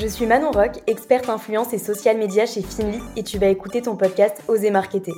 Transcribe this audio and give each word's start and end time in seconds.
Je 0.00 0.06
suis 0.06 0.26
Manon 0.26 0.52
Rock, 0.52 0.80
experte 0.86 1.28
influence 1.28 1.72
et 1.72 1.78
social 1.78 2.18
media 2.18 2.46
chez 2.46 2.62
Finly 2.62 3.00
et 3.16 3.24
tu 3.24 3.36
vas 3.36 3.48
écouter 3.48 3.82
ton 3.82 3.96
podcast 3.96 4.40
Oser 4.46 4.70
Marketer. 4.70 5.14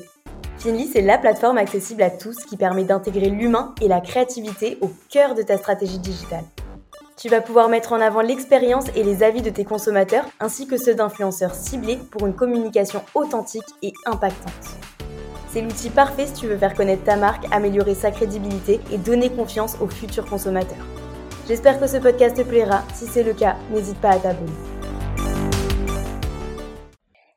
Finly, 0.56 0.86
c'est 0.86 1.02
la 1.02 1.18
plateforme 1.18 1.58
accessible 1.58 2.02
à 2.02 2.08
tous 2.08 2.46
qui 2.46 2.56
permet 2.56 2.84
d'intégrer 2.84 3.28
l'humain 3.28 3.74
et 3.82 3.88
la 3.88 4.00
créativité 4.00 4.78
au 4.80 4.90
cœur 5.10 5.34
de 5.34 5.42
ta 5.42 5.58
stratégie 5.58 5.98
digitale. 5.98 6.44
Tu 7.18 7.28
vas 7.28 7.42
pouvoir 7.42 7.68
mettre 7.68 7.92
en 7.92 8.00
avant 8.00 8.22
l'expérience 8.22 8.86
et 8.96 9.02
les 9.02 9.22
avis 9.22 9.42
de 9.42 9.50
tes 9.50 9.66
consommateurs 9.66 10.24
ainsi 10.40 10.66
que 10.66 10.78
ceux 10.78 10.94
d'influenceurs 10.94 11.54
ciblés 11.54 11.98
pour 12.10 12.26
une 12.26 12.34
communication 12.34 13.02
authentique 13.14 13.68
et 13.82 13.92
impactante. 14.06 14.78
C'est 15.50 15.60
l'outil 15.60 15.90
parfait 15.90 16.26
si 16.26 16.32
tu 16.32 16.46
veux 16.46 16.56
faire 16.56 16.72
connaître 16.72 17.04
ta 17.04 17.16
marque, 17.16 17.44
améliorer 17.50 17.94
sa 17.94 18.12
crédibilité 18.12 18.80
et 18.90 18.96
donner 18.96 19.28
confiance 19.28 19.76
aux 19.82 19.88
futurs 19.88 20.24
consommateurs. 20.24 20.86
J'espère 21.50 21.80
que 21.80 21.88
ce 21.88 21.96
podcast 21.96 22.36
te 22.36 22.42
plaira. 22.42 22.82
Si 22.94 23.06
c'est 23.06 23.24
le 23.24 23.34
cas, 23.34 23.56
n'hésite 23.72 24.00
pas 24.00 24.10
à 24.10 24.18
t'abonner. 24.18 24.52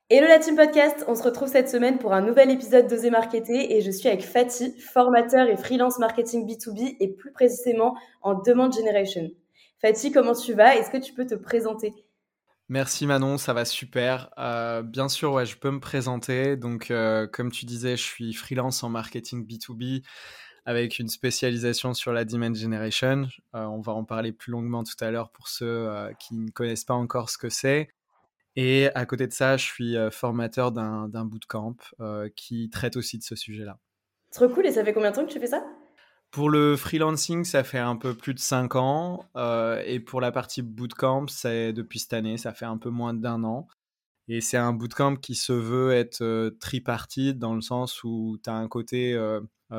Hello 0.10 0.28
la 0.28 0.38
team 0.38 0.58
podcast, 0.58 1.06
on 1.08 1.16
se 1.16 1.24
retrouve 1.24 1.48
cette 1.48 1.70
semaine 1.70 1.98
pour 1.98 2.12
un 2.12 2.20
nouvel 2.20 2.52
épisode 2.52 2.88
d'Oser 2.88 3.10
Marketer 3.10 3.74
et 3.74 3.82
je 3.82 3.90
suis 3.90 4.10
avec 4.10 4.22
Fatih, 4.22 4.78
formateur 4.78 5.48
et 5.48 5.56
freelance 5.56 5.98
marketing 5.98 6.46
B2B 6.46 6.98
et 7.00 7.08
plus 7.08 7.32
précisément 7.32 7.96
en 8.22 8.34
Demand 8.34 8.70
Generation. 8.70 9.32
Fatih, 9.82 10.12
comment 10.12 10.36
tu 10.36 10.54
vas? 10.54 10.76
Est-ce 10.76 10.92
que 10.92 10.98
tu 10.98 11.14
peux 11.14 11.26
te 11.26 11.36
présenter? 11.36 11.94
Merci 12.68 13.08
Manon, 13.08 13.38
ça 13.38 13.54
va 13.54 13.64
super. 13.64 14.30
Euh, 14.38 14.82
bien 14.82 15.08
sûr, 15.08 15.44
je 15.46 15.56
peux 15.56 15.72
me 15.72 15.80
présenter. 15.80 16.58
Donc, 16.58 16.92
euh, 16.92 17.26
comme 17.26 17.50
tu 17.50 17.66
disais, 17.66 17.96
je 17.96 18.04
suis 18.04 18.34
freelance 18.34 18.84
en 18.84 18.90
marketing 18.90 19.48
B2B 19.48 20.04
avec 20.66 21.00
une 21.00 21.08
spécialisation 21.08 21.94
sur 21.94 22.12
la 22.12 22.26
demand 22.26 22.54
generation. 22.54 23.30
Euh, 23.56 23.64
on 23.64 23.80
va 23.80 23.94
en 23.94 24.04
parler 24.04 24.34
plus 24.34 24.52
longuement 24.52 24.84
tout 24.84 25.02
à 25.02 25.12
l'heure 25.12 25.32
pour 25.32 25.48
ceux 25.48 25.90
qui 26.20 26.36
ne 26.36 26.52
connaissent 26.52 26.86
pas 26.86 26.94
encore 26.94 27.30
ce 27.30 27.38
que 27.38 27.50
c'est. 27.50 27.88
Et 28.56 28.90
à 28.94 29.06
côté 29.06 29.28
de 29.28 29.34
ça, 29.34 29.58
je 29.58 29.66
suis 29.66 29.96
formateur 30.12 30.72
d'un 30.72 31.26
bootcamp 31.26 31.76
qui 32.36 32.70
traite 32.70 32.98
aussi 32.98 33.18
de 33.18 33.24
ce 33.24 33.36
sujet-là. 33.36 33.80
Trop 34.34 34.50
cool. 34.50 34.66
Et 34.66 34.72
ça 34.72 34.84
fait 34.84 34.94
combien 34.94 35.12
de 35.12 35.16
temps 35.16 35.26
que 35.26 35.32
tu 35.32 35.40
fais 35.40 35.48
ça? 35.48 35.64
Pour 36.32 36.50
le 36.50 36.76
freelancing, 36.76 37.44
ça 37.44 37.64
fait 37.64 37.78
un 37.78 37.96
peu 37.96 38.16
plus 38.16 38.34
de 38.34 38.40
5 38.40 38.76
ans. 38.76 39.30
Euh, 39.36 39.84
et 39.86 40.00
pour 40.00 40.20
la 40.20 40.32
partie 40.32 40.64
bootcamp, 40.64 41.28
c'est 41.28 41.74
depuis 41.74 42.00
cette 42.00 42.14
année, 42.14 42.38
ça 42.38 42.54
fait 42.54 42.66
un 42.66 42.80
peu 42.80 42.90
moins 42.90 43.14
d'un 43.14 43.44
an. 43.44 43.68
Et 44.28 44.42
c'est 44.42 44.58
un 44.58 44.74
bootcamp 44.74 45.18
qui 45.18 45.36
se 45.36 45.54
veut 45.54 45.92
être 45.92 46.24
euh, 46.24 46.50
tripartite 46.60 47.38
dans 47.38 47.54
le 47.54 47.62
sens 47.62 48.04
où 48.04 48.40
tu 48.44 48.50
as 48.50 48.56
un 48.56 48.68
côté 48.68 49.16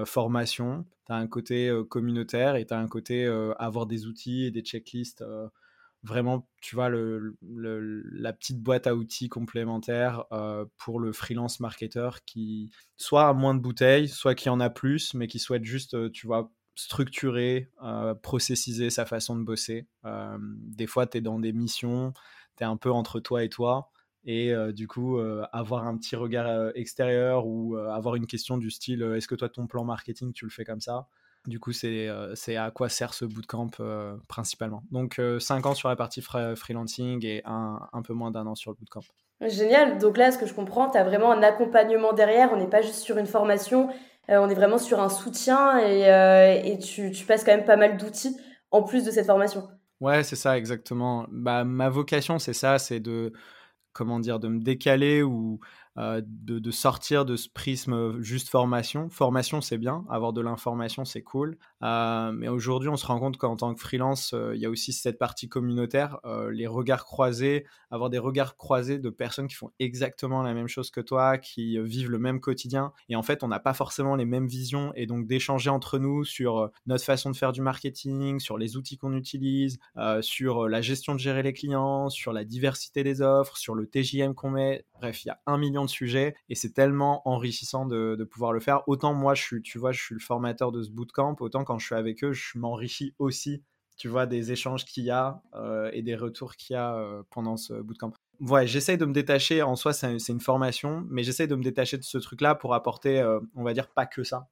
formation, 0.04 0.86
tu 1.06 1.12
as 1.12 1.16
un 1.16 1.26
côté 1.26 1.72
communautaire 1.88 2.54
et 2.54 2.64
tu 2.64 2.74
as 2.74 2.78
un 2.78 2.88
côté 2.88 3.26
avoir 3.58 3.86
des 3.86 4.06
outils 4.06 4.44
et 4.44 4.50
des 4.52 4.62
checklists 4.62 5.24
vraiment, 6.04 6.46
tu 6.60 6.74
vois, 6.76 6.90
le, 6.90 7.36
la 7.42 8.32
petite 8.32 8.60
boîte 8.62 8.86
à 8.86 8.94
outils 8.94 9.28
complémentaire 9.28 10.24
euh, 10.32 10.66
pour 10.76 11.00
le 11.00 11.12
freelance 11.12 11.60
marketer 11.60 12.10
qui 12.26 12.70
soit 12.96 13.28
a 13.28 13.32
moins 13.32 13.54
de 13.54 13.60
bouteilles, 13.60 14.08
soit 14.08 14.34
qui 14.34 14.50
en 14.50 14.60
a 14.60 14.68
plus, 14.70 15.14
mais 15.14 15.26
qui 15.26 15.38
souhaite 15.38 15.64
juste, 15.64 15.94
euh, 15.94 16.10
tu 16.10 16.26
vois, 16.26 16.52
structurer, 16.74 17.70
euh, 17.82 18.14
processiser 18.14 18.90
sa 18.90 19.06
façon 19.06 19.36
de 19.36 19.44
bosser. 19.44 19.88
des 20.04 20.86
fois, 20.86 21.06
tu 21.06 21.18
es 21.18 21.20
dans 21.20 21.38
des 21.38 21.52
missions, 21.52 22.12
tu 22.58 22.64
es 22.64 22.66
un 22.66 22.76
peu 22.76 22.90
entre 22.90 23.20
toi 23.20 23.42
et 23.44 23.48
toi. 23.48 23.90
Et 24.26 24.52
du 24.72 24.88
coup, 24.88 25.18
avoir 25.52 25.86
un 25.86 25.96
petit 25.98 26.16
regard 26.16 26.70
extérieur 26.74 27.46
ou 27.46 27.76
avoir 27.76 28.14
une 28.16 28.26
question 28.26 28.56
du 28.56 28.70
style 28.70 29.02
est-ce 29.02 29.28
que 29.28 29.34
toi, 29.34 29.48
ton 29.50 29.66
plan 29.66 29.84
marketing, 29.84 30.32
tu 30.32 30.46
le 30.46 30.50
fais 30.50 30.64
comme 30.64 30.80
ça? 30.80 31.08
Du 31.46 31.60
coup, 31.60 31.72
euh, 31.84 32.32
c'est 32.34 32.56
à 32.56 32.70
quoi 32.70 32.88
sert 32.88 33.12
ce 33.12 33.24
bootcamp 33.24 33.70
euh, 33.80 34.16
principalement. 34.28 34.82
Donc, 34.90 35.20
5 35.38 35.64
euh, 35.64 35.68
ans 35.68 35.74
sur 35.74 35.88
la 35.88 35.96
partie 35.96 36.22
freelancing 36.22 37.24
et 37.24 37.42
un, 37.44 37.80
un 37.92 38.02
peu 38.02 38.14
moins 38.14 38.30
d'un 38.30 38.46
an 38.46 38.54
sur 38.54 38.70
le 38.70 38.76
bootcamp. 38.76 39.02
Génial. 39.40 39.98
Donc 39.98 40.16
là, 40.16 40.30
ce 40.30 40.38
que 40.38 40.46
je 40.46 40.54
comprends, 40.54 40.88
tu 40.90 40.96
as 40.96 41.04
vraiment 41.04 41.32
un 41.32 41.42
accompagnement 41.42 42.12
derrière. 42.12 42.50
On 42.52 42.56
n'est 42.56 42.68
pas 42.68 42.82
juste 42.82 43.00
sur 43.00 43.18
une 43.18 43.26
formation, 43.26 43.88
on 44.28 44.48
est 44.48 44.54
vraiment 44.54 44.78
sur 44.78 45.00
un 45.00 45.10
soutien 45.10 45.78
et, 45.78 46.70
et 46.70 46.78
tu, 46.78 47.10
tu, 47.10 47.26
passes 47.26 47.44
quand 47.44 47.54
même 47.54 47.66
pas 47.66 47.76
mal 47.76 47.98
d'outils 47.98 48.38
en 48.70 48.82
plus 48.82 49.04
de 49.04 49.10
cette 49.10 49.26
formation. 49.26 49.68
Ouais, 50.00 50.22
c'est 50.22 50.36
ça, 50.36 50.56
exactement. 50.56 51.26
Bah, 51.30 51.64
ma 51.64 51.90
vocation, 51.90 52.38
c'est 52.38 52.54
ça, 52.54 52.78
c'est 52.78 53.00
de, 53.00 53.32
comment 53.92 54.18
dire, 54.18 54.38
de 54.38 54.48
me 54.48 54.60
décaler 54.60 55.22
ou 55.22 55.60
euh, 55.96 56.20
de, 56.24 56.70
sortir 56.70 57.24
de 57.24 57.36
ce 57.36 57.48
prisme 57.48 58.20
juste 58.20 58.48
formation. 58.48 59.08
Formation, 59.10 59.60
c'est 59.60 59.78
bien, 59.78 60.04
avoir 60.08 60.32
de 60.32 60.40
l'information, 60.40 61.04
c'est 61.04 61.22
cool. 61.22 61.56
Euh, 61.84 62.32
mais 62.32 62.48
aujourd'hui, 62.48 62.88
on 62.88 62.96
se 62.96 63.06
rend 63.06 63.18
compte 63.18 63.36
qu'en 63.36 63.56
tant 63.56 63.74
que 63.74 63.80
freelance, 63.80 64.32
euh, 64.32 64.54
il 64.54 64.60
y 64.60 64.66
a 64.66 64.70
aussi 64.70 64.92
cette 64.92 65.18
partie 65.18 65.48
communautaire, 65.48 66.18
les 66.50 66.66
regards 66.66 67.04
croisés, 67.04 67.66
avoir 67.90 68.10
des 68.10 68.18
regards 68.18 68.56
croisés 68.56 68.98
de 68.98 69.10
personnes 69.10 69.46
qui 69.46 69.54
font 69.54 69.70
exactement 69.78 70.42
la 70.42 70.54
même 70.54 70.68
chose 70.68 70.90
que 70.90 71.00
toi, 71.00 71.38
qui 71.38 71.78
vivent 71.80 72.10
le 72.10 72.18
même 72.18 72.40
quotidien. 72.40 72.92
Et 73.08 73.16
en 73.16 73.22
fait, 73.22 73.42
on 73.42 73.48
n'a 73.48 73.60
pas 73.60 73.74
forcément 73.74 74.16
les 74.16 74.24
mêmes 74.24 74.46
visions. 74.46 74.92
Et 74.94 75.06
donc, 75.06 75.26
d'échanger 75.26 75.70
entre 75.70 75.98
nous 75.98 76.24
sur 76.24 76.70
notre 76.86 77.04
façon 77.04 77.30
de 77.30 77.36
faire 77.36 77.52
du 77.52 77.60
marketing, 77.60 78.40
sur 78.40 78.58
les 78.58 78.76
outils 78.76 78.96
qu'on 78.96 79.14
utilise, 79.14 79.78
sur 80.20 80.68
la 80.68 80.80
gestion 80.80 81.14
de 81.14 81.20
gérer 81.20 81.42
les 81.42 81.52
clients, 81.52 82.08
sur 82.08 82.32
la 82.32 82.44
diversité 82.44 83.04
des 83.04 83.20
offres, 83.20 83.56
sur 83.56 83.74
le 83.74 83.86
TJM 83.86 84.34
qu'on 84.34 84.50
met. 84.50 84.84
Bref, 84.94 85.24
il 85.24 85.28
y 85.28 85.30
a 85.30 85.40
un 85.46 85.58
million 85.58 85.84
de 85.84 85.90
sujets 85.90 86.34
et 86.48 86.54
c'est 86.54 86.72
tellement 86.72 87.26
enrichissant 87.28 87.86
de, 87.86 88.22
pouvoir 88.24 88.52
le 88.52 88.60
faire. 88.60 88.82
Autant 88.88 89.14
moi, 89.14 89.34
je 89.34 89.42
suis, 89.42 89.62
tu 89.62 89.78
vois, 89.78 89.92
je 89.92 90.00
suis 90.00 90.14
le 90.14 90.20
formateur 90.20 90.72
de 90.72 90.82
ce 90.82 90.90
bootcamp, 90.90 91.36
autant 91.40 91.64
quand 91.64 91.73
je 91.78 91.86
suis 91.86 91.94
avec 91.94 92.24
eux, 92.24 92.32
je 92.32 92.58
m'enrichis 92.58 93.14
aussi, 93.18 93.62
tu 93.96 94.08
vois, 94.08 94.26
des 94.26 94.52
échanges 94.52 94.84
qu'il 94.84 95.04
y 95.04 95.10
a 95.10 95.42
euh, 95.54 95.90
et 95.92 96.02
des 96.02 96.16
retours 96.16 96.56
qu'il 96.56 96.74
y 96.74 96.76
a 96.76 96.96
euh, 96.96 97.22
pendant 97.30 97.56
ce 97.56 97.74
bootcamp. 97.74 98.12
Ouais, 98.40 98.66
j'essaye 98.66 98.98
de 98.98 99.04
me 99.04 99.12
détacher. 99.12 99.62
En 99.62 99.76
soi, 99.76 99.92
c'est 99.92 100.28
une 100.28 100.40
formation, 100.40 101.04
mais 101.08 101.22
j'essaye 101.22 101.46
de 101.46 101.54
me 101.54 101.62
détacher 101.62 101.96
de 101.96 102.02
ce 102.02 102.18
truc-là 102.18 102.54
pour 102.54 102.74
apporter, 102.74 103.20
euh, 103.20 103.38
on 103.54 103.62
va 103.62 103.72
dire, 103.72 103.88
pas 103.88 104.06
que 104.06 104.24
ça 104.24 104.48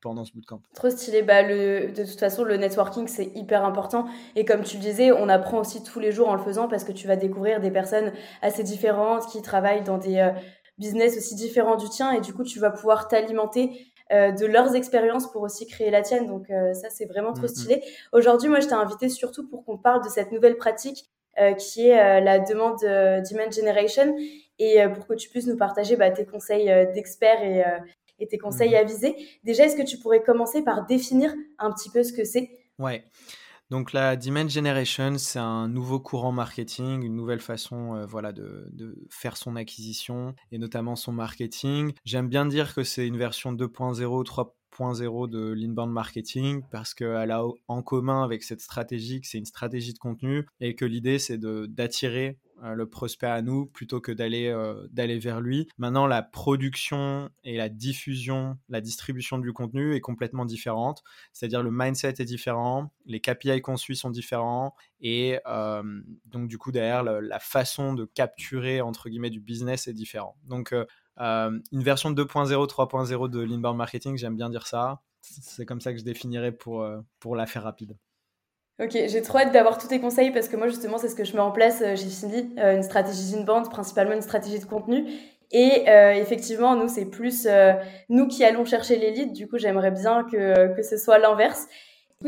pendant 0.00 0.24
ce 0.24 0.32
bootcamp. 0.32 0.60
Trop 0.74 0.90
stylé. 0.90 1.22
Bah, 1.22 1.42
le, 1.42 1.90
de 1.90 2.04
toute 2.04 2.20
façon, 2.20 2.44
le 2.44 2.56
networking, 2.56 3.08
c'est 3.08 3.32
hyper 3.34 3.64
important. 3.64 4.06
Et 4.36 4.44
comme 4.44 4.62
tu 4.62 4.76
le 4.76 4.82
disais, 4.82 5.10
on 5.10 5.28
apprend 5.28 5.58
aussi 5.58 5.82
tous 5.82 5.98
les 5.98 6.12
jours 6.12 6.28
en 6.28 6.36
le 6.36 6.42
faisant 6.42 6.68
parce 6.68 6.84
que 6.84 6.92
tu 6.92 7.08
vas 7.08 7.16
découvrir 7.16 7.58
des 7.58 7.72
personnes 7.72 8.12
assez 8.42 8.62
différentes 8.62 9.26
qui 9.26 9.42
travaillent 9.42 9.82
dans 9.82 9.98
des 9.98 10.32
business 10.78 11.16
aussi 11.16 11.34
différents 11.34 11.76
du 11.76 11.88
tien. 11.88 12.12
Et 12.12 12.20
du 12.20 12.32
coup, 12.32 12.44
tu 12.44 12.60
vas 12.60 12.70
pouvoir 12.70 13.08
t'alimenter 13.08 13.92
euh, 14.12 14.32
de 14.32 14.46
leurs 14.46 14.74
expériences 14.74 15.30
pour 15.30 15.42
aussi 15.42 15.66
créer 15.66 15.90
la 15.90 16.02
tienne. 16.02 16.26
Donc 16.26 16.50
euh, 16.50 16.74
ça, 16.74 16.88
c'est 16.90 17.06
vraiment 17.06 17.32
trop 17.32 17.46
stylé. 17.46 17.82
Aujourd'hui, 18.12 18.48
moi, 18.48 18.60
je 18.60 18.66
t'ai 18.66 18.74
invité 18.74 19.08
surtout 19.08 19.48
pour 19.48 19.64
qu'on 19.64 19.78
parle 19.78 20.02
de 20.04 20.08
cette 20.08 20.32
nouvelle 20.32 20.56
pratique 20.56 21.06
qui 21.58 21.88
est 21.88 22.20
la 22.20 22.38
demande 22.38 22.78
Demand 22.80 23.50
Generation 23.50 24.14
et 24.60 24.78
pour 24.94 25.04
que 25.08 25.14
tu 25.14 25.28
puisses 25.28 25.48
nous 25.48 25.56
partager 25.56 25.96
bah, 25.96 26.08
tes 26.12 26.24
conseils 26.24 26.66
d'experts 26.94 27.42
et, 27.42 27.64
et 28.20 28.28
tes 28.28 28.38
conseils 28.38 28.70
mhm. 28.70 28.76
avisés. 28.76 29.16
Déjà, 29.42 29.64
est-ce 29.64 29.74
que 29.74 29.82
tu 29.82 29.98
pourrais 29.98 30.22
commencer 30.22 30.62
par 30.62 30.86
définir 30.86 31.34
un 31.58 31.72
petit 31.72 31.90
peu 31.90 32.04
ce 32.04 32.12
que 32.12 32.22
c'est? 32.22 32.50
Ouais. 32.78 33.02
Donc 33.70 33.92
la 33.92 34.16
Demand 34.16 34.48
Generation, 34.48 35.16
c'est 35.18 35.38
un 35.38 35.68
nouveau 35.68 35.98
courant 35.98 36.32
marketing, 36.32 37.02
une 37.02 37.16
nouvelle 37.16 37.40
façon 37.40 37.94
euh, 37.94 38.06
voilà, 38.06 38.32
de, 38.32 38.68
de, 38.72 38.96
faire 39.10 39.36
son 39.36 39.56
acquisition 39.56 40.34
et 40.52 40.58
notamment 40.58 40.96
son 40.96 41.12
marketing. 41.12 41.92
J'aime 42.04 42.28
bien 42.28 42.46
dire 42.46 42.74
que 42.74 42.84
c'est 42.84 43.06
une 43.06 43.16
version 43.16 43.52
2.0, 43.52 44.24
3.0 44.24 44.50
de 44.78 45.52
l'inbound 45.52 45.92
marketing 45.92 46.62
parce 46.70 46.94
qu'elle 46.94 47.30
a 47.30 47.44
en 47.68 47.82
commun 47.82 48.24
avec 48.24 48.42
cette 48.42 48.60
stratégie 48.60 49.20
que 49.20 49.26
c'est 49.26 49.38
une 49.38 49.44
stratégie 49.44 49.92
de 49.92 49.98
contenu 49.98 50.46
et 50.60 50.74
que 50.74 50.84
l'idée 50.84 51.18
c'est 51.18 51.38
d'attirer 51.38 52.38
euh, 52.62 52.74
le 52.74 52.88
prospect 52.88 53.26
à 53.26 53.42
nous 53.42 53.66
plutôt 53.66 54.00
que 54.00 54.12
d'aller 54.12 54.48
euh, 54.48 54.86
d'aller 54.90 55.18
vers 55.18 55.40
lui. 55.40 55.68
Maintenant, 55.76 56.06
la 56.06 56.22
production 56.22 57.28
et 57.42 57.56
la 57.56 57.68
diffusion, 57.68 58.56
la 58.68 58.80
distribution 58.80 59.38
du 59.38 59.52
contenu 59.52 59.94
est 59.94 60.00
complètement 60.00 60.44
différente. 60.44 61.02
C'est-à-dire 61.32 61.62
le 61.62 61.70
mindset 61.72 62.14
est 62.18 62.24
différent, 62.24 62.92
les 63.06 63.20
KPI 63.20 63.60
qu'on 63.60 63.76
suit 63.76 63.96
sont 63.96 64.10
différents 64.10 64.74
et 65.00 65.40
euh, 65.46 65.82
donc 66.26 66.48
du 66.48 66.56
coup 66.56 66.72
derrière 66.72 67.02
la, 67.02 67.38
façon 67.38 67.92
de 67.92 68.04
capturer 68.06 68.80
entre 68.80 69.08
guillemets 69.08 69.30
du 69.30 69.40
business 69.40 69.86
est 69.88 69.92
différent. 69.92 70.36
Donc 70.44 70.74
une 71.18 71.82
version 71.82 72.10
2.0, 72.10 72.66
3.0 72.68 73.30
de 73.30 73.40
l'inbound 73.40 73.76
marketing, 73.76 74.16
j'aime 74.16 74.36
bien 74.36 74.50
dire 74.50 74.66
ça. 74.66 75.00
C'est 75.20 75.64
comme 75.64 75.80
ça 75.80 75.92
que 75.92 75.98
je 75.98 76.04
définirais 76.04 76.52
pour, 76.52 76.86
pour 77.18 77.36
la 77.36 77.46
faire 77.46 77.62
rapide. 77.62 77.96
Ok, 78.82 78.90
j'ai 78.90 79.22
trop 79.22 79.38
hâte 79.38 79.52
d'avoir 79.52 79.78
tous 79.78 79.86
tes 79.86 80.00
conseils 80.00 80.32
parce 80.32 80.48
que 80.48 80.56
moi 80.56 80.66
justement 80.66 80.98
c'est 80.98 81.08
ce 81.08 81.14
que 81.14 81.22
je 81.22 81.34
mets 81.34 81.40
en 81.40 81.52
place. 81.52 81.80
Euh, 81.80 81.94
j'ai 81.94 82.08
fini 82.08 82.52
euh, 82.58 82.74
une 82.74 82.82
stratégie 82.82 83.30
d'inbound, 83.30 83.70
principalement 83.70 84.14
une 84.14 84.22
stratégie 84.22 84.58
de 84.58 84.64
contenu. 84.64 85.06
Et 85.52 85.88
euh, 85.88 86.14
effectivement, 86.14 86.74
nous 86.74 86.88
c'est 86.88 87.04
plus 87.04 87.46
nous 88.08 88.26
qui 88.26 88.42
allons 88.44 88.64
chercher 88.64 88.96
les 88.96 89.12
leads. 89.12 89.32
Du 89.32 89.46
coup, 89.46 89.58
j'aimerais 89.58 89.92
bien 89.92 90.24
que, 90.24 90.74
que 90.74 90.82
ce 90.82 90.96
soit 90.96 91.18
l'inverse. 91.18 91.68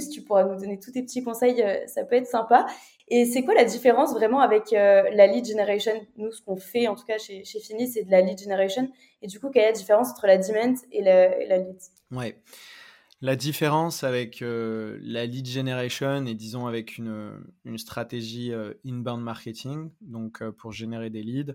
Si 0.01 0.11
tu 0.11 0.23
pourras 0.23 0.45
nous 0.45 0.59
donner 0.59 0.79
tous 0.79 0.93
tes 0.93 1.03
petits 1.03 1.23
conseils, 1.23 1.65
ça 1.87 2.05
peut 2.05 2.17
être 2.17 2.27
sympa. 2.27 2.67
Et 3.09 3.25
c'est 3.25 3.45
quoi 3.45 3.55
la 3.55 3.65
différence 3.65 4.13
vraiment 4.13 4.41
avec 4.41 4.71
la 4.73 5.27
lead 5.27 5.47
generation? 5.47 5.93
Nous, 6.17 6.33
ce 6.33 6.43
qu'on 6.43 6.57
fait 6.57 6.89
en 6.89 6.95
tout 6.95 7.05
cas 7.05 7.19
chez, 7.19 7.45
chez 7.45 7.61
Fini, 7.61 7.89
c'est 7.89 8.05
de 8.05 8.11
la 8.11 8.21
lead 8.21 8.39
generation. 8.39 8.91
Et 9.23 9.29
du 9.29 9.39
coup, 9.39 9.51
quelle 9.51 9.63
est 9.65 9.67
la 9.67 9.73
différence 9.73 10.11
entre 10.11 10.27
la 10.27 10.39
demand 10.39 10.75
et 10.93 11.03
la, 11.03 11.59
lead? 11.59 11.79
Ouais. 12.11 12.41
La 13.23 13.37
différence 13.37 14.05
avec 14.05 14.41
la 14.41 15.27
lead 15.27 15.47
generation 15.47 16.27
et 16.27 16.35
disons 16.35 16.67
avec 16.67 16.99
une 16.99 17.45
stratégie 17.77 18.53
inbound 18.85 19.23
marketing, 19.23 19.91
donc 20.01 20.43
pour 20.51 20.73
générer 20.73 21.11
des 21.11 21.23
leads, 21.23 21.55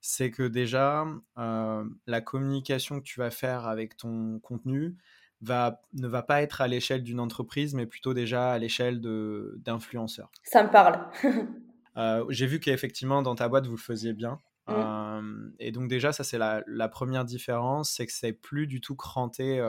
c'est 0.00 0.30
que 0.30 0.42
déjà, 0.42 1.06
la 1.36 2.20
communication 2.20 3.00
que 3.00 3.04
tu 3.04 3.20
vas 3.20 3.30
faire 3.30 3.66
avec 3.66 3.96
ton 3.96 4.38
contenu 4.40 4.96
va, 5.44 5.82
ne 5.92 6.08
va 6.08 6.22
pas 6.22 6.42
être 6.42 6.60
à 6.60 6.68
l'échelle 6.68 7.02
d'une 7.02 7.20
entreprise, 7.20 7.74
mais 7.74 7.86
plutôt 7.86 8.14
déjà 8.14 8.52
à 8.52 8.58
l'échelle 8.58 9.00
d'influenceurs. 9.00 10.30
Ça 10.42 10.62
me 10.62 10.70
parle. 10.70 11.06
J'ai 12.30 12.46
vu 12.46 12.60
qu'effectivement, 12.60 13.22
dans 13.22 13.34
ta 13.34 13.48
boîte, 13.48 13.66
vous 13.66 13.76
le 13.76 13.78
faisiez 13.78 14.12
bien. 14.12 14.38
Mmh. 14.66 15.50
et 15.58 15.72
donc 15.72 15.88
déjà, 15.88 16.14
ça 16.14 16.24
c'est 16.24 16.38
la, 16.38 16.62
la, 16.66 16.88
première 16.88 17.26
différence, 17.26 17.90
c'est 17.90 18.06
que 18.06 18.12
c'est 18.14 18.32
plus 18.32 18.66
du 18.66 18.80
tout 18.80 18.96
cranté 18.96 19.60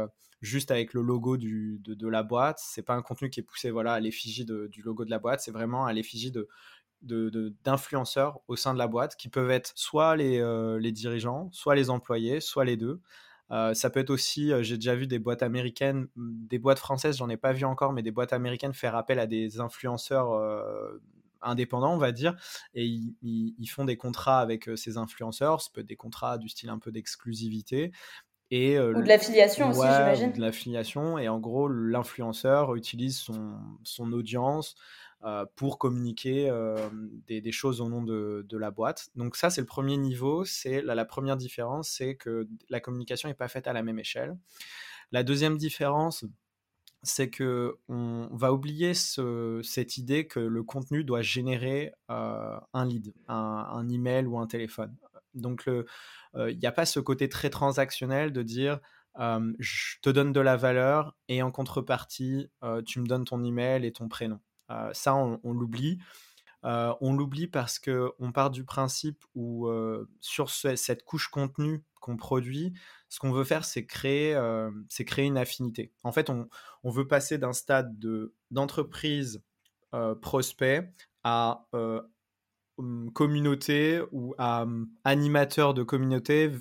juste 0.42 0.72
avec 0.72 0.94
le 0.94 1.02
logo 1.02 1.36
du, 1.36 1.82
de, 1.84 2.08
la 2.08 2.24
boîte. 2.24 2.60
C'est 2.62 2.82
pas 2.82 2.94
un 2.94 3.02
contenu 3.02 3.30
qui 3.30 3.42
est 3.42 3.44
poussé 3.44 3.72
voilà, 3.72 3.94
à 3.94 4.00
l'effigie 4.00 4.46
du 4.46 4.82
logo 4.82 5.04
de 5.04 5.10
la 5.10 5.20
boîte, 5.20 5.42
c'est 5.42 5.52
vraiment 5.52 5.86
à 5.86 5.92
l'effigie 5.92 6.32
de, 6.32 6.48
d'influenceurs 7.64 8.40
au 8.48 8.56
sein 8.56 8.74
de 8.74 8.80
la 8.80 8.88
boîte 8.88 9.18
qui 9.18 9.28
peuvent 9.28 9.52
être 9.52 9.74
soit 9.76 10.16
les, 10.16 10.40
les 10.80 10.92
dirigeants, 10.92 11.50
soit 11.52 11.76
les 11.76 11.90
employés, 11.90 12.40
soit 12.40 12.64
les 12.64 12.78
deux. 12.78 13.02
Ça 13.50 13.90
peut 13.90 14.00
être 14.00 14.10
aussi, 14.10 14.52
j'ai 14.62 14.76
déjà 14.76 14.96
vu 14.96 15.08
des 15.08 15.20
boîtes 15.20 15.44
américaines, 15.44 16.08
des 16.16 16.60
boîtes 16.60 16.80
françaises, 16.80 17.18
j'en 17.18 17.30
ai 17.30 17.38
pas 17.38 17.54
vu 17.54 17.66
encore, 17.66 17.94
mais 17.94 18.02
des 18.02 18.12
boîtes 18.12 18.34
américaines 18.34 18.74
faire 18.74 18.96
appel 18.96 19.20
à 19.20 19.28
des 19.28 19.60
influenceurs 19.60 20.32
indépendants, 21.42 21.94
on 21.94 21.98
va 21.98 22.12
dire, 22.12 22.36
et 22.74 22.86
ils, 22.86 23.68
font 23.68 23.86
des 23.86 23.98
contrats 23.98 24.40
avec 24.40 24.70
ces 24.76 24.98
influenceurs. 24.98 25.62
Ça 25.62 25.70
peut 25.74 25.82
être 25.82 25.88
des 25.88 25.96
contrats 25.96 26.38
du 26.38 26.50
style 26.50 26.70
un 26.70 26.80
peu 26.80 26.92
d'exclusivité. 26.92 27.92
Et, 28.52 28.80
ou 28.80 29.02
de 29.02 29.08
l'affiliation 29.08 29.70
aussi, 29.70 29.82
j'imagine. 29.82 30.32
De 30.32 30.42
l'affiliation. 30.42 31.18
Et 31.18 31.28
en 31.28 31.40
gros, 31.40 31.68
l'influenceur 31.68 32.76
utilise 32.76 33.18
son, 33.18 33.58
son 33.84 34.12
audience 34.14 34.76
pour 35.56 35.80
communiquer 35.80 36.52
des, 37.28 37.52
choses 37.52 37.82
au 37.82 37.90
nom 37.90 38.04
de, 38.04 38.58
la 38.58 38.72
boîte. 38.72 39.10
Donc 39.16 39.36
ça, 39.36 39.50
c'est 39.50 39.62
le 39.62 39.68
premier 39.68 39.98
niveau. 39.98 40.46
C'est 40.46 40.82
la, 40.82 41.06
première 41.06 41.38
différence, 41.38 41.90
c'est 41.90 42.16
que 42.16 42.48
la 42.70 42.80
communication 42.80 43.30
n'est 43.30 43.36
pas 43.36 43.48
faite 43.48 43.68
à 43.68 43.74
la 43.74 43.84
même 43.84 44.00
échelle. 44.00 44.38
La 45.12 45.24
deuxième 45.24 45.58
différence, 45.58 46.26
c'est 47.02 47.30
que 47.30 47.78
on 47.88 48.30
va 48.32 48.54
oublier 48.54 48.94
cette 48.94 49.98
idée 49.98 50.28
que 50.28 50.40
le 50.40 50.64
contenu 50.64 51.04
doit 51.04 51.22
générer 51.22 51.94
un 52.08 52.86
lead, 52.86 53.14
un, 53.28 53.68
un, 53.72 53.90
email 53.90 54.26
ou 54.26 54.38
un 54.40 54.48
téléphone. 54.48 54.96
Donc 55.34 55.64
il 55.68 56.58
n'y 56.58 56.68
a 56.68 56.72
pas 56.72 56.86
ce 56.86 57.00
côté 57.00 57.30
très 57.30 57.50
transactionnel 57.50 58.32
de 58.32 58.44
dire 58.44 58.80
je 59.18 60.00
te 60.02 60.10
donne 60.10 60.34
de 60.34 60.40
la 60.40 60.58
valeur 60.58 61.16
et 61.30 61.42
en 61.42 61.52
contrepartie 61.52 62.50
tu 62.86 63.00
me 63.00 63.08
donnes 63.08 63.26
ton 63.26 63.44
email 63.44 63.86
et 63.86 63.92
ton 63.92 64.08
prénom. 64.08 64.40
Ça 64.94 65.16
on, 65.16 65.54
l'oublie. 65.54 66.00
on 66.64 67.14
l'oublie 67.14 67.48
parce 67.48 67.80
qu'on 67.80 68.32
part 68.32 68.52
du 68.52 68.64
principe 68.64 69.24
où 69.36 69.70
sur 70.22 70.50
cette 70.50 71.04
couche 71.04 71.28
contenu 71.28 71.84
qu'on 72.02 72.18
produit, 72.18 72.74
ce 73.10 73.20
qu'on 73.20 73.32
veut 73.32 73.44
faire, 73.44 73.66
c'est 73.66 73.86
créer, 73.86 74.36
une 75.18 75.38
affinité. 75.38 75.92
En 76.04 76.12
fait, 76.12 76.30
on, 76.30 76.48
veut 76.84 77.08
passer 77.08 77.38
d'un 77.38 77.54
stade 77.54 77.98
de, 78.00 78.34
d'entreprise 78.52 79.44
prospect 80.22 80.94
à 81.24 81.68
hum, 82.78 83.12
communauté 83.14 84.02
ou 84.12 84.36
à 84.38 84.64
hum, 84.64 84.90
animateur 85.04 85.74
de 85.74 85.84
communauté, 85.84 86.52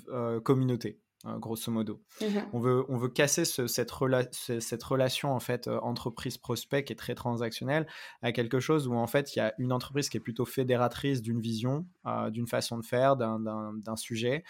communauté. 0.43 0.99
Grosso 1.39 1.71
modo. 1.71 2.01
Mmh 2.21 2.25
on, 2.53 2.59
veut, 2.59 2.85
on 2.89 2.97
veut 2.97 3.09
casser 3.09 3.45
cette, 3.45 3.91
cette 4.61 4.83
relation 4.83 5.31
en 5.31 5.39
fait 5.39 5.67
entreprise-prospect 5.67 6.83
qui 6.85 6.93
est 6.93 6.97
très 6.97 7.15
transactionnelle 7.15 7.87
à 8.21 8.31
quelque 8.31 8.59
chose 8.59 8.87
où 8.87 8.93
en 8.93 9.07
fait 9.07 9.35
il 9.35 9.39
y 9.39 9.41
a 9.41 9.53
une 9.57 9.71
entreprise 9.71 10.09
qui 10.09 10.17
est 10.17 10.21
plutôt 10.21 10.45
fédératrice 10.45 11.21
d'une 11.21 11.39
vision, 11.39 11.85
d'une 12.31 12.47
façon 12.47 12.77
de 12.77 12.85
faire, 12.85 13.15
d'un, 13.15 13.39
d'un 13.39 13.95
sujet 13.95 14.43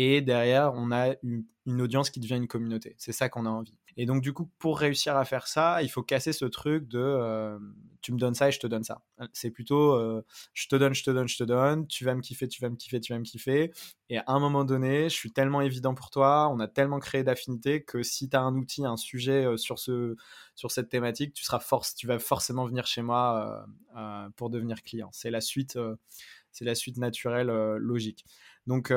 et 0.00 0.20
derrière, 0.20 0.74
on 0.76 0.92
a 0.92 1.16
une, 1.24 1.44
audience 1.82 2.08
qui 2.10 2.20
devient 2.20 2.36
une 2.36 2.46
communauté. 2.46 2.94
C'est 2.98 3.10
ça 3.10 3.28
qu'on 3.28 3.44
a 3.46 3.50
envie. 3.50 3.76
Et 4.00 4.06
donc, 4.06 4.22
du 4.22 4.32
coup, 4.32 4.48
pour 4.60 4.78
réussir 4.78 5.16
à 5.16 5.24
faire 5.24 5.48
ça, 5.48 5.82
il 5.82 5.88
faut 5.90 6.04
casser 6.04 6.32
ce 6.32 6.44
truc 6.44 6.86
de 6.86 7.00
euh, 7.00 7.58
tu 8.00 8.12
me 8.12 8.18
donnes 8.18 8.34
ça 8.34 8.46
et 8.46 8.52
je 8.52 8.60
te 8.60 8.68
donne 8.68 8.84
ça. 8.84 9.02
C'est 9.32 9.50
plutôt 9.50 9.94
euh, 9.94 10.24
je 10.54 10.68
te 10.68 10.76
donne, 10.76 10.94
je 10.94 11.02
te 11.02 11.10
donne, 11.10 11.26
je 11.26 11.36
te 11.36 11.42
donne, 11.42 11.84
tu 11.88 12.04
vas 12.04 12.14
me 12.14 12.20
kiffer, 12.20 12.46
tu 12.46 12.62
vas 12.62 12.70
me 12.70 12.76
kiffer, 12.76 13.00
tu 13.00 13.12
vas 13.12 13.18
me 13.18 13.24
kiffer. 13.24 13.72
Et 14.08 14.18
à 14.18 14.24
un 14.28 14.38
moment 14.38 14.64
donné, 14.64 15.08
je 15.08 15.14
suis 15.16 15.32
tellement 15.32 15.62
évident 15.62 15.96
pour 15.96 16.10
toi, 16.10 16.48
on 16.48 16.60
a 16.60 16.68
tellement 16.68 17.00
créé 17.00 17.24
d'affinités 17.24 17.82
que 17.82 18.04
si 18.04 18.30
tu 18.30 18.36
as 18.36 18.40
un 18.40 18.54
outil, 18.54 18.84
un 18.86 18.96
sujet 18.96 19.44
euh, 19.44 19.56
sur, 19.56 19.80
ce, 19.80 20.14
sur 20.54 20.70
cette 20.70 20.90
thématique, 20.90 21.34
tu, 21.34 21.42
seras 21.42 21.58
force, 21.58 21.96
tu 21.96 22.06
vas 22.06 22.20
forcément 22.20 22.66
venir 22.66 22.86
chez 22.86 23.02
moi 23.02 23.66
pour 24.36 24.48
devenir 24.48 24.84
client. 24.84 25.08
C'est 25.10 25.32
la 25.32 25.40
suite. 25.40 25.76
c'est 26.52 26.64
la 26.64 26.76
suite 26.76 26.98
naturelle 26.98 27.48
logique. 27.78 28.24
Donc, 28.68 28.92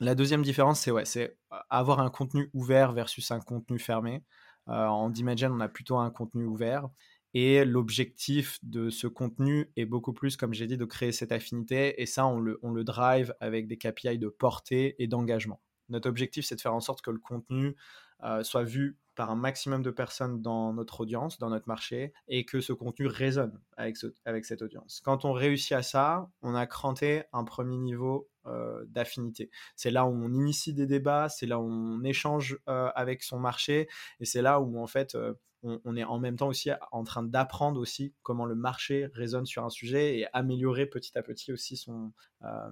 la 0.00 0.14
deuxième 0.14 0.42
différence, 0.42 0.80
c'est 0.80 0.92
c'est 1.04 1.38
avoir 1.68 2.00
un 2.00 2.10
contenu 2.10 2.50
ouvert 2.54 2.92
versus 2.92 3.30
un 3.30 3.40
contenu 3.40 3.78
fermé. 3.78 4.24
Euh, 4.68 4.86
en 4.86 5.10
Dimagen, 5.10 5.52
on 5.52 5.60
a 5.60 5.68
plutôt 5.68 5.96
un 5.98 6.10
contenu 6.10 6.44
ouvert. 6.44 6.88
Et 7.34 7.64
l'objectif 7.64 8.58
de 8.62 8.90
ce 8.90 9.06
contenu 9.06 9.70
est 9.76 9.84
beaucoup 9.84 10.12
plus, 10.12 10.36
comme 10.36 10.52
j'ai 10.54 10.66
dit, 10.66 10.76
de 10.76 10.84
créer 10.84 11.12
cette 11.12 11.32
affinité. 11.32 12.00
Et 12.02 12.06
ça, 12.06 12.26
on 12.26 12.40
le, 12.40 12.58
on 12.62 12.72
le 12.72 12.82
drive 12.84 13.34
avec 13.40 13.68
des 13.68 13.76
KPI 13.78 14.18
de 14.18 14.28
portée 14.28 14.96
et 14.98 15.06
d'engagement. 15.06 15.60
Notre 15.90 16.08
objectif, 16.08 16.44
c'est 16.44 16.56
de 16.56 16.60
faire 16.60 16.74
en 16.74 16.80
sorte 16.80 17.02
que 17.02 17.10
le 17.10 17.18
contenu 17.18 17.76
euh, 18.22 18.42
soit 18.42 18.64
vu 18.64 18.98
par 19.14 19.30
un 19.30 19.36
maximum 19.36 19.82
de 19.82 19.90
personnes 19.90 20.40
dans 20.40 20.72
notre 20.72 21.00
audience, 21.00 21.38
dans 21.38 21.50
notre 21.50 21.68
marché, 21.68 22.12
et 22.28 22.44
que 22.44 22.60
ce 22.60 22.72
contenu 22.72 23.06
résonne 23.06 23.60
avec, 23.76 23.96
cette 24.44 24.62
audience. 24.62 25.00
Quand 25.04 25.24
on 25.24 25.32
réussit 25.32 25.72
à 25.72 25.82
ça, 25.82 26.30
on 26.42 26.54
a 26.54 26.66
cranté 26.66 27.24
un 27.32 27.44
premier 27.44 27.76
niveau 27.76 28.30
euh, 28.46 28.84
d'affinité. 28.88 29.50
C'est 29.76 29.90
là 29.90 30.06
où 30.06 30.10
on 30.10 30.32
initie 30.32 30.72
des 30.72 30.86
débats, 30.86 31.28
c'est 31.28 31.46
là 31.46 31.58
où 31.58 31.64
on 31.64 32.02
échange 32.04 32.58
euh, 32.68 32.90
avec 32.94 33.22
son 33.22 33.38
marché, 33.38 33.88
et 34.20 34.24
c'est 34.24 34.42
là 34.42 34.60
où 34.60 34.80
en 34.80 34.86
fait 34.86 35.16
euh, 35.64 35.78
on, 35.84 35.96
est 35.96 36.04
en 36.04 36.18
même 36.18 36.36
temps 36.36 36.48
aussi 36.48 36.70
en 36.92 37.04
train 37.04 37.22
d'apprendre 37.22 37.80
aussi 37.80 38.14
comment 38.22 38.46
le 38.46 38.54
marché 38.54 39.08
résonne 39.12 39.46
sur 39.46 39.64
un 39.64 39.70
sujet 39.70 40.18
et 40.18 40.26
améliorer 40.32 40.86
petit 40.86 41.16
à 41.18 41.22
petit 41.22 41.52
aussi 41.52 41.76
son, 41.76 42.12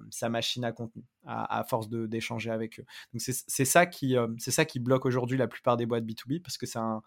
sa 0.09 0.29
machine 0.29 0.65
à 0.65 0.71
contenu 0.71 1.03
à, 1.25 1.63
force 1.63 1.89
d'échanger 1.89 2.49
avec 2.49 2.79
eux. 2.79 2.85
Donc 3.13 3.21
c'est 3.21 3.65
ça 3.65 3.85
qui 3.85 4.15
c'est 4.37 4.51
ça 4.51 4.65
qui 4.65 4.79
bloque 4.79 5.05
aujourd'hui 5.05 5.37
la 5.37 5.47
plupart 5.47 5.77
des 5.77 5.85
boîtes 5.85 6.05
B2B 6.05 6.41
parce 6.41 6.57
que 6.57 6.65
c'est 6.65 6.79
un 6.79 7.01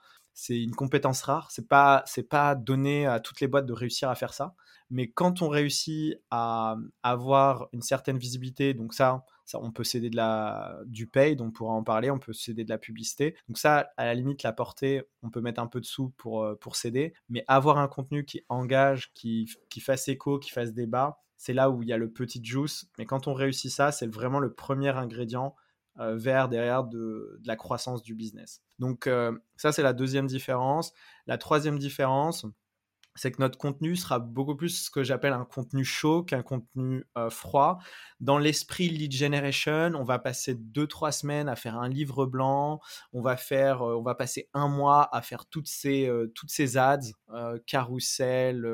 une 0.48 0.74
compétence 0.74 1.22
rare. 1.22 1.50
C'est 1.50 1.68
pas, 1.68 2.04
pas 2.30 2.54
donné 2.54 3.06
à 3.06 3.20
toutes 3.20 3.40
les 3.40 3.48
boîtes 3.48 3.66
de 3.66 3.72
réussir 3.72 4.08
à 4.08 4.14
faire 4.14 4.34
ça. 4.34 4.54
Mais 4.90 5.10
quand 5.10 5.42
on 5.42 5.48
réussit 5.48 6.16
à 6.30 6.76
avoir 7.02 7.68
une 7.72 7.82
certaine 7.82 8.18
visibilité, 8.18 8.74
donc 8.74 8.94
ça, 8.94 9.24
on 9.54 9.70
peut 9.70 9.84
céder 9.84 10.10
de 10.10 10.16
la, 10.16 10.78
du 10.86 11.06
paid, 11.06 11.40
on 11.40 11.50
pourra 11.50 11.74
en 11.74 11.82
parler, 11.82 12.10
on 12.10 12.18
peut 12.18 12.32
céder 12.32 12.64
de 12.64 12.70
la 12.70 12.78
publicité. 12.78 13.36
Donc 13.48 13.58
ça, 13.58 13.90
à 13.96 14.04
la 14.04 14.14
limite, 14.14 14.42
la 14.42 14.52
portée, 14.52 15.02
on 15.22 15.30
peut 15.30 15.40
mettre 15.40 15.60
un 15.60 15.66
peu 15.66 15.80
de 15.80 15.86
sous 15.86 16.10
pour, 16.10 16.42
euh, 16.42 16.54
pour 16.54 16.76
céder. 16.76 17.14
Mais 17.28 17.44
avoir 17.48 17.78
un 17.78 17.88
contenu 17.88 18.24
qui 18.24 18.42
engage, 18.48 19.12
qui, 19.14 19.50
qui 19.68 19.80
fasse 19.80 20.08
écho, 20.08 20.38
qui 20.38 20.50
fasse 20.50 20.72
débat, 20.72 21.18
c'est 21.36 21.52
là 21.52 21.70
où 21.70 21.82
il 21.82 21.88
y 21.88 21.92
a 21.92 21.98
le 21.98 22.10
petit 22.10 22.42
juice. 22.42 22.86
Mais 22.98 23.04
quand 23.04 23.26
on 23.26 23.34
réussit 23.34 23.70
ça, 23.70 23.90
c'est 23.90 24.06
vraiment 24.06 24.38
le 24.38 24.52
premier 24.54 24.90
ingrédient 24.90 25.56
euh, 25.98 26.16
vers 26.16 26.48
derrière 26.48 26.84
de, 26.84 27.40
la 27.44 27.56
croissance 27.56 28.02
du 28.02 28.14
business. 28.14 28.62
Donc 28.78 29.06
euh, 29.06 29.36
ça, 29.56 29.72
c'est 29.72 29.82
la 29.82 29.92
deuxième 29.92 30.26
différence. 30.26 30.92
La 31.26 31.36
troisième 31.36 31.78
différence, 31.78 32.46
c'est 33.14 33.32
que 33.32 33.40
notre 33.40 33.58
contenu 33.58 33.96
sera 33.96 34.18
beaucoup 34.18 34.56
plus 34.56 34.84
ce 34.84 34.90
que 34.90 35.02
j'appelle 35.02 35.32
un 35.32 35.44
contenu 35.44 35.84
chaud 35.84 36.22
qu'un 36.22 36.42
contenu 36.42 37.04
euh, 37.16 37.30
froid. 37.30 37.78
Dans 38.20 38.38
l'esprit 38.38 38.88
lead 38.88 39.12
generation, 39.12 39.92
on 39.94 40.04
va 40.04 40.18
passer 40.18 40.54
deux 40.54 40.86
trois 40.86 41.12
semaines 41.12 41.48
à 41.48 41.56
faire 41.56 41.76
un 41.76 41.88
livre 41.88 42.26
blanc, 42.26 42.80
on 43.12 43.20
va 43.20 43.36
faire, 43.36 43.82
on 43.82 44.02
va 44.02 44.14
passer 44.14 44.48
un 44.54 44.68
mois 44.68 45.08
à 45.14 45.22
faire 45.22 45.46
toutes 45.46 45.68
ces 45.68 46.10
toutes 46.34 46.50
ces 46.50 46.76
ads, 46.76 47.00
carousel, 47.66 48.66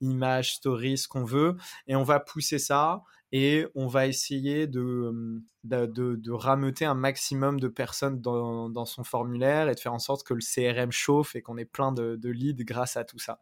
images, 0.00 0.54
stories, 0.56 0.98
ce 0.98 1.08
qu'on 1.08 1.24
veut, 1.24 1.56
et 1.86 1.96
on 1.96 2.02
va 2.02 2.20
pousser 2.20 2.58
ça 2.58 3.02
et 3.38 3.66
on 3.74 3.86
va 3.86 4.06
essayer 4.06 4.66
de, 4.66 5.42
de, 5.62 5.84
de, 5.86 6.32
rameuter 6.32 6.86
un 6.86 6.94
maximum 6.94 7.60
de 7.60 7.68
personnes 7.68 8.22
dans, 8.22 8.70
dans, 8.70 8.86
son 8.86 9.04
formulaire 9.04 9.68
et 9.68 9.74
de 9.74 9.78
faire 9.78 9.92
en 9.92 9.98
sorte 9.98 10.26
que 10.26 10.32
le 10.32 10.40
CRM 10.40 10.90
chauffe 10.90 11.36
et 11.36 11.42
qu'on 11.42 11.58
ait 11.58 11.66
plein 11.66 11.92
de, 11.92 12.18
leads 12.30 12.64
grâce 12.64 12.96
à 12.96 13.04
tout 13.04 13.18
ça. 13.18 13.38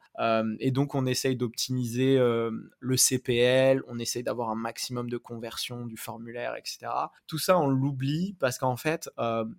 Et 0.58 0.72
donc 0.72 0.96
on 0.96 1.06
essaye 1.06 1.36
d'optimiser 1.36 2.18
le 2.18 2.96
CPL, 2.96 3.84
on 3.86 4.00
essaye 4.00 4.24
d'avoir 4.24 4.50
un 4.50 4.56
maximum 4.56 5.08
de 5.08 5.16
conversion 5.16 5.86
du 5.86 5.96
formulaire, 5.96 6.56
etc. 6.56 6.90
Tout 7.28 7.38
ça 7.38 7.56
on 7.56 7.68
l'oublie 7.68 8.34
parce 8.40 8.58
qu'en 8.58 8.76
fait 8.76 9.08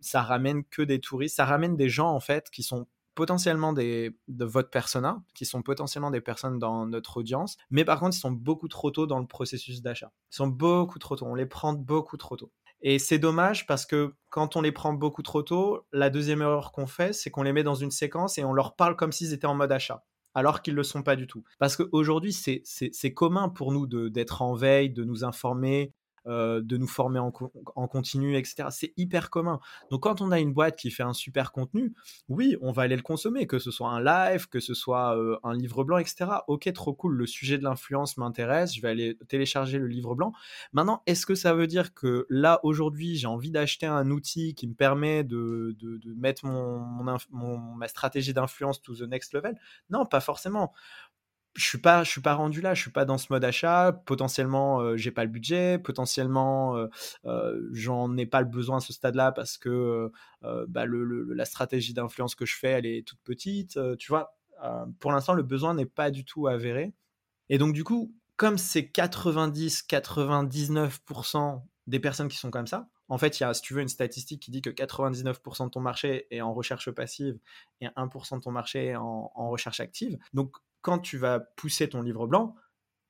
ça 0.01 0.21
ramène 0.21 0.65
que 0.65 0.81
des 0.81 0.99
touristes, 0.99 1.37
ça 1.37 1.45
ramène 1.45 1.77
des 1.77 1.87
gens 1.87 2.09
en 2.09 2.19
fait 2.19 2.49
qui 2.49 2.61
sont 2.61 2.87
potentiellement 3.15 3.73
des, 3.73 4.17
de 4.27 4.45
votre 4.45 4.69
persona, 4.69 5.23
qui 5.33 5.45
sont 5.45 5.61
potentiellement 5.61 6.11
des 6.11 6.21
personnes 6.21 6.59
dans 6.59 6.85
notre 6.85 7.17
audience, 7.17 7.57
mais 7.69 7.85
par 7.85 7.99
contre, 7.99 8.15
ils 8.15 8.19
sont 8.19 8.31
beaucoup 8.31 8.67
trop 8.67 8.91
tôt 8.91 9.07
dans 9.07 9.19
le 9.19 9.27
processus 9.27 9.81
d'achat. 9.81 10.11
Ils 10.31 10.35
sont 10.35 10.47
beaucoup 10.47 10.99
trop 10.99 11.15
tôt, 11.15 11.25
on 11.25 11.35
les 11.35 11.45
prend 11.45 11.73
beaucoup 11.73 12.17
trop 12.17 12.35
tôt. 12.35 12.51
Et 12.81 12.99
c'est 12.99 13.17
dommage 13.17 13.65
parce 13.65 13.85
que 13.85 14.13
quand 14.29 14.55
on 14.55 14.61
les 14.61 14.71
prend 14.71 14.93
beaucoup 14.93 15.23
trop 15.23 15.41
tôt, 15.41 15.87
la 15.91 16.09
deuxième 16.09 16.41
erreur 16.41 16.71
qu'on 16.71 16.87
fait, 16.87 17.13
c'est 17.13 17.31
qu'on 17.31 17.43
les 17.43 17.53
met 17.53 17.63
dans 17.63 17.73
une 17.73 17.89
séquence 17.89 18.37
et 18.37 18.43
on 18.43 18.53
leur 18.53 18.75
parle 18.75 18.95
comme 18.95 19.11
s'ils 19.11 19.33
étaient 19.33 19.47
en 19.47 19.55
mode 19.55 19.71
achat 19.71 20.03
alors 20.35 20.61
qu'ils 20.61 20.73
ne 20.73 20.79
le 20.79 20.83
sont 20.83 21.01
pas 21.01 21.15
du 21.15 21.27
tout. 21.27 21.43
Parce 21.59 21.77
qu'aujourd'hui, 21.77 22.33
c'est 22.33 23.13
commun 23.13 23.49
pour 23.49 23.71
nous 23.71 23.87
d'être 23.87 24.41
en 24.41 24.53
veille, 24.53 24.89
de 24.89 25.05
nous 25.05 25.23
informer, 25.23 25.93
euh, 26.27 26.61
de 26.61 26.77
nous 26.77 26.87
former 26.87 27.19
en, 27.19 27.31
continu, 27.87 28.35
etc. 28.35 28.69
C'est 28.71 28.93
hyper 28.97 29.29
commun. 29.29 29.59
Donc 29.91 30.03
quand 30.03 30.21
on 30.21 30.31
a 30.31 30.39
une 30.39 30.53
boîte 30.53 30.75
qui 30.75 30.89
fait 30.89 31.03
un 31.03 31.13
super 31.13 31.51
contenu, 31.51 31.93
oui, 32.29 32.57
on 32.61 32.71
va 32.71 32.83
aller 32.83 32.95
le 32.95 33.01
consommer, 33.01 33.47
que 33.47 33.59
ce 33.59 33.71
soit 33.71 33.89
un 33.89 34.01
live, 34.01 34.47
que 34.47 34.59
ce 34.59 34.73
soit 34.73 35.17
euh, 35.17 35.37
un 35.43 35.53
livre 35.53 35.83
blanc, 35.83 35.97
etc. 35.97 36.25
Ok, 36.47 36.71
trop 36.73 36.93
cool, 36.93 37.15
le 37.15 37.27
sujet 37.27 37.57
de 37.57 37.63
l'influence 37.63 38.17
m'intéresse, 38.17 38.75
je 38.75 38.81
vais 38.81 38.89
aller 38.89 39.17
télécharger 39.27 39.77
le 39.77 39.87
livre 39.87 40.15
blanc. 40.15 40.33
Maintenant, 40.73 41.03
est-ce 41.05 41.25
que 41.25 41.35
ça 41.35 41.53
veut 41.53 41.67
dire 41.67 41.93
que 41.93 42.25
là, 42.29 42.59
aujourd'hui, 42.63 43.15
j'ai 43.15 43.27
envie 43.27 43.51
d'acheter 43.51 43.85
un 43.85 44.09
outil 44.09 44.55
qui 44.55 44.67
me 44.67 44.73
permet 44.73 45.23
de, 45.23 45.75
mettre 46.17 46.45
ma 46.47 47.87
stratégie 47.87 48.33
d'influence 48.33 48.81
to 48.81 48.95
the 48.95 49.01
next 49.01 49.33
level? 49.33 49.55
Non, 49.89 50.05
pas 50.05 50.21
forcément 50.21 50.73
je 51.55 51.65
suis 51.65 51.77
pas 51.77 52.03
je 52.03 52.11
suis 52.11 52.21
pas 52.21 52.33
rendu 52.33 52.61
là 52.61 52.73
je 52.73 52.81
suis 52.81 52.91
pas 52.91 53.05
dans 53.05 53.17
ce 53.17 53.27
mode 53.29 53.43
achat. 53.43 53.93
Potentiellement 54.05 54.81
euh, 54.81 54.97
j'ai 54.97 55.11
pas 55.11 55.23
le 55.23 55.29
budget. 55.29 55.79
Potentiellement 55.79 56.75
euh, 56.75 56.87
euh, 57.25 57.67
j'en 57.71 58.15
ai 58.17 58.25
pas 58.25 58.41
le 58.41 58.47
besoin 58.47 58.77
à 58.77 58.79
ce 58.81 58.93
stade 58.93 59.15
là 59.15 59.31
parce 59.31 59.57
que 59.57 60.11
bah, 60.41 60.85
la 60.87 61.45
stratégie 61.45 61.93
d'influence 61.93 62.35
que 62.35 62.45
je 62.45 62.55
fais 62.57 62.71
elle 62.71 62.85
est 62.85 63.07
toute 63.07 63.21
petite 63.23 63.79
tu 63.97 64.09
vois. 64.09 64.37
Pour 64.99 65.11
l'instant 65.11 65.33
le 65.33 65.43
besoin 65.43 65.73
n'est 65.73 65.85
pas 65.85 66.11
du 66.11 66.25
tout 66.25 66.47
avéré. 66.47 66.93
Et 67.49 67.57
donc 67.57 67.73
du 67.73 67.83
coup 67.83 68.13
comme 68.37 68.57
c'est 68.57 68.89
90 68.89 69.85
99% 69.89 71.61
des 71.87 71.99
personnes 71.99 72.27
qui 72.27 72.37
sont 72.37 72.51
comme 72.51 72.67
ça 72.67 72.89
en 73.07 73.19
fait, 73.19 73.39
il 73.39 73.43
y 73.43 73.45
a, 73.45 73.53
si 73.53 73.61
tu 73.61 73.73
veux, 73.73 73.81
une 73.81 73.87
statistique 73.87 74.41
qui 74.41 74.51
dit 74.51 74.61
que 74.61 74.69
99% 74.71 75.65
de 75.65 75.69
ton 75.69 75.79
marché 75.79 76.25
est 76.31 76.41
en 76.41 76.53
recherche 76.53 76.89
passive 76.89 77.37
et 77.81 77.87
1% 77.87 78.37
de 78.37 78.41
ton 78.41 78.51
marché 78.51 78.87
est 78.87 78.95
en, 78.95 79.31
en 79.35 79.49
recherche 79.49 79.79
active. 79.79 80.17
Donc, 80.33 80.55
quand 80.85 80.99
tu 80.99 81.17
vas 81.17 81.39
pousser 81.39 81.89
ton 81.89 82.03
livre 82.03 82.27
blanc, 82.27 82.55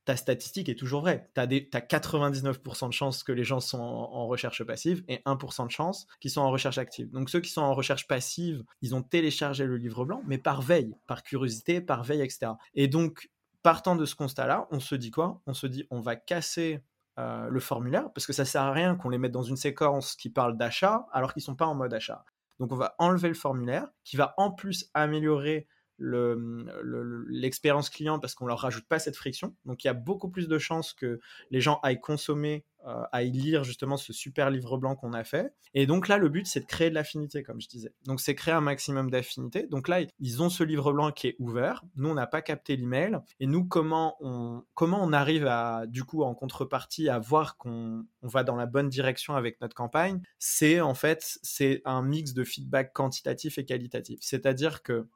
ta 0.05 0.15
statistique 0.15 0.70
est 0.70 0.79
toujours 0.79 1.01
vraie. 1.01 1.29
Tu 1.36 1.41
as, 1.41 1.46
99% 1.46 2.88
de 2.88 2.94
chances 2.94 3.22
que 3.22 3.34
les 3.34 3.44
gens 3.44 3.60
sont 3.60 3.82
en, 3.82 4.27
recherche 4.27 4.63
passive 4.63 5.03
et 5.10 5.17
1% 5.25 5.65
de 5.65 5.72
chances 5.72 6.08
qu'ils 6.22 6.32
sont 6.32 6.39
en 6.39 6.51
recherche 6.51 6.77
active. 6.77 7.12
Donc 7.12 7.29
ceux 7.29 7.41
qui 7.41 7.51
sont 7.51 7.63
en 7.63 7.74
recherche 7.74 8.08
passive, 8.08 8.63
ils 8.82 8.96
ont 8.96 9.01
téléchargé 9.01 9.65
le 9.65 9.75
livre 9.75 10.05
blanc, 10.05 10.24
mais 10.25 10.38
par 10.38 10.62
veille, 10.62 10.96
par 11.05 11.22
curiosité, 11.22 11.82
par 11.82 12.05
veille, 12.05 12.22
etc. 12.22 12.53
Et 12.75 12.88
donc, 12.88 13.29
partant 13.62 13.98
de 13.98 14.05
ce 14.05 14.15
constat-là, 14.15 14.70
on 14.72 14.79
se 14.79 14.96
dit 14.96 15.12
quoi? 15.12 15.41
On 15.46 15.53
se 15.53 15.67
dit, 15.67 15.86
on 15.91 16.00
va 16.00 16.15
casser 16.15 16.82
euh, 17.20 17.50
le 17.50 17.60
formulaire, 17.60 18.10
parce 18.13 18.25
que 18.25 18.32
ça 18.32 18.46
sert 18.46 18.62
à 18.62 18.72
rien 18.72 18.96
qu'on 18.96 19.10
les 19.10 19.17
mette 19.17 19.34
dans 19.34 19.44
une 19.44 19.58
séquence 19.58 20.15
qui 20.15 20.29
parle 20.29 20.55
d'achat, 20.55 21.08
alors 21.12 21.34
qu'ils 21.34 21.44
sont 21.44 21.55
pas 21.55 21.65
en 21.65 21.75
mode 21.75 21.94
achat. 21.94 22.24
Donc 22.58 22.72
on 22.72 22.77
va 22.77 22.96
enlever 23.00 23.27
le 23.27 23.34
formulaire, 23.34 23.89
qui 24.05 24.15
va 24.15 24.34
en 24.38 24.50
plus 24.50 24.89
améliorer 24.94 25.67
l'expérience 26.00 27.90
le, 27.90 27.96
client 27.96 28.20
parce 28.20 28.36
qu'on 28.36 28.46
leur 28.46 28.60
rajoute 28.60 28.86
pas 28.88 29.00
cette 29.00 29.16
friction. 29.16 29.56
Donc 29.66 29.84
il 29.84 29.88
y 29.88 29.90
a 29.90 29.94
beaucoup 29.94 30.30
plus 30.30 30.48
de 30.48 30.58
chances 30.58 30.94
que 30.94 31.20
les 31.52 31.62
gens 31.62 31.80
aillent 31.84 32.02
consommer, 32.02 32.66
euh, 32.88 33.04
aillent 33.12 33.32
lire 33.32 33.64
justement 33.64 33.98
ce 33.98 34.14
super 34.14 34.52
livre 34.52 34.78
blanc 34.78 34.96
qu'on 34.96 35.14
a 35.14 35.24
fait. 35.24 35.52
Et 35.74 35.88
donc 35.88 36.08
là, 36.08 36.18
le 36.18 36.30
but, 36.30 36.46
c'est 36.46 36.60
de 36.60 36.66
créer 36.66 36.92
de 36.92 36.96
l'affinité, 36.96 37.42
comme 37.42 37.60
je 37.60 37.68
disais. 37.68 37.92
Donc 38.06 38.22
c'est 38.22 38.36
créer 38.36 38.54
un 38.54 38.62
maximum 38.62 39.10
d'affinité. 39.10 39.66
Donc 39.68 39.88
là, 39.88 40.02
ils 40.20 40.44
ont 40.44 40.50
ce 40.50 40.64
livre 40.64 40.94
blanc 40.94 41.12
qui 41.12 41.30
est 41.30 41.36
ouvert. 41.40 41.84
Nous, 41.96 42.10
on 42.10 42.14
n'a 42.14 42.28
pas 42.28 42.44
capté 42.44 42.75
l'email. 42.75 43.18
Et 43.40 43.48
nous, 43.48 43.66
comment 43.66 44.16
on, 44.20 44.64
comment 44.75 45.04
on 45.04 45.14
arrive 45.14 45.48
à, 45.48 45.88
du 45.88 46.04
coup, 46.04 46.22
en 46.22 46.36
contrepartie, 46.36 47.10
à 47.10 47.18
voir 47.18 47.58
qu'on 47.58 48.06
on 48.22 48.28
va 48.28 48.44
dans 48.44 48.56
la 48.56 48.68
bonne 48.68 48.90
direction 48.90 49.36
avec 49.36 49.60
notre 49.62 49.75
campagne 49.75 50.22
C'est 50.38 50.80
en 50.80 50.94
fait, 50.94 51.40
c'est 51.42 51.82
un 51.86 52.04
mix 52.04 52.34
de 52.34 52.44
feedback 52.44 52.94
quantitatif 52.94 53.58
et 53.58 53.66
qualitatif. 53.66 54.20
C'est-à-dire 54.22 54.84
que 54.84 55.08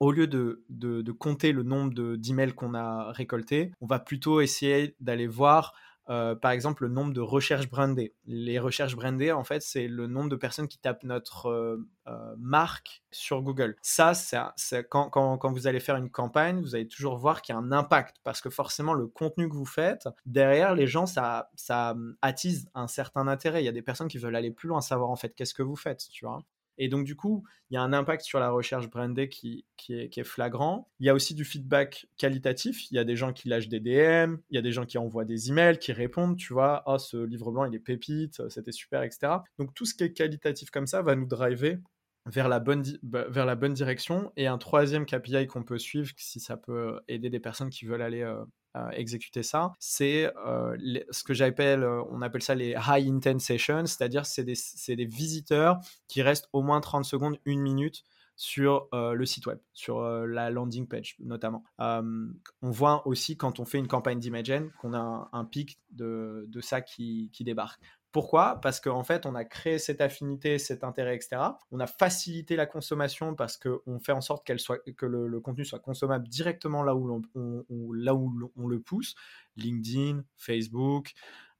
au 0.00 0.12
lieu 0.12 0.26
de, 0.26 0.64
de, 0.68 1.12
compter 1.12 1.52
le 1.52 1.62
nombre 1.62 2.16
d'emails 2.16 2.52
qu'on 2.52 2.74
a 2.74 3.12
récoltés, 3.12 3.72
on 3.80 3.86
va 3.86 3.98
plutôt 3.98 4.40
essayer 4.40 4.96
d'aller 5.00 5.26
voir, 5.26 5.74
euh, 6.10 6.34
par 6.34 6.50
exemple, 6.50 6.82
le 6.82 6.88
nombre 6.90 7.12
de 7.12 7.20
recherches 7.20 7.68
brandées. 7.68 8.14
Les 8.26 8.58
recherches 8.58 8.96
brandées, 8.96 9.32
en 9.32 9.44
fait, 9.44 9.62
c'est 9.62 9.88
le 9.88 10.06
nombre 10.06 10.28
de 10.28 10.36
personnes 10.36 10.68
qui 10.68 10.78
tapent 10.78 11.04
notre 11.04 11.46
euh, 11.46 11.88
euh, 12.08 12.34
marque 12.36 13.02
sur 13.10 13.40
Google. 13.42 13.76
Ça, 13.80 14.12
c'est 14.14 14.88
quand, 14.88 15.08
quand, 15.08 15.38
quand, 15.38 15.52
vous 15.52 15.66
allez 15.66 15.80
faire 15.80 15.96
une 15.96 16.10
campagne, 16.10 16.60
vous 16.60 16.74
allez 16.74 16.88
toujours 16.88 17.16
voir 17.16 17.40
qu'il 17.40 17.54
y 17.54 17.56
a 17.56 17.60
un 17.60 17.72
impact, 17.72 18.16
parce 18.24 18.40
que 18.40 18.50
forcément, 18.50 18.92
le 18.92 19.06
contenu 19.06 19.48
que 19.48 19.54
vous 19.54 19.64
faites, 19.64 20.08
derrière, 20.26 20.74
les 20.74 20.86
gens, 20.86 21.06
ça, 21.06 21.50
ça 21.54 21.96
attise 22.20 22.68
un 22.74 22.88
certain 22.88 23.28
intérêt. 23.28 23.62
Il 23.62 23.66
y 23.66 23.68
a 23.68 23.72
des 23.72 23.82
personnes 23.82 24.08
qui 24.08 24.18
veulent 24.18 24.36
aller 24.36 24.50
plus 24.50 24.68
loin, 24.68 24.80
savoir 24.80 25.10
en 25.10 25.16
fait 25.16 25.34
qu'est-ce 25.34 25.54
que 25.54 25.62
vous 25.62 25.76
faites, 25.76 26.08
tu 26.10 26.26
vois. 26.26 26.42
Et 26.78 26.88
donc, 26.88 27.04
du 27.04 27.16
coup, 27.16 27.44
il 27.70 27.74
y 27.74 27.76
a 27.76 27.82
un 27.82 27.92
impact 27.92 28.22
sur 28.22 28.38
la 28.40 28.50
recherche 28.50 28.88
brandée 28.88 29.28
qui, 29.28 29.64
est, 29.88 30.24
flagrant. 30.24 30.88
Il 31.00 31.06
y 31.06 31.08
a 31.08 31.14
aussi 31.14 31.34
du 31.34 31.44
feedback 31.44 32.06
qualitatif. 32.16 32.90
Il 32.90 32.94
y 32.94 32.98
a 32.98 33.04
des 33.04 33.16
gens 33.16 33.32
qui 33.32 33.48
lâchent 33.48 33.68
des 33.68 33.80
DM, 33.80 34.36
il 34.50 34.56
y 34.56 34.58
a 34.58 34.62
des 34.62 34.72
gens 34.72 34.84
qui 34.84 34.98
envoient 34.98 35.24
des 35.24 35.50
emails, 35.50 35.78
qui 35.78 35.92
répondent, 35.92 36.36
tu 36.36 36.52
vois, 36.52 36.82
oh, 36.86 36.98
ce 36.98 37.16
livre 37.16 37.50
blanc, 37.52 37.64
il 37.64 37.74
est 37.74 37.80
pépite, 37.80 38.48
c'était 38.48 38.72
super, 38.72 39.02
etc. 39.02 39.32
Donc, 39.58 39.74
tout 39.74 39.84
ce 39.84 39.94
qui 39.94 40.04
est 40.04 40.12
qualitatif 40.12 40.70
comme 40.70 40.86
ça 40.86 41.02
va 41.02 41.14
nous 41.14 41.26
driver 41.26 41.78
vers 42.26 42.48
la 42.48 42.60
bonne, 42.60 42.84
bah, 43.02 43.56
direction. 43.68 44.32
Et 44.36 44.46
un 44.46 44.58
troisième 44.58 45.06
KPI 45.06 45.46
qu'on 45.46 45.62
peut 45.62 45.78
suivre, 45.78 46.12
si 46.16 46.40
ça 46.40 46.56
peut 46.56 47.00
aider 47.08 47.30
des 47.30 47.40
personnes 47.40 47.70
qui 47.70 47.84
veulent 47.84 48.02
aller 48.02 48.22
euh, 48.22 48.44
exécuter 48.92 49.42
ça, 49.42 49.72
c'est 49.78 50.32
euh, 50.46 50.76
ce 51.10 51.22
que 51.24 51.34
j'appelle, 51.34 51.82
euh, 51.82 52.02
on 52.10 52.22
appelle 52.22 52.42
ça 52.42 52.54
les 52.54 52.74
high 52.88 53.08
intent 53.08 53.38
sessions, 53.38 53.86
c'est-à-dire 53.86 54.26
c'est 54.26 54.44
des, 54.44 54.54
des, 54.88 55.04
visiteurs 55.04 55.78
qui 56.08 56.22
restent 56.22 56.48
au 56.52 56.62
moins 56.62 56.80
30 56.80 57.04
secondes, 57.04 57.38
une 57.44 57.60
minute 57.60 58.04
sur 58.36 58.88
le 58.92 59.24
site 59.26 59.46
web, 59.46 59.60
sur 59.74 60.02
la 60.02 60.50
landing 60.50 60.88
page 60.88 61.14
notamment. 61.20 61.62
on 61.78 62.34
voit 62.62 63.06
aussi 63.06 63.36
quand 63.36 63.60
on 63.60 63.64
fait 63.64 63.78
une 63.78 63.86
campagne 63.86 64.18
d'Imagen 64.18 64.70
qu'on 64.80 64.92
a 64.92 65.28
un, 65.32 65.44
pic 65.44 65.78
de, 65.90 66.44
de 66.48 66.60
ça 66.60 66.80
qui, 66.80 67.30
qui, 67.32 67.44
débarque. 67.44 67.80
Pourquoi? 68.14 68.60
Parce 68.62 68.78
qu'en 68.78 69.02
fait, 69.02 69.26
on 69.26 69.34
a 69.34 69.44
créé 69.44 69.80
cette 69.80 70.00
affinité, 70.00 70.60
cet 70.60 70.84
intérêt, 70.84 71.16
etc. 71.16 71.36
On 71.72 71.80
a 71.80 71.88
facilité 71.88 72.54
la 72.54 72.64
consommation 72.64 73.34
parce 73.34 73.56
qu'on 73.56 73.98
fait 73.98 74.12
en 74.12 74.20
sorte 74.20 74.46
que 74.46 75.06
le, 75.06 75.40
contenu 75.40 75.64
soit 75.64 75.80
consommable 75.80 76.28
directement 76.28 76.84
là 76.84 76.94
où 76.94 77.20
on 77.34 78.68
le 78.68 78.78
pousse. 78.78 79.16
LinkedIn, 79.56 80.22
Facebook, 80.36 81.12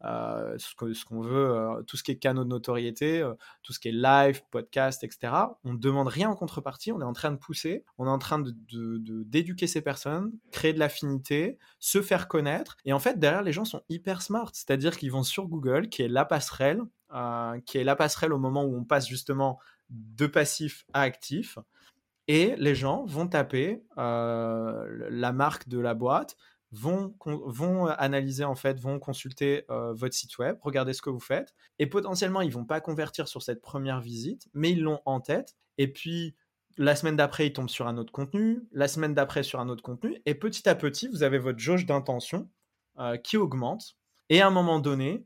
euh, 0.02 0.58
ce 0.58 1.04
qu'on 1.04 1.20
veut, 1.22 1.50
euh, 1.50 1.82
tout 1.82 1.96
ce 1.96 2.02
qui 2.02 2.10
est 2.10 2.16
canaux 2.16 2.44
de 2.44 2.48
notoriété, 2.50 3.22
euh, 3.22 3.32
tout 3.62 3.72
ce 3.72 3.78
qui 3.78 3.88
est 3.88 3.92
live, 3.92 4.42
podcast, 4.50 5.02
etc. 5.02 5.32
On 5.64 5.72
ne 5.72 5.78
demande 5.78 6.08
rien 6.08 6.28
en 6.28 6.36
contrepartie, 6.36 6.92
on 6.92 7.00
est 7.00 7.04
en 7.04 7.14
train 7.14 7.30
de 7.30 7.36
pousser, 7.36 7.84
on 7.96 8.06
est 8.06 8.10
en 8.10 8.18
train 8.18 8.42
d'éduquer 8.42 9.66
de, 9.66 9.70
ces 9.70 9.80
personnes, 9.80 10.32
créer 10.52 10.74
de 10.74 10.78
l'affinité, 10.78 11.58
se 11.78 12.02
faire 12.02 12.28
connaître. 12.28 12.76
Et 12.84 12.92
en 12.92 12.98
fait, 12.98 13.18
derrière, 13.18 13.42
les 13.42 13.52
gens 13.52 13.64
sont 13.64 13.80
hyper 13.88 14.20
smart, 14.20 14.50
c'est-à-dire 14.52 14.98
qu'ils 14.98 15.12
vont 15.12 15.22
sur 15.22 15.46
Google, 15.46 15.88
qui 15.88 16.02
est 16.02 16.08
la 16.08 16.26
passerelle, 16.26 16.82
qui 17.64 17.78
est 17.78 17.84
la 17.84 17.96
passerelle 17.96 18.32
au 18.32 18.38
moment 18.38 18.64
où 18.64 18.76
on 18.76 18.84
passe 18.84 19.08
justement 19.08 19.58
de 19.88 20.26
passif 20.26 20.84
à 20.92 21.02
actif. 21.02 21.58
Et 22.26 22.54
les 22.56 22.74
gens 22.74 23.04
vont 23.04 23.28
taper 23.28 23.82
la 23.96 25.32
marque 25.32 25.68
de 25.68 25.78
la 25.78 25.94
boîte, 25.94 26.36
vont, 26.74 27.14
vont 27.24 27.88
euh, 27.88 27.92
analyser 27.98 28.44
en 28.44 28.54
fait, 28.54 28.78
vont 28.80 28.98
consulter 28.98 29.64
euh, 29.70 29.92
votre 29.92 30.14
site 30.14 30.38
web, 30.38 30.58
regarder 30.60 30.92
ce 30.92 31.02
que 31.02 31.10
vous 31.10 31.20
faites, 31.20 31.54
et 31.78 31.86
potentiellement 31.86 32.40
ils 32.40 32.52
vont 32.52 32.64
pas 32.64 32.80
convertir 32.80 33.28
sur 33.28 33.42
cette 33.42 33.62
première 33.62 34.00
visite, 34.00 34.48
mais 34.52 34.72
ils 34.72 34.82
l'ont 34.82 35.00
en 35.06 35.20
tête, 35.20 35.56
et 35.78 35.88
puis 35.88 36.36
la 36.76 36.96
semaine 36.96 37.16
d'après 37.16 37.46
ils 37.46 37.52
tombent 37.52 37.70
sur 37.70 37.86
un 37.86 37.96
autre 37.96 38.12
contenu, 38.12 38.66
la 38.72 38.88
semaine 38.88 39.14
d'après 39.14 39.42
sur 39.42 39.60
un 39.60 39.68
autre 39.68 39.82
contenu, 39.82 40.20
et 40.26 40.34
petit 40.34 40.68
à 40.68 40.74
petit 40.74 41.08
vous 41.08 41.22
avez 41.22 41.38
votre 41.38 41.58
jauge 41.58 41.86
d'intention 41.86 42.48
euh, 42.98 43.16
qui 43.16 43.36
augmente, 43.36 43.96
et 44.28 44.40
à 44.40 44.46
un 44.48 44.50
moment 44.50 44.80
donné, 44.80 45.24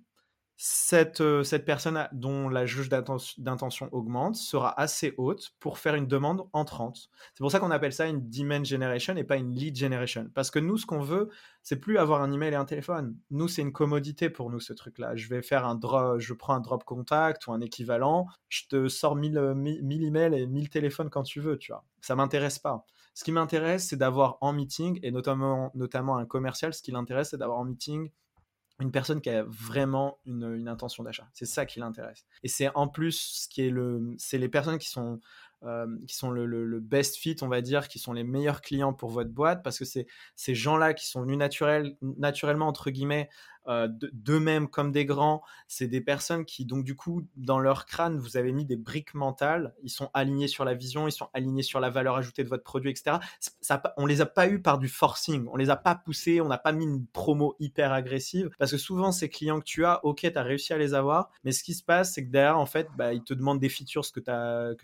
cette, 0.61 1.21
euh, 1.21 1.45
cette 1.45 1.65
personne 1.65 2.09
dont 2.11 2.49
la 2.49 2.67
juge 2.67 2.88
d'intention 2.88 3.88
augmente 3.93 4.35
sera 4.35 4.79
assez 4.79 5.15
haute 5.17 5.53
pour 5.61 5.79
faire 5.79 5.95
une 5.95 6.09
demande 6.09 6.49
entrante. 6.53 7.11
C'est 7.35 7.43
pour 7.45 7.53
ça 7.53 7.61
qu'on 7.61 7.71
appelle 7.71 7.93
ça 7.93 8.09
une 8.09 8.29
demand 8.29 8.65
generation 8.65 9.17
et 9.17 9.23
pas 9.23 9.37
une 9.37 9.55
lead 9.55 9.77
generation. 9.77 10.29
Parce 10.35 10.50
que 10.50 10.59
nous, 10.59 10.77
ce 10.77 10.85
qu'on 10.85 11.00
veut, 11.00 11.31
c'est 11.62 11.79
plus 11.79 11.97
avoir 11.97 12.23
un 12.23 12.33
email 12.33 12.55
et 12.55 12.57
un 12.57 12.65
téléphone. 12.65 13.17
Nous, 13.31 13.47
c'est 13.47 13.62
une 13.62 13.73
commodité 13.73 14.31
pour 14.31 14.50
nous, 14.50 14.59
ce 14.59 14.73
truc-là. 14.73 15.15
Je 15.15 15.29
vais 15.29 15.43
faire 15.43 15.65
un 15.65 15.77
drop, 15.77 16.19
je 16.19 16.35
prends 16.35 16.55
un 16.55 16.61
drop 16.61 16.83
contact 16.83 17.47
ou 17.47 17.53
un 17.53 17.61
équivalent, 17.61 18.27
je 18.49 18.67
te 18.69 18.88
sors 18.88 19.15
1000, 19.15 19.55
1000 19.55 20.05
emails 20.05 20.35
et 20.35 20.49
1000 20.49 20.71
téléphones 20.71 21.09
quand 21.09 21.23
tu 21.23 21.41
veux, 21.41 21.57
tu 21.57 21.71
vois. 21.71 21.85
Ça 22.00 22.17
m'intéresse 22.17 22.59
pas. 22.59 22.85
Ce 23.15 23.23
qui 23.23 23.31
m'intéresse, 23.31 23.87
c'est 23.87 23.97
d'avoir 23.97 24.38
en 24.41 24.53
meeting, 24.53 24.99
et 25.05 25.12
notamment, 25.12 25.71
notamment 25.75 26.17
un 26.17 26.27
commercial, 26.27 26.75
ce 26.75 26.83
qui 26.83 26.91
l'intéresse, 26.91 27.31
c'est 27.31 27.37
d'avoir 27.37 27.59
en 27.59 27.65
meeting 27.65 28.11
une 28.81 28.93
personne 28.93 29.21
qui 29.21 29.31
a 29.31 29.43
vraiment 29.45 30.19
une, 30.25 30.69
intention 30.69 31.03
d'achat. 31.03 31.29
C'est 31.33 31.47
ça 31.47 31.67
qui 31.67 31.81
l'intéresse. 31.81 32.25
Et 32.43 32.49
c'est 32.49 32.69
en 32.75 32.89
plus 32.89 33.43
ce 33.43 33.49
qui 33.49 33.63
est 33.63 33.71
le, 33.71 34.15
c'est 34.19 34.39
les 34.39 34.49
personnes 34.49 34.79
qui 34.79 34.89
sont 34.89 35.21
euh, 35.65 35.87
qui 36.07 36.15
sont 36.15 36.31
le, 36.31 36.79
best 36.79 37.17
fit, 37.17 37.35
on 37.43 37.49
va 37.49 37.61
dire, 37.61 37.89
qui 37.89 37.99
sont 37.99 38.13
les 38.13 38.23
meilleurs 38.23 38.61
clients 38.61 38.93
pour 38.93 39.11
votre 39.11 39.31
boîte, 39.31 39.65
parce 39.65 39.77
que 39.77 39.85
c'est 39.85 40.07
ces 40.37 40.55
gens-là 40.55 40.95
qui 40.95 41.09
sont 41.09 41.23
venus 41.23 41.37
naturel, 41.37 41.97
naturellement 42.01 42.69
entre 42.69 42.91
guillemets 42.91 43.29
euh, 43.69 43.89
d'eux-mêmes 43.89 44.69
comme 44.69 44.93
des 44.93 45.05
grands. 45.05 45.43
C'est 45.67 45.89
des 45.89 46.01
personnes 46.01 46.45
qui, 46.45 46.65
donc 46.65 46.85
du 46.85 46.97
coup, 46.97 47.27
dans 47.37 47.59
leur 47.59 47.87
crâne, 47.87 48.19
vous 48.19 48.37
avez 48.37 48.53
mis 48.53 48.65
des 48.65 48.77
briques 48.77 49.15
mentales. 49.15 49.75
Ils 49.83 49.91
sont 49.91 50.11
alignés 50.15 50.49
sur 50.49 50.65
la 50.65 50.75
vision, 50.75 51.07
ils 51.07 51.13
sont 51.13 51.29
alignés 51.35 51.63
sur 51.63 51.81
la 51.81 51.91
valeur 51.91 52.17
ajoutée 52.17 52.45
de 52.45 52.49
votre 52.49 52.65
produit, 52.65 52.91
etc. 52.91 53.19
Ça, 53.61 53.83
on 53.97 54.07
les 54.07 54.21
a 54.21 54.27
pas 54.27 54.49
eu 54.49 54.61
par 54.61 54.79
du 54.79 54.89
forcing, 54.89 55.47
on 55.53 55.57
les 55.57 55.71
a 55.71 55.77
pas 55.77 55.95
poussés, 55.95 56.41
on 56.41 56.49
n'a 56.49 56.59
pas 56.59 56.73
mis 56.73 56.85
une 56.85 57.07
promo 57.07 57.57
hyper 57.61 57.93
agressive. 57.93 58.51
Parce 58.59 58.71
que 58.71 58.79
souvent, 58.79 59.13
ces 59.13 59.29
clients 59.29 59.61
que 59.61 59.65
tu 59.65 59.85
as, 59.85 60.05
ok, 60.05 60.21
tu 60.21 60.39
as 60.39 60.43
réussi 60.43 60.73
à 60.73 60.79
les 60.79 60.95
avoir, 60.95 61.31
mais 61.45 61.53
ce 61.53 61.63
qui 61.63 61.75
se 61.75 61.83
passe, 61.83 62.15
c'est 62.15 62.25
que 62.25 62.31
derrière, 62.31 62.59
en 62.59 62.67
fait, 62.67 62.89
bah, 62.97 63.13
ils 63.13 63.23
te 63.23 63.35
demandent 63.35 63.61
des 63.61 63.69
features 63.69 64.11
que 64.13 64.21
tu 64.21 64.31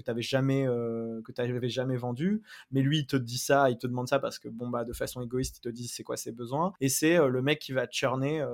n'avais 0.07 0.23
jamais, 0.23 0.67
euh, 0.69 1.23
jamais 1.69 1.97
vendu. 1.97 2.43
Mais 2.71 2.83
lui, 2.83 2.99
il 2.99 3.07
te 3.07 3.17
dit 3.17 3.39
ça, 3.39 3.71
il 3.71 3.79
te 3.79 3.87
demande 3.87 4.09
ça 4.09 4.19
parce 4.19 4.39
que, 4.39 4.49
bon, 4.49 4.69
bah, 4.69 4.85
de 4.85 4.93
façon 4.93 5.23
égoïste, 5.23 5.59
il 5.59 5.61
te 5.61 5.69
dit 5.69 5.89
c'est 5.89 6.03
quoi 6.03 6.17
ses 6.17 6.33
besoins. 6.33 6.73
Et 6.81 6.89
c'est 6.89 7.17
euh, 7.17 7.29
le 7.29 7.43
mec 7.43 7.59
qui 7.59 7.73
va 7.73 7.87
churner 7.91 8.45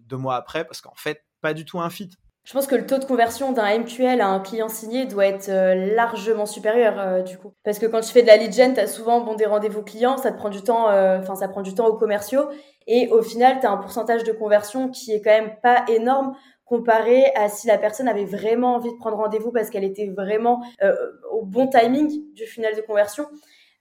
deux 0.00 0.16
mois 0.16 0.36
après 0.36 0.64
parce 0.64 0.80
qu'en 0.80 0.94
fait, 0.94 1.24
pas 1.40 1.54
du 1.54 1.64
tout 1.64 1.80
un 1.80 1.90
fit. 1.90 2.10
Je 2.44 2.52
pense 2.54 2.66
que 2.66 2.74
le 2.74 2.86
taux 2.86 2.98
de 2.98 3.04
conversion 3.04 3.52
d'un 3.52 3.78
MQL 3.78 4.20
à 4.20 4.26
un 4.26 4.40
client 4.40 4.68
signé 4.68 5.06
doit 5.06 5.26
être 5.26 5.48
euh, 5.48 5.94
largement 5.94 6.44
supérieur 6.44 7.22
du 7.22 7.38
coup. 7.38 7.52
Parce 7.64 7.78
que 7.78 7.86
quand 7.86 8.00
tu 8.00 8.12
fais 8.12 8.22
de 8.22 8.26
la 8.26 8.36
lead 8.36 8.52
gen, 8.52 8.74
tu 8.74 8.80
as 8.80 8.88
souvent 8.88 9.20
bon, 9.20 9.34
des 9.34 9.46
rendez-vous 9.46 9.82
clients, 9.82 10.16
ça 10.16 10.32
te 10.32 10.36
prend 10.36 10.48
du 10.48 10.62
temps, 10.62 10.86
enfin 10.86 11.36
ça 11.36 11.48
prend 11.48 11.62
du 11.62 11.74
temps 11.74 11.86
aux 11.86 11.96
commerciaux. 11.96 12.48
Et 12.88 13.08
au 13.08 13.22
final, 13.22 13.60
tu 13.60 13.66
as 13.66 13.70
un 13.70 13.76
pourcentage 13.76 14.24
de 14.24 14.32
conversion 14.32 14.88
qui 14.88 15.12
est 15.12 15.22
quand 15.22 15.30
même 15.30 15.54
pas 15.62 15.84
énorme 15.88 16.34
comparé 16.64 17.26
à 17.36 17.48
si 17.48 17.68
la 17.68 17.78
personne 17.78 18.08
avait 18.08 18.24
vraiment 18.24 18.74
envie 18.74 18.90
de 18.90 18.96
prendre 18.96 19.18
rendez-vous 19.18 19.52
parce 19.52 19.70
qu'elle 19.70 19.84
était 19.84 20.08
vraiment 20.08 20.64
au 21.30 21.44
bon 21.44 21.68
timing 21.68 22.32
du 22.34 22.44
final 22.46 22.74
de 22.74 22.80
conversion. 22.80 23.26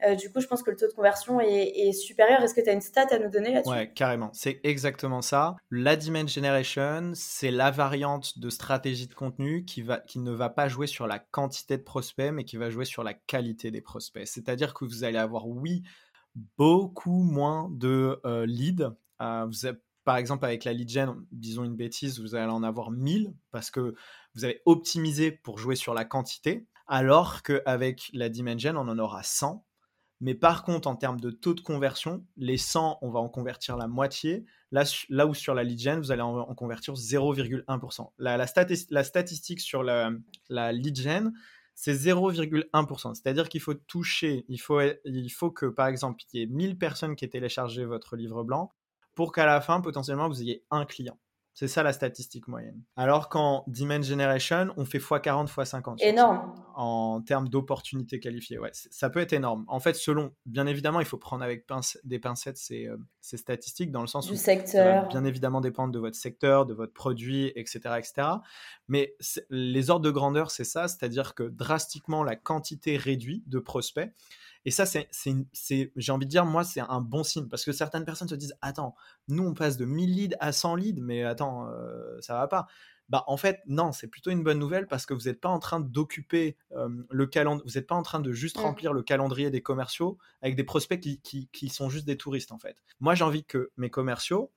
Euh, 0.05 0.15
du 0.15 0.31
coup, 0.31 0.41
je 0.41 0.47
pense 0.47 0.63
que 0.63 0.71
le 0.71 0.77
taux 0.77 0.87
de 0.87 0.93
conversion 0.93 1.39
est, 1.39 1.91
supérieur. 1.93 2.41
Est-ce 2.41 2.53
que 2.53 2.61
tu 2.61 2.69
as 2.69 2.73
une 2.73 2.81
stat 2.81 3.07
à 3.11 3.19
nous 3.19 3.29
donner 3.29 3.53
là-dessus? 3.53 3.71
Ouais, 3.71 3.91
carrément. 3.91 4.29
C'est 4.33 4.59
exactement 4.63 5.21
ça. 5.21 5.55
La 5.69 5.95
Demand 5.95 6.27
Generation, 6.27 7.11
c'est 7.13 7.51
la 7.51 7.71
variante 7.71 8.39
de 8.39 8.49
stratégie 8.49 9.07
de 9.07 9.13
contenu 9.13 9.65
qui, 9.65 9.81
va, 9.81 9.99
qui 9.99 10.19
ne 10.19 10.31
va 10.31 10.49
pas 10.49 10.67
jouer 10.67 10.87
sur 10.87 11.07
la 11.07 11.19
quantité 11.19 11.77
de 11.77 11.83
prospects, 11.83 12.31
mais 12.31 12.45
qui 12.45 12.57
va 12.57 12.69
jouer 12.69 12.85
sur 12.85 13.03
la 13.03 13.13
qualité 13.13 13.71
des 13.71 13.81
prospects. 13.81 14.27
C'est-à-dire 14.27 14.73
que 14.73 14.85
vous 14.85 15.03
allez 15.03 15.19
avoir, 15.19 15.47
oui, 15.47 15.83
beaucoup 16.57 17.23
moins 17.23 17.69
de 17.71 18.19
euh, 18.25 18.45
leads. 18.45 18.95
Euh, 19.21 19.47
par 20.03 20.17
exemple, 20.17 20.45
avec 20.45 20.63
la 20.63 20.73
lead 20.73 20.89
gen, 20.89 21.25
disons 21.31 21.63
une 21.63 21.75
bêtise, 21.75 22.19
vous 22.19 22.35
allez 22.35 22.51
en 22.51 22.63
avoir 22.63 22.89
1000 22.91 23.33
parce 23.51 23.69
que 23.69 23.93
vous 24.33 24.45
avez 24.45 24.61
optimisé 24.65 25.31
pour 25.31 25.59
jouer 25.59 25.75
sur 25.75 25.93
la 25.93 26.05
quantité, 26.05 26.65
alors 26.87 27.43
qu'avec 27.43 28.09
la 28.13 28.31
gen, 28.31 28.77
on 28.77 28.87
en 28.87 28.97
aura 28.97 29.23
100 29.23 29.63
mais 30.21 30.35
par 30.35 30.63
contre, 30.63 30.87
en 30.87 30.95
termes 30.95 31.19
de 31.19 31.31
taux 31.31 31.55
de 31.55 31.61
conversion, 31.61 32.23
les 32.37 32.57
100, 32.57 32.99
on 33.01 33.09
va 33.09 33.19
en 33.19 33.27
convertir 33.27 33.75
la 33.75 33.87
moitié. 33.87 34.45
Là, 34.71 34.83
là 35.09 35.25
où 35.25 35.33
sur 35.33 35.55
la 35.55 35.63
lead 35.63 35.79
gen, 35.79 35.99
vous 35.99 36.11
allez 36.11 36.21
en, 36.21 36.53
convertir 36.53 36.93
0,1%. 36.93 38.11
La, 38.19 38.37
la, 38.37 39.03
statistique 39.03 39.59
sur 39.59 39.81
la, 39.81 40.11
la 40.47 40.71
lead 40.71 40.95
gen, 40.95 41.33
c'est 41.73 41.95
0,1%. 41.95 43.15
C'est-à-dire 43.15 43.49
qu'il 43.49 43.61
faut 43.61 43.73
toucher, 43.73 44.45
il 44.47 44.59
faut, 44.59 44.79
il 45.05 45.29
faut 45.29 45.49
que, 45.49 45.65
par 45.65 45.87
exemple, 45.87 46.23
il 46.31 46.39
y 46.39 46.43
ait 46.43 46.47
1000 46.47 46.77
personnes 46.77 47.15
qui 47.15 47.25
aient 47.25 47.29
téléchargé 47.29 47.83
votre 47.83 48.15
livre 48.15 48.43
blanc 48.43 48.71
pour 49.15 49.31
qu'à 49.31 49.47
la 49.47 49.59
fin, 49.59 49.81
potentiellement, 49.81 50.27
vous 50.29 50.41
ayez 50.43 50.63
un 50.69 50.85
client. 50.85 51.17
C'est 51.53 51.67
ça 51.67 51.83
la 51.83 51.91
statistique 51.91 52.47
moyenne. 52.47 52.81
Alors 52.95 53.27
qu'en 53.27 53.65
Demand 53.67 54.01
Generation, 54.01 54.73
on 54.77 54.85
fait 54.85 54.99
x40, 54.99 55.47
x50. 55.47 56.01
Énorme. 56.01 56.53
En 56.75 57.21
termes 57.21 57.49
d'opportunités 57.49 58.19
qualifiées. 58.19 58.57
Ouais, 58.57 58.71
ça 58.73 59.09
peut 59.09 59.19
être 59.19 59.33
énorme. 59.33 59.65
En 59.67 59.79
fait, 59.79 59.95
selon, 59.95 60.31
bien 60.45 60.65
évidemment, 60.65 61.01
il 61.01 61.05
faut 61.05 61.17
prendre 61.17 61.43
avec 61.43 61.65
des 62.03 62.19
pincettes 62.19 62.57
ces, 62.57 62.87
euh, 62.87 62.97
ces, 63.19 63.37
statistiques 63.37 63.91
dans 63.91 64.01
le 64.01 64.07
sens 64.07 64.27
du 64.27 64.33
où 64.33 64.35
secteur. 64.37 65.07
bien 65.09 65.25
évidemment 65.25 65.59
dépendre 65.59 65.91
de 65.91 65.99
votre 65.99 66.15
secteur, 66.15 66.65
de 66.65 66.73
votre 66.73 66.93
produit, 66.93 67.51
etc. 67.55 67.79
etc. 67.97 68.27
Mais 68.87 69.15
les 69.49 69.89
ordres 69.89 70.05
de 70.05 70.11
grandeur, 70.11 70.51
c'est 70.51 70.63
ça, 70.63 70.87
c'est-à-dire 70.87 71.35
que 71.35 71.43
drastiquement, 71.43 72.23
la 72.23 72.37
quantité 72.37 72.95
réduite 72.97 73.47
de 73.49 73.59
prospects. 73.59 74.11
Et 74.65 74.71
ça, 74.71 74.85
c'est, 74.85 75.09
j'ai 75.95 76.11
envie 76.11 76.25
de 76.25 76.31
dire, 76.31 76.45
moi, 76.45 76.63
c'est 76.63 76.81
un 76.81 77.01
bon 77.01 77.23
signe 77.23 77.47
parce 77.47 77.65
que 77.65 77.71
certaines 77.71 78.05
personnes 78.05 78.27
se 78.27 78.35
disent 78.35 78.55
Attends, 78.61 78.95
nous, 79.27 79.43
on 79.43 79.53
passe 79.53 79.77
de 79.77 79.85
1000 79.85 80.15
leads 80.15 80.37
à 80.39 80.51
100 80.51 80.75
leads, 80.75 81.01
mais 81.01 81.23
attends, 81.23 81.67
euh, 81.69 82.19
ça 82.21 82.35
va 82.35 82.47
pas. 82.47 82.67
Bah, 83.09 83.25
en 83.27 83.35
fait, 83.35 83.59
non, 83.67 83.91
c'est 83.91 84.07
plutôt 84.07 84.31
une 84.31 84.43
bonne 84.43 84.59
nouvelle 84.59 84.87
parce 84.87 85.05
que 85.05 85.13
vous 85.13 85.23
n'êtes 85.23 85.41
pas 85.41 85.49
en 85.49 85.59
train 85.59 85.81
d'occuper 85.81 86.55
le 87.09 87.25
calendrier, 87.25 87.63
vous 87.65 87.77
n'êtes 87.77 87.87
pas 87.87 87.95
en 87.95 88.03
train 88.03 88.21
de 88.21 88.31
juste 88.31 88.57
mmh. 88.57 88.61
remplir 88.61 88.93
le 88.93 89.03
calendrier 89.03 89.49
des 89.51 89.61
commerciaux 89.61 90.17
avec 90.41 90.55
des 90.55 90.63
prospects 90.63 90.99
qui, 90.99 91.19
qui, 91.19 91.49
qui 91.51 91.67
sont 91.67 91.89
juste 91.89 92.05
des 92.05 92.15
touristes, 92.15 92.53
en 92.53 92.59
fait. 92.59 92.77
Moi, 93.01 93.13
j'ai 93.13 93.25
envie 93.25 93.43
que 93.43 93.71
mes 93.75 93.89
commerciaux, 93.89 94.53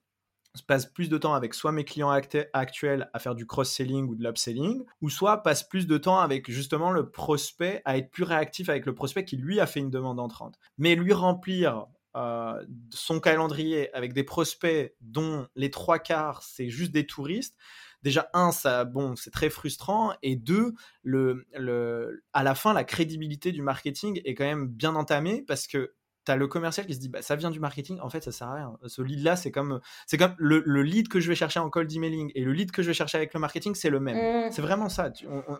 passe 0.62 0.86
plus 0.86 1.08
de 1.08 1.18
temps 1.18 1.34
avec 1.34 1.54
soit 1.54 1.72
mes 1.72 1.84
clients 1.84 2.10
actuels 2.10 3.10
à 3.12 3.18
faire 3.18 3.34
du 3.34 3.46
cross-selling 3.46 4.08
ou 4.08 4.14
de 4.14 4.22
l'upselling, 4.22 4.84
ou 5.00 5.10
soit 5.10 5.42
passe 5.42 5.64
plus 5.64 5.86
de 5.86 5.98
temps 5.98 6.20
avec 6.20 6.50
justement 6.50 6.90
le 6.90 7.10
prospect 7.10 7.82
à 7.84 7.98
être 7.98 8.10
plus 8.10 8.24
réactif 8.24 8.68
avec 8.68 8.86
le 8.86 8.94
prospect 8.94 9.24
qui 9.24 9.36
lui 9.36 9.60
a 9.60 9.66
fait 9.66 9.80
une 9.80 9.90
demande 9.90 10.20
entrante. 10.20 10.54
Mais 10.78 10.94
lui 10.94 11.12
remplir 11.12 11.86
euh, 12.16 12.64
son 12.90 13.18
calendrier 13.18 13.92
avec 13.94 14.12
des 14.12 14.22
prospects 14.22 14.94
dont 15.00 15.48
les 15.56 15.70
trois 15.70 15.98
quarts 15.98 16.44
c'est 16.44 16.68
juste 16.70 16.92
des 16.92 17.06
touristes, 17.06 17.56
déjà 18.04 18.28
un 18.34 18.52
ça 18.52 18.84
bon 18.84 19.16
c'est 19.16 19.32
très 19.32 19.50
frustrant 19.50 20.12
et 20.22 20.36
deux 20.36 20.74
le, 21.02 21.44
le 21.54 22.22
à 22.32 22.44
la 22.44 22.54
fin 22.54 22.72
la 22.72 22.84
crédibilité 22.84 23.50
du 23.50 23.62
marketing 23.62 24.20
est 24.24 24.36
quand 24.36 24.44
même 24.44 24.68
bien 24.68 24.94
entamée 24.94 25.42
parce 25.42 25.66
que 25.66 25.94
tu 26.24 26.36
le 26.36 26.46
commercial 26.46 26.86
qui 26.86 26.94
se 26.94 27.00
dit 27.00 27.08
bah, 27.08 27.22
ça 27.22 27.36
vient 27.36 27.50
du 27.50 27.60
marketing, 27.60 28.00
en 28.00 28.08
fait 28.08 28.22
ça 28.24 28.32
sert 28.32 28.48
à 28.48 28.54
rien. 28.54 28.78
Ce 28.86 29.02
lead 29.02 29.22
là, 29.22 29.36
c'est 29.36 29.50
comme, 29.50 29.80
c'est 30.06 30.18
comme 30.18 30.34
le, 30.38 30.82
lead 30.82 31.08
que 31.08 31.20
je 31.20 31.28
vais 31.28 31.34
chercher 31.34 31.60
en 31.60 31.70
cold 31.70 31.90
emailing 31.92 32.30
et 32.34 32.42
le 32.42 32.52
lead 32.52 32.70
que 32.70 32.82
je 32.82 32.88
vais 32.88 32.94
chercher 32.94 33.18
avec 33.18 33.34
le 33.34 33.40
marketing, 33.40 33.74
c'est 33.74 33.90
le 33.90 34.00
même. 34.00 34.16
Mmh. 34.16 34.52
C'est 34.52 34.62
vraiment 34.62 34.88
ça. 34.88 35.12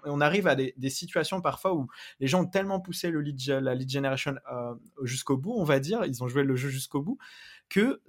On, 0.04 0.20
arrive 0.20 0.46
à 0.46 0.54
des, 0.54 0.74
situations 0.90 1.40
parfois 1.40 1.74
où 1.74 1.88
les 2.20 2.26
gens 2.26 2.42
ont 2.42 2.46
tellement 2.46 2.80
poussé 2.80 3.10
le 3.10 3.20
lead, 3.20 3.40
la 3.48 3.74
lead 3.74 3.90
generation 3.90 4.34
euh, 4.52 4.74
jusqu'au 5.02 5.36
bout, 5.36 5.54
on 5.56 5.64
va 5.64 5.80
dire, 5.80 6.04
ils 6.04 6.22
ont 6.22 6.28
joué 6.28 6.42
le 6.44 6.56
jeu 6.56 6.68
jusqu'au 6.68 7.02
bout, 7.02 7.18
que 7.68 8.00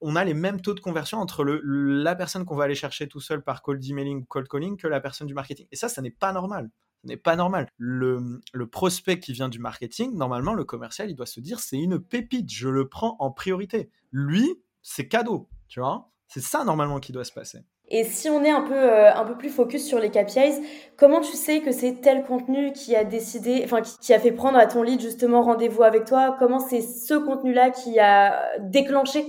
on 0.00 0.16
a 0.16 0.24
les 0.24 0.34
mêmes 0.34 0.60
taux 0.60 0.74
de 0.74 0.80
conversion 0.80 1.18
entre 1.18 1.44
le, 1.44 1.60
la 1.62 2.14
personne 2.14 2.44
qu'on 2.44 2.56
va 2.56 2.64
aller 2.64 2.74
chercher 2.74 3.08
tout 3.08 3.20
seul 3.20 3.42
par 3.42 3.62
cold 3.62 3.84
emailing 3.84 4.22
ou 4.22 4.24
cold 4.24 4.48
calling 4.48 4.76
que 4.76 4.88
la 4.88 5.00
personne 5.00 5.26
du 5.26 5.34
marketing. 5.34 5.66
Et 5.70 5.76
ça, 5.76 5.88
ça 5.88 6.02
n'est 6.02 6.10
pas 6.10 6.32
normal. 6.32 6.70
Ce 7.02 7.08
n'est 7.08 7.16
pas 7.16 7.36
normal. 7.36 7.68
Le, 7.78 8.40
prospect 8.70 9.20
qui 9.20 9.32
vient 9.32 9.48
du 9.48 9.58
marketing, 9.58 10.14
normalement, 10.14 10.54
le 10.54 10.64
commercial, 10.64 11.10
il 11.10 11.14
doit 11.14 11.26
se 11.26 11.40
dire 11.40 11.60
c'est 11.60 11.78
une 11.78 11.98
pépite, 11.98 12.50
je 12.50 12.68
le 12.68 12.88
prends 12.88 13.16
en 13.20 13.30
priorité. 13.30 13.90
Lui, 14.10 14.60
c'est 14.82 15.08
cadeau, 15.08 15.48
tu 15.68 15.80
vois. 15.80 16.10
C'est 16.26 16.42
ça 16.42 16.64
normalement 16.64 17.00
qui 17.00 17.12
doit 17.12 17.24
se 17.24 17.32
passer. 17.32 17.60
Et 17.90 18.04
si 18.04 18.28
on 18.28 18.44
est 18.44 18.50
un 18.50 18.60
peu, 18.60 18.74
euh, 18.74 19.14
un 19.14 19.24
peu 19.24 19.36
plus 19.36 19.48
focus 19.48 19.86
sur 19.86 19.98
les 19.98 20.10
KPIs, 20.10 20.62
comment 20.98 21.22
tu 21.22 21.32
sais 21.32 21.60
que 21.60 21.72
c'est 21.72 22.02
tel 22.02 22.22
contenu 22.24 22.72
qui 22.72 22.94
a 22.94 23.04
décidé, 23.04 23.62
enfin 23.64 23.80
qui, 23.80 24.12
a 24.12 24.18
fait 24.18 24.32
prendre 24.32 24.58
à 24.58 24.66
ton 24.66 24.82
lead 24.82 25.00
justement 25.00 25.42
rendez-vous 25.42 25.82
avec 25.82 26.04
toi? 26.04 26.36
Comment 26.38 26.58
c'est 26.58 26.82
ce 26.82 27.14
contenu-là 27.14 27.70
qui 27.70 27.98
a 27.98 28.58
déclenché 28.60 29.24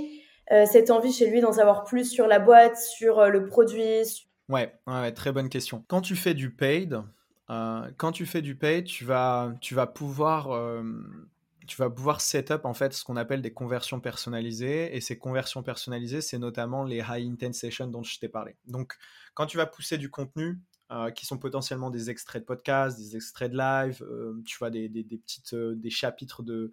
euh, 0.52 0.66
cette 0.66 0.92
envie 0.92 1.14
chez 1.14 1.30
lui 1.30 1.40
d'en 1.40 1.54
savoir 1.54 1.86
plus 1.86 2.12
sur 2.12 2.28
la 2.28 2.40
boîte, 2.40 2.78
sur 2.78 3.20
euh, 3.20 3.30
le 3.30 3.46
produit 3.46 4.28
ouais, 4.50 4.74
ouais, 4.88 5.12
très 5.14 5.32
bonne 5.32 5.48
question. 5.48 5.86
Quand 5.88 6.02
tu 6.02 6.18
fais 6.18 6.34
du 6.34 6.54
paid, 6.54 7.02
euh, 7.50 7.90
quand 7.98 8.12
tu 8.12 8.26
fais 8.26 8.42
du 8.42 8.56
pay, 8.56 8.84
tu 8.84 9.06
vas, 9.06 9.58
pouvoir 9.96 10.52
euh, 10.52 10.84
tu 11.68 11.78
vas 11.78 11.90
pouvoir 11.90 12.22
set 12.22 12.52
up 12.52 12.66
en 12.66 12.74
fait 12.74 12.94
ce 12.94 13.04
qu'on 13.04 13.16
appelle 13.16 13.42
des 13.42 13.54
conversions 13.54 14.00
personnalisées. 14.00 14.96
Et 14.96 15.02
ces 15.02 15.18
conversions 15.18 15.64
personnalisées, 15.64 16.22
c'est 16.22 16.38
notamment 16.38 16.84
les 16.84 16.98
high 16.98 17.32
intent 17.32 17.54
sessions 17.54 17.88
dont 17.88 18.04
je 18.04 18.20
t'ai 18.20 18.30
parlé. 18.30 18.56
Donc, 18.66 18.96
quand 19.34 19.48
tu 19.48 19.58
vas 19.58 19.66
pousser 19.66 19.98
du 19.98 20.12
contenu 20.12 20.60
euh, 20.92 21.12
qui 21.12 21.26
sont 21.26 21.38
potentiellement 21.38 21.90
des 21.90 22.10
extraits 22.10 22.44
de 22.44 22.46
podcast, 22.46 22.98
des 22.98 23.16
extraits 23.16 23.52
de 23.52 23.58
live, 23.58 24.06
tu 24.46 24.58
vois, 24.58 24.70
des, 24.70 24.90
petites, 24.90 25.56
des 25.56 25.90
chapitres 25.90 26.44
de 26.44 26.72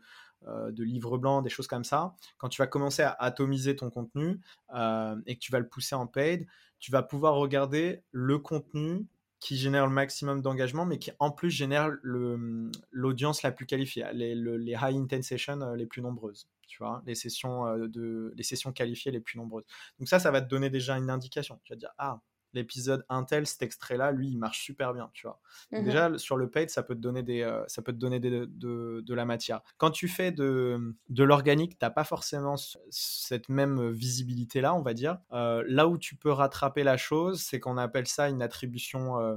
livres 0.77 1.17
blancs, 1.17 1.43
des 1.43 1.51
choses 1.51 1.67
comme 1.67 1.85
ça. 1.85 2.15
Quand 2.37 2.51
tu 2.51 2.61
vas 2.61 2.67
commencer 2.67 3.03
à 3.03 3.17
atomiser 3.19 3.77
ton 3.77 3.89
contenu 3.89 4.41
et 4.75 5.37
que 5.37 5.41
tu 5.41 5.53
vas 5.53 5.59
le 5.59 5.69
pousser 5.69 5.95
en 5.95 6.07
paid, 6.07 6.47
tu 6.79 6.91
vas 6.91 7.03
pouvoir 7.03 7.35
regarder 7.35 8.03
le 8.13 8.39
contenu 8.39 9.07
qui 9.47 9.57
génère 9.57 9.87
le 9.87 9.93
maximum 9.93 10.43
d'engagement, 10.43 10.85
mais 10.87 10.99
qui 10.99 11.13
en 11.21 11.31
plus 11.31 11.53
génère 11.53 11.89
l'audience 12.03 13.45
la 13.45 13.53
plus 13.53 13.65
qualifiée, 13.65 14.05
les, 14.13 14.35
les 14.35 14.73
high 14.73 14.97
intent 14.97 15.23
sessions 15.23 15.61
euh, 15.61 15.77
les 15.77 15.87
plus 15.87 16.03
nombreuses, 16.03 16.49
tu 16.67 16.79
vois, 16.79 17.01
les 17.07 17.15
sessions, 17.15 17.65
euh, 17.65 17.87
de, 17.87 18.35
les 18.37 18.43
sessions 18.43 18.73
qualifiées 18.73 19.13
les 19.13 19.21
plus 19.21 19.39
nombreuses. 19.39 19.63
Donc 20.01 20.09
ça, 20.09 20.19
ça 20.19 20.33
va 20.33 20.41
te 20.41 20.49
donner 20.49 20.69
déjà 20.69 20.97
une 20.97 21.11
indication. 21.11 21.61
Tu 21.63 21.75
vas 21.75 21.77
dire, 21.77 21.91
ah, 21.97 22.21
l'épisode 22.53 23.05
Intel, 23.09 23.47
cet 23.47 23.63
extrait-là, 23.63 24.13
lui, 24.13 24.29
il 24.29 24.39
marche 24.39 24.63
super 24.63 24.95
bien, 24.95 25.11
tu 25.13 25.27
vois. 25.27 25.41
Mmh 25.73 25.85
déjà, 25.85 26.19
sur 26.19 26.37
le 26.37 26.51
paid, 26.51 26.71
ça 26.71 26.83
peut 26.83 26.95
te 26.95 27.01
donner, 27.01 27.23
des, 27.23 27.43
euh, 27.43 27.65
ça 27.69 27.83
peut 27.83 27.93
te 27.93 27.99
donner 27.99 28.19
de, 28.19 28.47
de, 28.47 29.15
la 29.15 29.25
matière. 29.25 29.61
Quand 29.77 29.91
tu 29.91 30.09
fais 30.09 30.33
de, 30.33 30.95
de 31.09 31.25
l'organique, 31.25 31.79
tu 31.79 31.85
n'as 31.85 31.91
pas 31.91 32.05
forcément 32.05 32.57
cette 32.91 33.49
même 33.49 33.91
visibilité-là, 33.91 34.75
on 34.75 34.83
va 34.83 34.95
dire. 34.95 35.19
Euh, 35.33 35.65
là 35.67 35.89
où 35.89 35.99
tu 35.99 36.17
peux 36.17 36.33
rattraper 36.33 36.83
la 36.83 36.97
chose, 36.97 37.41
c'est 37.43 37.61
qu'on 37.61 37.77
appelle 37.77 38.07
ça 38.07 38.29
une 38.29 38.43
attribution... 38.43 39.21
Euh, 39.21 39.37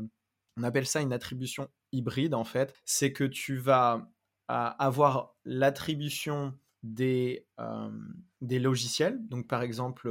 on 0.57 0.63
appelle 0.63 0.87
ça 0.87 0.99
une 0.99 1.13
attribution 1.13 1.69
hybride, 1.91 2.33
en 2.33 2.43
fait. 2.43 2.73
C'est 2.83 3.13
que 3.13 3.23
tu 3.23 3.57
vas 3.57 4.09
avoir 4.47 5.35
l'attribution 5.45 6.57
des, 6.83 7.45
des 8.41 8.59
logiciels. 8.59 9.19
Donc, 9.27 9.47
par 9.47 9.61
exemple, 9.61 10.09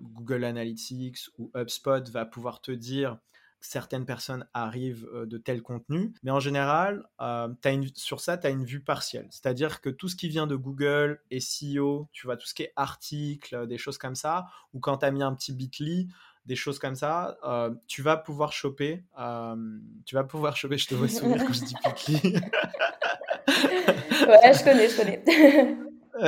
Google 0.00 0.44
Analytics 0.44 1.28
ou 1.38 1.50
HubSpot 1.56 2.08
va 2.10 2.24
pouvoir 2.24 2.60
te 2.60 2.72
dire 2.72 3.18
certaines 3.62 4.04
personnes 4.04 4.46
arrivent 4.54 5.08
de 5.14 5.38
tel 5.38 5.62
contenu, 5.62 6.12
mais 6.22 6.30
en 6.30 6.40
général, 6.40 7.06
une, 7.18 7.88
sur 7.94 8.20
ça, 8.20 8.36
tu 8.36 8.46
as 8.46 8.50
une 8.50 8.64
vue 8.64 8.82
partielle. 8.82 9.28
C'est-à-dire 9.30 9.80
que 9.80 9.88
tout 9.88 10.08
ce 10.08 10.16
qui 10.16 10.28
vient 10.28 10.46
de 10.46 10.56
Google, 10.56 11.20
SEO, 11.38 12.08
tu 12.12 12.26
vois, 12.26 12.36
tout 12.36 12.46
ce 12.46 12.54
qui 12.54 12.64
est 12.64 12.72
articles, 12.76 13.66
des 13.66 13.78
choses 13.78 13.98
comme 13.98 14.14
ça, 14.16 14.46
ou 14.74 14.80
quand 14.80 14.98
tu 14.98 15.06
as 15.06 15.10
mis 15.10 15.22
un 15.22 15.34
petit 15.34 15.52
bit.ly, 15.52 16.08
des 16.44 16.56
choses 16.56 16.78
comme 16.80 16.96
ça, 16.96 17.38
tu 17.86 18.02
vas 18.02 18.16
pouvoir 18.16 18.52
choper, 18.52 19.04
tu 20.04 20.14
vas 20.14 20.24
pouvoir 20.24 20.56
choper, 20.56 20.76
je 20.76 20.88
te 20.88 20.94
vois 20.94 21.08
sourire 21.08 21.44
quand 21.46 21.52
je 21.52 21.64
dis 21.64 21.74
bit.ly. 21.74 22.34
ouais, 24.28 24.54
je 24.54 24.64
connais, 24.64 24.88
je 24.88 24.96
connais. 24.96 25.78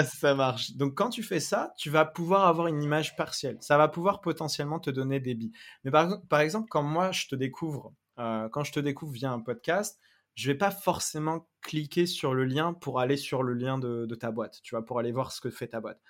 ça 0.05 0.35
marche. 0.35 0.73
Donc 0.73 0.95
quand 0.95 1.11
tu 1.11 1.23
fais 1.23 1.41
ça, 1.41 1.73
tu 1.77 1.91
vas 1.91 2.05
pouvoir 2.05 2.47
avoir 2.47 2.67
une 2.67 2.83
image 2.83 3.17
partielle. 3.17 3.59
Ça 3.61 3.77
va 3.77 3.89
pouvoir 3.89 4.21
potentiellement 4.21 4.81
te 4.81 4.91
donner 4.91 5.21
des 5.21 5.35
billes. 5.35 5.53
Mais 5.85 5.91
par, 5.91 6.21
par 6.29 6.41
exemple, 6.41 6.69
quand 6.71 6.83
moi 6.83 7.13
je 7.13 7.27
te 7.29 7.35
découvre, 7.35 7.93
euh, 8.19 8.49
quand 8.49 8.65
je 8.65 8.73
te 8.73 8.81
découvre 8.81 9.13
via 9.13 9.31
un 9.31 9.41
podcast, 9.41 10.01
je 10.35 10.51
vais 10.51 10.59
pas 10.59 10.71
forcément 10.71 11.49
cliquer 11.61 12.07
sur 12.07 12.35
le 12.35 12.45
lien 12.45 12.75
pour 12.75 13.01
aller 13.01 13.17
sur 13.17 13.43
le 13.43 13.55
lien 13.55 13.79
de, 13.79 14.15
ta 14.15 14.31
boîte, 14.31 14.61
tu 14.63 14.75
vois, 14.75 14.85
pour 14.85 14.99
aller 14.99 15.13
voir 15.13 15.33
ce 15.33 15.41
que 15.41 15.51
fait 15.51 15.69
ta 15.69 15.81
boîte 15.81 16.01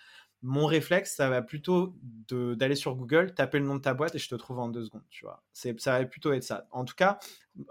mon 0.44 0.66
réflexe, 0.66 1.14
ça 1.14 1.30
va 1.30 1.40
plutôt 1.40 1.96
d'aller 2.28 2.74
sur 2.74 2.94
Google, 2.96 3.32
taper 3.32 3.58
le 3.58 3.64
nom 3.64 3.76
de 3.76 3.80
ta 3.80 3.94
boîte 3.94 4.14
et 4.14 4.18
je 4.18 4.28
te 4.28 4.34
trouve 4.34 4.58
en 4.58 4.68
deux 4.68 4.84
secondes, 4.84 5.04
tu 5.08 5.24
vois. 5.24 5.42
Ça 5.54 5.98
va 5.98 6.04
plutôt 6.04 6.34
être 6.34 6.44
ça. 6.44 6.68
En 6.70 6.84
tout 6.84 6.94
cas, 6.94 7.18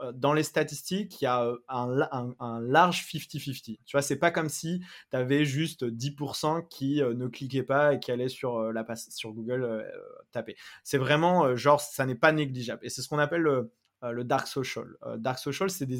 euh, 0.02 0.12
dans 0.12 0.34
les 0.34 0.42
statistiques, 0.42 1.22
il 1.22 1.26
y 1.26 1.28
a 1.28 1.46
euh, 1.46 1.58
un, 1.70 2.60
large 2.62 3.06
50-50. 3.06 3.78
Tu 3.86 3.92
vois, 3.92 4.02
c'est 4.02 4.18
pas 4.18 4.32
comme 4.32 4.50
si 4.50 4.82
tu 5.12 5.16
avais 5.16 5.46
juste 5.46 5.84
10% 5.84 6.68
qui 6.68 7.04
euh, 7.04 7.13
ne 7.13 7.28
cliquaient 7.28 7.62
pas 7.62 7.94
et 7.94 8.00
qui 8.00 8.12
allaient 8.12 8.28
sur, 8.28 8.60
la, 8.74 8.84
sur 8.96 9.34
Google 9.34 9.86
taper. 10.32 10.56
C'est 10.84 10.98
vraiment, 10.98 11.56
genre, 11.56 11.80
ça 11.80 12.08
n'est 12.08 12.16
pas 12.16 12.32
négligeable. 12.32 12.84
Et 12.84 12.89
c'est 12.89 13.04
ce 13.04 13.08
qu'on 13.08 13.20
appelle 13.20 13.42
le, 13.42 13.72
le 14.02 14.24
dark 14.24 14.48
social. 14.48 14.88
dark 15.20 15.38
social, 15.38 15.70
c'est 15.70 15.86
des 15.86 16.00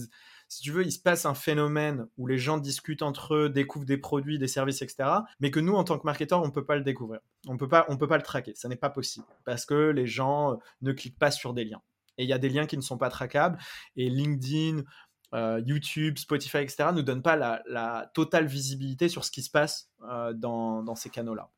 si 0.54 0.62
tu 0.62 0.72
veux, 0.72 0.86
il 0.86 0.92
se 0.92 1.00
passe 1.00 1.26
un 1.26 1.34
phénomène 1.34 2.08
où 2.18 2.28
les 2.28 2.38
gens 2.38 2.58
discutent 2.58 3.02
entre 3.02 3.34
eux, 3.34 3.50
découvrent 3.50 3.86
des 3.86 3.98
produits, 3.98 4.38
des 4.38 4.48
services, 4.48 4.82
etc. 4.82 5.10
Mais 5.40 5.50
que 5.50 5.60
nous, 5.60 5.74
en 5.74 5.84
tant 5.84 5.98
que 5.98 6.06
marketeurs, 6.06 6.42
on 6.42 6.48
ne 6.48 6.52
peut 6.52 6.66
pas 6.66 6.76
le 6.76 6.84
découvrir. 6.84 7.22
On 7.48 7.58
peut 7.58 7.68
pas, 7.68 7.86
on 7.90 7.98
peut 7.98 8.08
pas 8.08 8.18
le 8.18 8.24
traquer. 8.24 8.54
Ça 8.56 8.70
n'est 8.70 8.76
pas 8.76 8.90
possible 8.90 9.26
parce 9.46 9.66
que 9.66 9.90
les 9.90 10.06
gens 10.06 10.54
euh, 10.54 10.56
ne 10.82 10.92
cliquent 10.92 11.18
pas 11.18 11.32
sur 11.32 11.54
des 11.54 11.66
liens. 11.66 11.82
Et 12.18 12.24
il 12.24 12.30
y 12.30 12.34
a 12.34 12.38
des 12.38 12.50
liens 12.50 12.68
qui 12.68 12.78
ne 12.78 12.82
sont 12.82 13.00
pas 13.00 13.10
traquables. 13.10 13.58
Et 13.96 14.10
LinkedIn, 14.10 14.84
euh, 15.34 15.60
YouTube, 15.66 16.20
Spotify, 16.20 16.58
etc. 16.58 16.90
ne 16.94 17.02
donnent 17.02 17.24
pas 17.24 17.36
la, 17.36 18.12
totale 18.14 18.46
visibilité 18.46 19.10
sur 19.10 19.26
ce 19.26 19.32
qui 19.32 19.42
se 19.42 19.50
passe 19.50 19.90
euh, 20.08 20.34
dans 20.34 20.96
ces 20.96 21.10
canaux-là. 21.10 21.50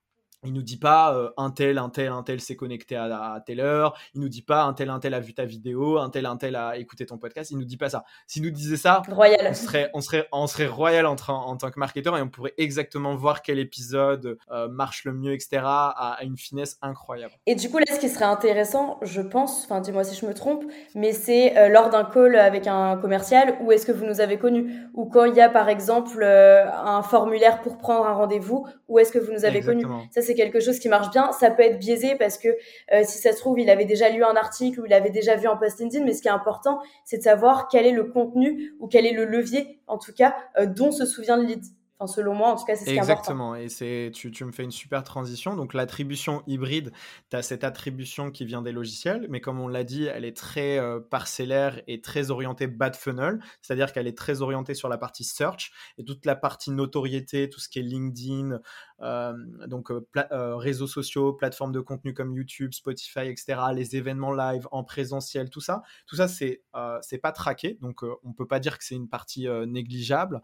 Il 0.46 0.54
nous 0.54 0.62
dit 0.62 0.78
pas 0.78 1.16
euh, 1.16 1.30
un 1.38 1.50
tel, 1.50 1.80
un 1.80 1.90
tel, 1.90 2.10
un 2.10 2.22
tel 2.22 2.40
s'est 2.40 2.56
connecté 2.56 2.96
à, 2.96 3.42
telle 3.46 3.60
heure. 3.60 3.98
Il 4.14 4.22
nous 4.22 4.30
dit 4.30 4.44
pas 4.44 4.64
un 4.64 4.74
tel, 4.74 4.90
un 4.90 5.00
tel 5.00 5.14
a 5.14 5.20
vu 5.20 5.34
ta 5.34 5.46
vidéo, 5.46 5.98
un 5.98 6.10
tel, 6.10 6.26
un 6.28 6.38
tel 6.38 6.56
a 6.56 6.78
écouté 6.78 7.06
ton 7.06 7.18
podcast. 7.18 7.50
Il 7.52 7.58
nous 7.58 7.66
dit 7.66 7.78
pas 7.78 7.90
ça. 7.90 8.06
S'il 8.28 8.44
nous 8.44 8.52
disait 8.52 8.78
ça, 8.78 9.02
royal. 9.10 9.48
On 9.50 9.54
serait, 9.54 9.90
on 9.94 10.02
serait, 10.02 10.28
on 10.32 10.48
serait 10.48 10.68
royal 10.68 11.06
en, 11.08 11.16
en, 11.28 11.58
tant 11.58 11.72
que 11.72 11.80
marketeur 11.80 12.16
et 12.18 12.22
on 12.22 12.30
pourrait 12.30 12.54
exactement 12.58 13.16
voir 13.16 13.42
quel 13.42 13.58
épisode 13.58 14.38
euh, 14.52 14.68
marche 14.68 15.04
le 15.06 15.14
mieux, 15.14 15.34
etc. 15.34 15.62
À, 15.64 16.20
une 16.22 16.38
finesse 16.38 16.78
incroyable. 16.82 17.34
Et 17.46 17.56
du 17.56 17.70
coup, 17.70 17.80
là, 17.80 17.86
ce 17.92 18.00
qui 18.00 18.10
serait 18.10 18.26
intéressant, 18.26 19.00
je 19.02 19.22
pense, 19.22 19.66
enfin, 19.66 19.82
dis-moi 19.82 20.04
si 20.04 20.16
je 20.16 20.26
me 20.26 20.34
trompe, 20.34 20.64
mais 20.94 21.12
c'est 21.12 21.58
euh, 21.58 21.70
lors 21.70 21.90
d'un 21.90 22.04
call 22.04 22.36
avec 22.36 22.68
un 22.68 22.98
commercial, 22.98 23.58
où 23.62 23.72
est-ce 23.72 23.86
que 23.86 23.92
vous 23.92 24.06
nous 24.06 24.22
avez 24.22 24.38
connus? 24.38 24.74
Ou 24.94 25.06
quand 25.06 25.26
il 25.26 25.36
y 25.36 25.42
a, 25.42 25.50
par 25.50 25.70
exemple, 25.70 26.24
un 26.24 27.02
formulaire 27.02 27.62
pour 27.62 27.78
prendre 27.78 28.06
un 28.06 28.14
rendez-vous, 28.14 28.68
où 28.88 29.00
est-ce 29.00 29.12
que 29.12 29.20
vous 29.20 29.32
nous 29.32 29.46
avez 29.46 29.62
connus? 29.62 29.86
Ça, 30.12 30.22
c'est 30.22 30.35
quelque 30.36 30.60
chose 30.60 30.80
qui 30.80 30.90
marche 30.90 31.10
bien. 31.12 31.32
Ça 31.32 31.52
peut 31.52 31.64
être 31.64 31.80
biaisé 31.80 32.16
parce 32.16 32.38
que 32.38 32.50
euh, 32.94 33.04
si 33.04 33.18
ça 33.18 33.32
se 33.32 33.38
trouve, 33.38 33.60
il 33.60 33.70
avait 33.70 33.86
déjà 33.86 34.10
lu 34.10 34.24
un 34.24 34.36
article 34.36 34.82
ou 34.82 34.86
il 34.86 34.94
avait 34.94 35.10
déjà 35.10 35.36
vu 35.36 35.48
un 35.48 35.56
post 35.56 35.80
LinkedIn, 35.80 36.06
mais 36.06 36.14
ce 36.14 36.22
qui 36.22 36.28
est 36.28 36.32
important, 36.32 36.80
c'est 37.04 37.18
de 37.18 37.24
savoir 37.24 37.68
quel 37.68 37.86
est 37.86 37.92
le 37.92 38.04
contenu 38.06 38.74
ou 38.80 38.88
quel 38.88 39.06
est 39.06 39.14
le 39.14 39.26
levier, 39.26 39.80
en 39.88 39.98
tout 39.98 40.14
cas, 40.14 40.36
euh, 40.60 40.66
dont 40.66 40.92
se 40.92 41.06
souvient 41.06 41.38
le 41.38 41.44
lead. 41.44 41.64
Enfin, 41.98 42.12
selon 42.12 42.36
moi, 42.36 42.50
en 42.50 42.58
tout 42.58 42.66
cas, 42.66 42.76
c'est 42.76 42.84
ce 42.84 42.90
qui 42.90 42.96
est 42.96 42.98
Exactement. 42.98 43.56
Et 43.56 43.70
c'est, 43.70 44.12
tu, 44.14 44.30
tu, 44.30 44.44
me 44.44 44.52
fais 44.52 44.64
une 44.64 44.72
super 44.72 45.02
transition. 45.04 45.56
Donc, 45.56 45.74
l'attribution 45.74 46.44
hybride, 46.46 46.92
tu 47.30 47.38
as 47.38 47.42
cette 47.42 47.64
attribution 47.64 48.32
qui 48.32 48.44
vient 48.44 48.62
des 48.62 48.74
logiciels, 48.74 49.28
mais 49.30 49.40
comme 49.40 49.62
on 49.62 49.70
l'a 49.70 49.86
dit, 49.86 50.04
elle 50.04 50.26
est 50.26 50.36
très 50.36 50.78
euh, 50.78 51.00
parcellaire 51.00 51.82
et 51.88 52.02
très 52.02 52.32
orientée 52.32 52.68
bad 52.68 52.98
funnel, 52.98 53.40
c'est-à-dire 53.62 53.94
qu'elle 53.94 54.08
est 54.08 54.18
très 54.18 54.42
orientée 54.42 54.74
sur 54.74 54.90
la 54.90 54.98
partie 54.98 55.24
search 55.24 55.72
et 55.98 56.04
toute 56.04 56.26
la 56.26 56.36
partie 56.36 56.72
notoriété, 56.72 57.50
tout 57.50 57.62
ce 57.62 57.70
qui 57.70 57.80
est 57.80 57.84
LinkedIn, 57.84 58.60
euh, 59.02 59.34
donc 59.68 59.90
euh, 59.90 60.56
réseaux 60.58 60.88
sociaux, 60.88 61.32
plateformes 61.32 61.72
de 61.72 61.80
contenu 61.80 62.14
comme 62.14 62.36
YouTube, 62.36 62.74
Spotify, 62.74 63.28
etc., 63.28 63.58
les 63.74 63.96
événements 63.96 64.34
live 64.34 64.68
en 64.72 64.84
présentiel, 64.84 65.50
tout 65.50 65.62
ça. 65.62 65.82
Tout 66.08 66.18
ça, 66.18 66.28
c'est 66.28 66.62
c'est 67.02 67.20
pas 67.20 67.32
traqué, 67.32 67.78
donc 67.82 68.04
on 68.24 68.34
peut 68.34 68.48
pas 68.48 68.60
dire 68.60 68.78
que 68.78 68.84
c'est 68.84 68.96
une 68.96 69.08
partie 69.08 69.48
négligeable. 69.68 70.42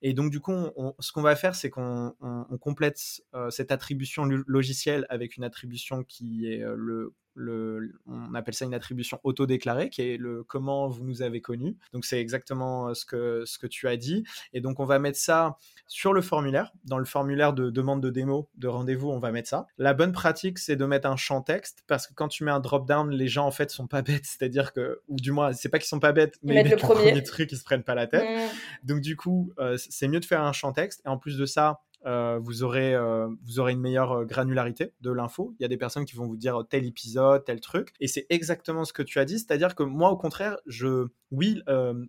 Et 0.00 0.14
donc, 0.14 0.30
du 0.30 0.40
coup, 0.40 0.52
on 0.52 0.91
ce 0.98 1.12
qu'on 1.12 1.22
va 1.22 1.36
faire, 1.36 1.54
c'est 1.54 1.70
qu'on 1.70 2.14
complète 2.60 3.00
euh, 3.34 3.50
cette 3.50 3.72
attribution 3.72 4.24
logicielle 4.24 5.06
avec 5.08 5.36
une 5.36 5.44
attribution 5.44 6.04
qui 6.04 6.46
est 6.46 6.62
euh, 6.62 7.14
le 7.34 7.94
on 8.06 8.34
appelle 8.34 8.54
ça 8.54 8.64
une 8.64 8.74
attribution 8.74 9.20
auto-déclarée, 9.24 9.90
qui 9.90 10.02
est 10.02 10.16
le 10.16 10.44
comment 10.44 10.88
vous 10.88 11.04
nous 11.04 11.22
avez 11.22 11.40
connu. 11.40 11.76
Donc 11.92 12.04
c'est 12.04 12.20
exactement 12.20 12.88
euh, 12.88 12.94
ce 12.94 13.04
que, 13.04 13.44
ce 13.46 13.58
que 13.58 13.66
tu 13.66 13.88
as 13.88 13.96
dit. 13.96 14.24
Et 14.52 14.60
donc 14.60 14.80
on 14.80 14.84
va 14.84 14.98
mettre 14.98 15.18
ça 15.18 15.56
sur 15.86 16.12
le 16.12 16.22
formulaire. 16.22 16.72
Dans 16.84 16.98
le 16.98 17.04
formulaire 17.04 17.52
de 17.52 17.70
demande 17.70 18.02
de 18.02 18.10
démo, 18.10 18.48
de 18.56 18.68
rendez-vous, 18.68 19.10
on 19.10 19.18
va 19.18 19.32
mettre 19.32 19.48
ça. 19.48 19.66
La 19.78 19.94
bonne 19.94 20.12
pratique, 20.12 20.58
c'est 20.58 20.76
de 20.76 20.84
mettre 20.84 21.08
un 21.08 21.16
champ 21.16 21.42
texte, 21.42 21.84
parce 21.86 22.06
que 22.06 22.14
quand 22.14 22.28
tu 22.28 22.44
mets 22.44 22.50
un 22.50 22.60
drop-down, 22.60 23.10
les 23.10 23.28
gens 23.28 23.46
en 23.46 23.50
fait 23.50 23.70
sont 23.70 23.86
pas 23.86 24.02
bêtes. 24.02 24.24
C'est-à-dire 24.24 24.72
que, 24.72 25.00
ou 25.08 25.16
du 25.16 25.32
moins, 25.32 25.52
c'est 25.52 25.68
pas 25.68 25.78
qu'ils 25.78 25.88
sont 25.88 26.00
pas 26.00 26.12
bêtes, 26.12 26.38
mais 26.42 26.54
ils 26.54 26.64
mettent 26.64 26.72
le 26.72 26.76
premier. 26.76 27.22
truc, 27.22 27.52
ils 27.52 27.58
se 27.58 27.64
prennent 27.64 27.84
pas 27.84 27.94
la 27.94 28.06
tête. 28.06 28.24
Mmh. 28.24 28.86
Donc 28.86 29.00
du 29.00 29.16
coup, 29.16 29.52
euh, 29.58 29.76
c'est 29.78 30.08
mieux 30.08 30.20
de 30.20 30.24
faire 30.24 30.42
un 30.42 30.52
champ 30.52 30.72
texte. 30.72 31.02
Et 31.04 31.08
en 31.08 31.18
plus 31.18 31.36
de 31.36 31.46
ça, 31.46 31.80
euh, 32.06 32.38
vous, 32.42 32.62
aurez, 32.62 32.94
euh, 32.94 33.28
vous 33.44 33.60
aurez 33.60 33.72
une 33.72 33.80
meilleure 33.80 34.12
euh, 34.12 34.24
granularité 34.24 34.92
de 35.00 35.10
l'info. 35.10 35.54
Il 35.58 35.62
y 35.62 35.64
a 35.64 35.68
des 35.68 35.76
personnes 35.76 36.04
qui 36.04 36.16
vont 36.16 36.26
vous 36.26 36.36
dire 36.36 36.64
tel 36.68 36.84
épisode, 36.84 37.44
tel 37.44 37.60
truc. 37.60 37.92
Et 38.00 38.08
c'est 38.08 38.26
exactement 38.30 38.84
ce 38.84 38.92
que 38.92 39.02
tu 39.02 39.18
as 39.18 39.24
dit. 39.24 39.38
C'est-à-dire 39.38 39.74
que 39.74 39.82
moi, 39.82 40.10
au 40.10 40.16
contraire, 40.16 40.56
je, 40.66 41.06
oui, 41.30 41.62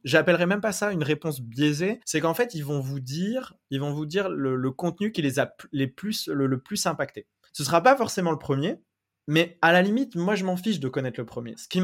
j'appellerais 0.04 0.46
même 0.46 0.62
pas 0.62 0.72
ça 0.72 0.92
une 0.92 1.04
réponse 1.04 1.42
biaisée. 1.42 2.00
C'est 2.06 2.22
qu'en 2.22 2.34
fait, 2.34 2.56
ils 2.56 2.66
vont 2.66 2.80
vous 2.80 3.00
dire, 3.00 3.56
ils 3.70 3.80
vont 3.80 3.94
vous 3.94 4.06
dire 4.06 4.30
le, 4.30 4.72
contenu 4.72 5.12
qui 5.12 5.22
les 5.22 5.40
a 5.40 5.54
les 5.72 5.88
plus, 5.88 6.28
le, 6.28 6.48
le 6.48 6.60
plus 6.60 6.86
impacté. 6.86 7.28
Ce 7.54 7.64
sera 7.64 7.82
pas 7.82 7.96
forcément 7.96 8.32
le 8.32 8.40
premier, 8.40 8.80
mais 9.28 9.58
à 9.62 9.72
la 9.72 9.82
limite, 9.82 10.16
moi, 10.16 10.36
je 10.36 10.44
m'en 10.44 10.58
fiche 10.58 10.80
de 10.80 10.90
connaître 10.90 11.20
le 11.20 11.26
premier. 11.26 11.56
Ce 11.58 11.68
qui 11.68 11.80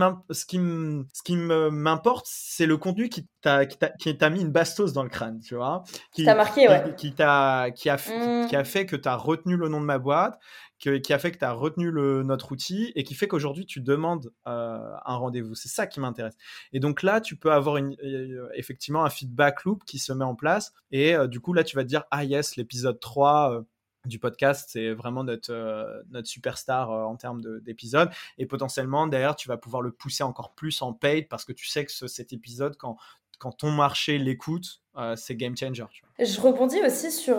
m'importe, 1.38 2.26
c'est 2.30 2.66
le 2.66 2.78
contenu 2.78 3.08
qui 3.08 3.26
t'a 3.42 4.30
mis 4.30 4.42
une 4.42 4.52
bastos 4.52 4.92
dans 4.92 5.04
le 5.04 5.10
crâne, 5.10 5.40
tu 5.40 5.56
vois. 5.56 5.84
Qui 6.12 6.26
t'a 6.26 6.36
marqué, 6.36 6.68
ouais. 6.68 6.94
Qui, 6.98 7.14
t'a 7.14 7.72
qui 7.72 7.90
a 7.90 7.96
mmh. 7.96 8.48
qui 8.48 8.56
a 8.58 8.64
fait 8.66 8.86
que 8.86 8.98
tu 8.98 9.08
as 9.08 9.16
retenu 9.16 9.56
le 9.56 9.70
nom 9.70 9.80
de 9.80 9.86
ma 9.86 10.00
boîte, 10.00 10.38
qui, 10.80 11.02
qui 11.02 11.14
a 11.14 11.20
fait 11.20 11.32
que 11.32 11.38
tu 11.38 11.46
as 11.46 11.54
retenu 11.54 11.92
le, 11.92 12.24
notre 12.24 12.52
outil 12.52 12.92
et 12.96 13.06
qui 13.06 13.16
fait 13.16 13.30
qu'aujourd'hui 13.30 13.66
tu 13.66 13.80
demandes 13.80 14.34
euh, 14.48 14.92
un 15.06 15.16
rendez-vous. 15.16 15.56
C'est 15.56 15.70
ça 15.70 15.88
qui 15.88 16.02
m'intéresse. 16.02 16.36
Et 16.74 16.82
donc 16.82 17.04
là, 17.04 17.22
tu 17.22 17.38
peux 17.38 17.54
avoir 17.54 17.78
une, 17.78 17.96
euh, 18.04 18.50
effectivement 18.56 19.06
un 19.06 19.10
feedback 19.10 19.64
loop 19.64 19.86
qui 19.86 19.98
se 19.98 20.12
met 20.12 20.26
en 20.26 20.36
place 20.36 20.74
et 20.92 21.16
euh, 21.16 21.28
du 21.28 21.40
coup 21.40 21.54
là, 21.54 21.64
tu 21.64 21.78
vas 21.78 21.84
te 21.84 21.88
dire 21.88 22.04
ah 22.12 22.26
yes, 22.26 22.58
l'épisode 22.58 23.00
3 23.00 23.64
du 24.06 24.20
podcast, 24.20 24.70
c'est 24.72 24.92
vraiment 24.92 25.24
notre, 25.24 25.52
euh, 25.52 26.02
notre 26.10 26.28
superstar 26.28 26.92
euh, 26.92 27.04
en 27.04 27.16
termes 27.16 27.42
d'épisodes. 27.62 28.10
Et 28.38 28.46
potentiellement, 28.46 29.08
derrière, 29.08 29.36
tu 29.36 29.48
vas 29.48 29.58
pouvoir 29.58 29.82
le 29.82 29.92
pousser 29.92 30.24
encore 30.24 30.54
plus 30.54 30.82
en 30.82 30.94
paid 30.94 31.28
parce 31.28 31.46
que 31.46 31.54
tu 31.54 31.68
sais 31.68 31.86
que 31.86 31.92
cet 31.92 32.34
épisode, 32.34 32.78
quand, 32.78 32.98
quand 33.40 33.52
ton 33.52 33.72
marché 33.72 34.18
l'écoute, 34.18 34.82
euh, 34.98 35.16
c'est 35.16 35.36
game 35.36 35.56
changer. 35.56 35.86
Je 36.20 36.42
rebondis 36.42 36.82
aussi 36.82 37.12
sur, 37.12 37.38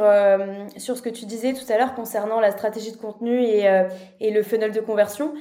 sur 0.77 0.97
ce 0.97 1.03
que 1.03 1.11
tu 1.11 1.27
disais 1.27 1.53
tout 1.53 1.71
à 1.71 1.77
l'heure 1.77 1.95
concernant 1.95 2.41
la 2.41 2.53
stratégie 2.53 2.93
de 2.93 2.97
contenu 2.97 3.43
et, 3.43 3.89
et 4.21 4.31
le 4.31 4.43
funnel 4.43 4.73
de 4.73 4.81
conversion. 4.81 5.35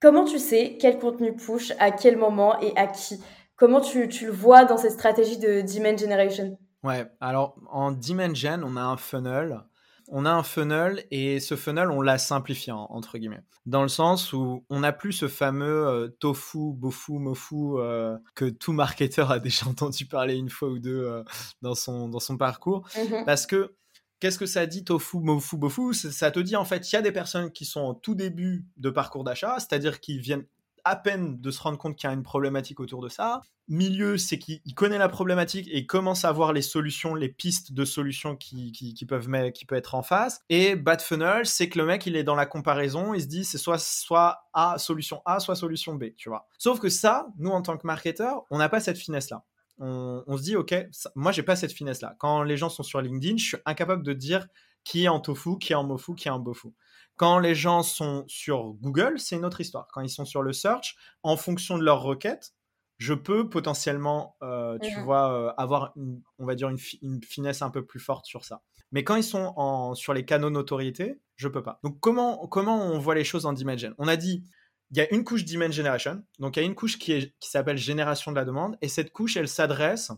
Comment 0.00 0.24
tu 0.24 0.38
sais 0.38 0.76
quel 0.80 0.98
contenu 0.98 1.34
push, 1.34 1.72
à 1.78 1.90
quel 1.90 2.16
moment 2.16 2.60
et 2.60 2.76
à 2.76 2.86
qui? 2.86 3.20
Comment 3.56 3.80
tu, 3.80 4.08
tu 4.08 4.26
le 4.26 4.32
vois 4.32 4.64
dans 4.64 4.76
cette 4.76 4.92
stratégie 4.92 5.38
de 5.38 5.62
demand 5.62 5.96
generation? 5.96 6.58
Ouais, 6.82 7.06
alors 7.20 7.56
en 7.70 7.92
demand 7.92 8.34
gen, 8.34 8.62
on 8.62 8.76
a 8.76 8.82
un 8.82 8.96
funnel 8.96 9.60
on 10.08 10.24
a 10.24 10.30
un 10.30 10.42
funnel 10.42 11.04
et 11.10 11.40
ce 11.40 11.56
funnel, 11.56 11.90
on 11.90 12.00
l'a 12.00 12.18
simplifié, 12.18 12.72
entre 12.72 13.18
guillemets. 13.18 13.42
Dans 13.64 13.82
le 13.82 13.88
sens 13.88 14.32
où 14.32 14.64
on 14.70 14.80
n'a 14.80 14.92
plus 14.92 15.12
ce 15.12 15.28
fameux 15.28 15.86
euh, 15.86 16.08
tofu, 16.20 16.72
bofu, 16.72 17.12
mofu 17.12 17.78
euh, 17.78 18.16
que 18.34 18.44
tout 18.44 18.72
marketeur 18.72 19.30
a 19.30 19.38
déjà 19.40 19.66
entendu 19.66 20.06
parler 20.06 20.36
une 20.36 20.50
fois 20.50 20.68
ou 20.68 20.78
deux 20.78 21.02
euh, 21.02 21.22
dans, 21.62 21.74
son, 21.74 22.08
dans 22.08 22.20
son 22.20 22.36
parcours. 22.36 22.86
Mm-hmm. 22.94 23.24
Parce 23.24 23.46
que 23.46 23.74
qu'est-ce 24.20 24.38
que 24.38 24.46
ça 24.46 24.66
dit 24.66 24.84
tofu, 24.84 25.18
mofu, 25.18 25.56
bofu? 25.56 25.94
Ça 25.94 26.30
te 26.30 26.40
dit 26.40 26.56
en 26.56 26.64
fait, 26.64 26.90
il 26.90 26.94
y 26.94 26.98
a 26.98 27.02
des 27.02 27.12
personnes 27.12 27.50
qui 27.50 27.64
sont 27.64 27.82
au 27.82 27.94
tout 27.94 28.14
début 28.14 28.64
de 28.76 28.90
parcours 28.90 29.24
d'achat, 29.24 29.56
c'est-à-dire 29.58 30.00
qui 30.00 30.18
viennent 30.18 30.46
à 30.86 30.94
peine 30.94 31.40
de 31.40 31.50
se 31.50 31.60
rendre 31.60 31.78
compte 31.78 31.96
qu'il 31.96 32.08
y 32.08 32.10
a 32.10 32.14
une 32.14 32.22
problématique 32.22 32.78
autour 32.78 33.02
de 33.02 33.08
ça. 33.08 33.40
Milieu, 33.66 34.16
c'est 34.16 34.38
qu'il 34.38 34.74
connaît 34.76 34.98
la 34.98 35.08
problématique 35.08 35.68
et 35.72 35.84
commence 35.84 36.24
à 36.24 36.30
voir 36.30 36.52
les 36.52 36.62
solutions, 36.62 37.16
les 37.16 37.28
pistes 37.28 37.72
de 37.72 37.84
solutions 37.84 38.36
qui, 38.36 38.72
peuvent, 39.08 39.28
qui 39.52 39.66
peuvent 39.66 39.78
être 39.78 39.96
en 39.96 40.04
face. 40.04 40.40
Et 40.48 40.76
bad 40.76 41.02
funnel, 41.02 41.44
c'est 41.44 41.68
que 41.68 41.78
le 41.78 41.86
mec, 41.86 42.06
il 42.06 42.14
est 42.14 42.22
dans 42.22 42.36
la 42.36 42.46
comparaison, 42.46 43.14
il 43.14 43.20
se 43.20 43.26
dit 43.26 43.44
c'est 43.44 43.58
soit, 43.58 43.78
soit 43.78 44.46
A, 44.52 44.78
solution 44.78 45.22
A, 45.24 45.40
soit 45.40 45.56
solution 45.56 45.96
B, 45.96 46.14
tu 46.16 46.28
vois. 46.28 46.46
Sauf 46.56 46.78
que 46.78 46.88
ça, 46.88 47.26
nous, 47.38 47.50
en 47.50 47.62
tant 47.62 47.76
que 47.76 47.86
marketeur, 47.86 48.44
on 48.50 48.58
n'a 48.58 48.68
pas 48.68 48.78
cette 48.78 48.98
finesse-là. 48.98 49.42
On, 49.78 50.36
se 50.36 50.42
dit, 50.42 50.56
OK, 50.56 50.74
moi, 51.16 51.32
j'ai 51.32 51.42
pas 51.42 51.56
cette 51.56 51.72
finesse-là. 51.72 52.14
Quand 52.18 52.44
les 52.44 52.56
gens 52.56 52.68
sont 52.68 52.82
sur 52.82 53.00
LinkedIn, 53.02 53.36
je 53.36 53.44
suis 53.44 53.56
incapable 53.66 54.04
de 54.04 54.12
dire 54.12 54.46
qui 54.84 55.04
est 55.04 55.08
en 55.08 55.18
tofu, 55.18 55.58
qui 55.58 55.72
est 55.72 55.76
en 55.76 55.84
mofu, 55.84 56.14
qui 56.14 56.28
est 56.28 56.30
en 56.30 56.38
bofu. 56.38 56.68
Quand 57.16 57.38
les 57.38 57.54
gens 57.54 57.82
sont 57.82 58.24
sur 58.28 58.74
Google, 58.74 59.18
c'est 59.18 59.36
une 59.36 59.44
autre 59.44 59.60
histoire. 59.60 59.88
Quand 59.92 60.02
ils 60.02 60.10
sont 60.10 60.24
sur 60.24 60.42
le 60.42 60.52
search, 60.52 60.96
en 61.22 61.36
fonction 61.36 61.78
de 61.78 61.82
leur 61.82 62.02
requête, 62.02 62.52
je 62.98 63.14
peux 63.14 63.48
potentiellement, 63.48 64.36
euh, 64.42 64.78
tu 64.82 64.94
mmh 64.96 65.04
vois, 65.04 65.32
euh, 65.32 65.52
avoir, 65.56 65.94
on 66.38 66.46
va 66.46 66.54
dire, 66.54 66.68
une, 66.68 67.22
finesse 67.22 67.62
un 67.62 67.70
peu 67.70 67.84
plus 67.84 68.00
forte 68.00 68.26
sur 68.26 68.44
ça. 68.44 68.62
Mais 68.92 69.04
quand 69.04 69.16
ils 69.16 69.24
sont 69.24 69.52
en, 69.56 69.94
sur 69.94 70.14
les 70.14 70.24
canaux 70.24 70.50
notoriété, 70.50 71.20
je 71.36 71.48
peux 71.48 71.62
pas. 71.62 71.80
Donc 71.82 72.00
comment, 72.00 72.46
comment 72.48 72.86
on 72.86 72.98
voit 72.98 73.14
les 73.14 73.24
choses 73.24 73.44
en 73.44 73.52
Dimension 73.52 73.94
On 73.98 74.08
a 74.08 74.16
dit, 74.16 74.44
il 74.90 74.96
y 74.96 75.00
a 75.00 75.12
une 75.12 75.24
couche 75.24 75.44
Demand 75.44 75.72
Generation, 75.72 76.22
donc 76.38 76.56
il 76.56 76.60
y 76.60 76.62
a 76.62 76.66
une 76.66 76.74
couche 76.74 76.98
qui, 76.98 77.34
qui 77.40 77.50
s'appelle 77.50 77.76
génération 77.76 78.30
de 78.30 78.36
la 78.36 78.44
demande, 78.44 78.76
et 78.80 78.88
cette 78.88 79.12
couche, 79.12 79.36
elle 79.36 79.48
s'adresse, 79.48 80.12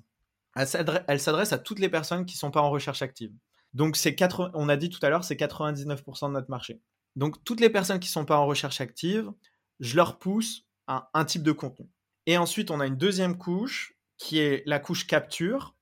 elle 0.54 1.20
s'adresse 1.20 1.52
à 1.52 1.58
toutes 1.58 1.78
les 1.78 1.88
personnes 1.88 2.26
qui 2.26 2.36
sont 2.36 2.50
pas 2.50 2.60
en 2.60 2.70
recherche 2.70 3.02
active. 3.02 3.32
Donc, 3.74 3.96
c'est 3.96 4.16
on 4.54 4.68
a 4.68 4.76
dit 4.76 4.90
tout 4.90 5.04
à 5.04 5.10
l'heure, 5.10 5.24
c'est 5.24 5.36
99% 5.36 6.28
de 6.28 6.32
notre 6.32 6.50
marché. 6.50 6.80
Donc, 7.16 7.42
toutes 7.44 7.60
les 7.60 7.70
personnes 7.70 8.00
qui 8.00 8.08
ne 8.08 8.12
sont 8.12 8.24
pas 8.24 8.38
en 8.38 8.46
recherche 8.46 8.80
active, 8.80 9.30
je 9.80 9.96
leur 9.96 10.18
pousse 10.18 10.66
un, 10.86 11.24
type 11.24 11.42
de 11.42 11.52
contenu. 11.52 11.86
Et 12.26 12.38
ensuite, 12.38 12.70
on 12.70 12.80
a 12.80 12.86
une 12.86 12.96
deuxième 12.96 13.36
couche 13.36 13.94
qui 14.16 14.38
est 14.38 14.62
la 14.66 14.78
couche 14.78 15.06
capture, 15.06 15.76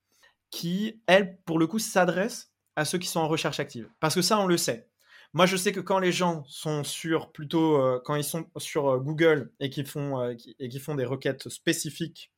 qui, 0.50 1.00
elle, 1.06 1.38
pour 1.42 1.58
le 1.58 1.66
coup, 1.66 1.78
s'adresse 1.78 2.52
à 2.74 2.84
ceux 2.84 2.98
qui 2.98 3.06
sont 3.06 3.20
en 3.20 3.28
recherche 3.28 3.60
active. 3.60 3.88
Parce 4.00 4.14
que 4.14 4.22
ça, 4.22 4.38
on 4.38 4.46
le 4.46 4.56
sait. 4.56 4.88
Moi, 5.32 5.46
je 5.46 5.56
sais 5.56 5.72
que 5.72 5.80
quand 5.80 5.98
les 5.98 6.12
gens 6.12 6.44
sont 6.48 6.84
sur 6.84 7.30
plutôt 7.30 7.76
euh, 7.76 8.00
quand 8.04 8.14
ils 8.14 8.24
sont 8.24 8.46
sur 8.56 8.88
euh, 8.88 8.98
Google 8.98 9.52
et 9.60 9.70
qui 9.70 9.84
font 9.84 10.20
euh, 10.20 10.34
et 10.58 10.68
qui 10.68 10.78
font 10.78 10.94
des 10.94 11.04
requêtes 11.04 11.48
spécifiques 11.48 12.32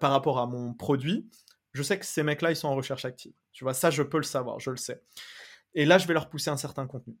par 0.00 0.10
rapport 0.10 0.40
à 0.40 0.46
mon 0.46 0.74
produit, 0.74 1.30
je 1.72 1.82
sais 1.82 1.98
que 1.98 2.06
ces 2.06 2.22
mecs-là, 2.22 2.50
ils 2.50 2.56
sont 2.56 2.68
en 2.68 2.74
recherche 2.74 3.04
active. 3.04 3.32
Tu 3.52 3.64
vois, 3.64 3.74
ça, 3.74 3.90
je 3.90 4.02
peux 4.02 4.18
le 4.18 4.24
savoir, 4.24 4.60
je 4.60 4.70
le 4.70 4.76
sais. 4.76 5.02
Et 5.74 5.84
là, 5.84 5.98
je 5.98 6.06
vais 6.06 6.14
leur 6.14 6.28
pousser 6.28 6.50
un 6.50 6.56
certain 6.56 6.86
contenu. 6.86 7.16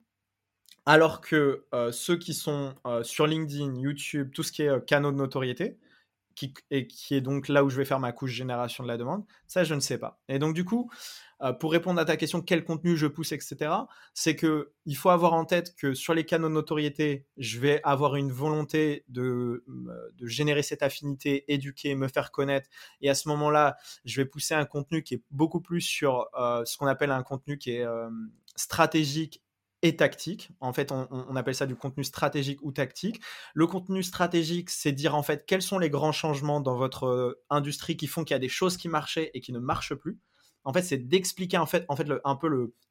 Alors 0.86 1.20
que 1.20 1.66
euh, 1.74 1.92
ceux 1.92 2.16
qui 2.16 2.32
sont 2.32 2.74
euh, 2.86 3.02
sur 3.02 3.26
LinkedIn, 3.26 3.78
YouTube, 3.78 4.30
tout 4.32 4.42
ce 4.42 4.52
qui 4.52 4.62
est 4.62 4.68
euh, 4.68 4.80
canaux 4.80 5.12
de 5.12 5.16
notoriété, 5.16 5.76
et 6.70 6.86
qui 6.86 7.14
est 7.14 7.20
donc 7.20 7.48
là 7.48 7.64
où 7.64 7.70
je 7.70 7.76
vais 7.76 7.84
faire 7.84 8.00
ma 8.00 8.12
couche 8.12 8.32
génération 8.32 8.84
de 8.84 8.88
la 8.88 8.96
demande, 8.96 9.24
ça, 9.46 9.64
je 9.64 9.74
ne 9.74 9.80
sais 9.80 9.98
pas. 9.98 10.20
Et 10.28 10.38
donc, 10.38 10.54
du 10.54 10.64
coup, 10.64 10.90
euh, 11.40 11.52
pour 11.52 11.72
répondre 11.72 12.00
à 12.00 12.04
ta 12.04 12.16
question, 12.16 12.42
quel 12.42 12.64
contenu 12.64 12.96
je 12.96 13.06
pousse, 13.06 13.32
etc., 13.32 13.70
c'est 14.12 14.34
que 14.34 14.72
il 14.86 14.96
faut 14.96 15.10
avoir 15.10 15.34
en 15.34 15.44
tête 15.44 15.74
que 15.76 15.94
sur 15.94 16.14
les 16.14 16.24
canaux 16.24 16.48
de 16.48 16.54
notoriété, 16.54 17.26
je 17.36 17.58
vais 17.60 17.80
avoir 17.84 18.16
une 18.16 18.32
volonté 18.32 19.04
de, 19.08 19.64
euh, 19.68 20.12
de 20.14 20.26
générer 20.26 20.62
cette 20.62 20.82
affinité, 20.82 21.44
éduquer, 21.52 21.94
me 21.94 22.08
faire 22.08 22.32
connaître. 22.32 22.68
Et 23.00 23.08
à 23.08 23.14
ce 23.14 23.28
moment-là, 23.28 23.76
je 24.04 24.20
vais 24.20 24.26
pousser 24.26 24.54
un 24.54 24.64
contenu 24.64 25.02
qui 25.02 25.14
est 25.14 25.22
beaucoup 25.30 25.60
plus 25.60 25.80
sur 25.80 26.28
euh, 26.34 26.64
ce 26.64 26.76
qu'on 26.76 26.86
appelle 26.86 27.10
un 27.10 27.22
contenu 27.22 27.58
qui 27.58 27.70
est 27.72 27.86
stratégique 28.56 29.42
et 29.82 29.96
tactique. 29.96 30.50
En 30.60 30.72
fait, 30.72 30.90
on, 30.90 31.36
appelle 31.36 31.54
ça 31.54 31.66
du 31.66 31.76
contenu 31.76 32.02
stratégique 32.02 32.58
ou 32.62 32.72
tactique. 32.72 33.20
Le 33.54 33.66
contenu 33.66 34.02
stratégique, 34.02 34.70
c'est 34.70 34.92
dire 34.92 35.14
en 35.14 35.22
fait 35.22 35.46
quels 35.46 35.62
sont 35.62 35.78
les 35.78 35.88
grands 35.90 36.12
changements 36.12 36.60
dans 36.60 36.74
votre 36.74 37.38
industrie 37.48 37.96
qui 37.96 38.08
font 38.08 38.24
qu'il 38.24 38.34
y 38.34 38.36
a 38.36 38.40
des 38.40 38.48
choses 38.48 38.76
qui 38.76 38.88
marchaient 38.88 39.30
et 39.34 39.40
qui 39.40 39.52
ne 39.52 39.60
marchent 39.60 39.94
plus 39.94 40.18
en 40.68 40.72
fait, 40.74 40.82
c'est 40.82 40.98
d'expliquer 40.98 41.56
en 41.56 41.64
fait, 41.64 41.86
en 41.88 41.96
fait 41.96 42.06
un 42.24 42.36
peu 42.36 42.48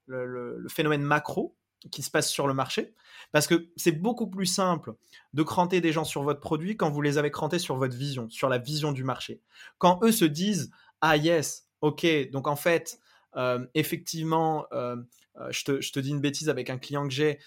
le, 0.08 0.65
phénomène 0.67 1.04
macro 1.04 1.56
qui 1.91 2.02
se 2.02 2.10
passe 2.10 2.28
sur 2.28 2.47
le 2.47 2.56
marché. 2.56 2.95
Parce 3.32 3.45
que 3.45 3.69
c'est 3.76 3.91
beaucoup 3.91 4.28
plus 4.28 4.47
simple 4.47 4.95
de 5.34 5.43
cranter 5.43 5.80
des 5.80 5.91
gens 5.91 6.04
sur 6.04 6.23
votre 6.23 6.39
produit 6.39 6.76
quand 6.76 6.89
vous 6.89 7.04
les 7.04 7.19
avez 7.19 7.30
crantés 7.30 7.60
sur 7.60 7.76
votre 7.76 7.95
vision, 7.95 8.30
sur 8.32 8.50
la 8.50 8.58
vision 8.58 8.93
du 8.93 9.04
marché. 9.04 9.41
Quand 9.78 10.00
eux 10.04 10.12
se 10.12 10.26
disent 10.26 10.71
Ah 11.02 11.17
yes, 11.17 11.67
ok, 11.82 12.32
donc 12.32 12.47
en 12.47 12.56
fait, 12.56 13.00
euh, 13.36 13.63
effectivement, 13.76 14.65
euh, 14.71 14.95
euh, 14.95 15.04
je, 15.50 15.63
te, 15.63 15.82
je, 15.82 15.91
te, 15.91 16.00
dis 16.00 16.10
une 16.10 16.21
bêtise 16.21 16.50
avec 16.50 16.69
un 16.69 16.78
client 16.78 17.08
que 17.08 17.13
j'ai, 17.13 17.39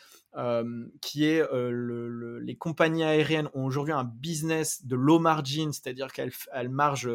qui 1.01 1.25
est 1.25 1.43
le, 1.53 2.39
les 2.39 2.57
compagnies 2.57 3.03
aériennes 3.03 3.49
ont 3.55 3.65
aujourd'hui 3.65 3.93
un 3.93 4.05
business 4.05 4.87
de 4.87 4.95
low 4.95 5.19
margin, 5.19 5.73
c'est-à-dire 5.73 6.13
qu'elles 6.13 6.33
elles 6.53 6.69
margent 6.69 7.11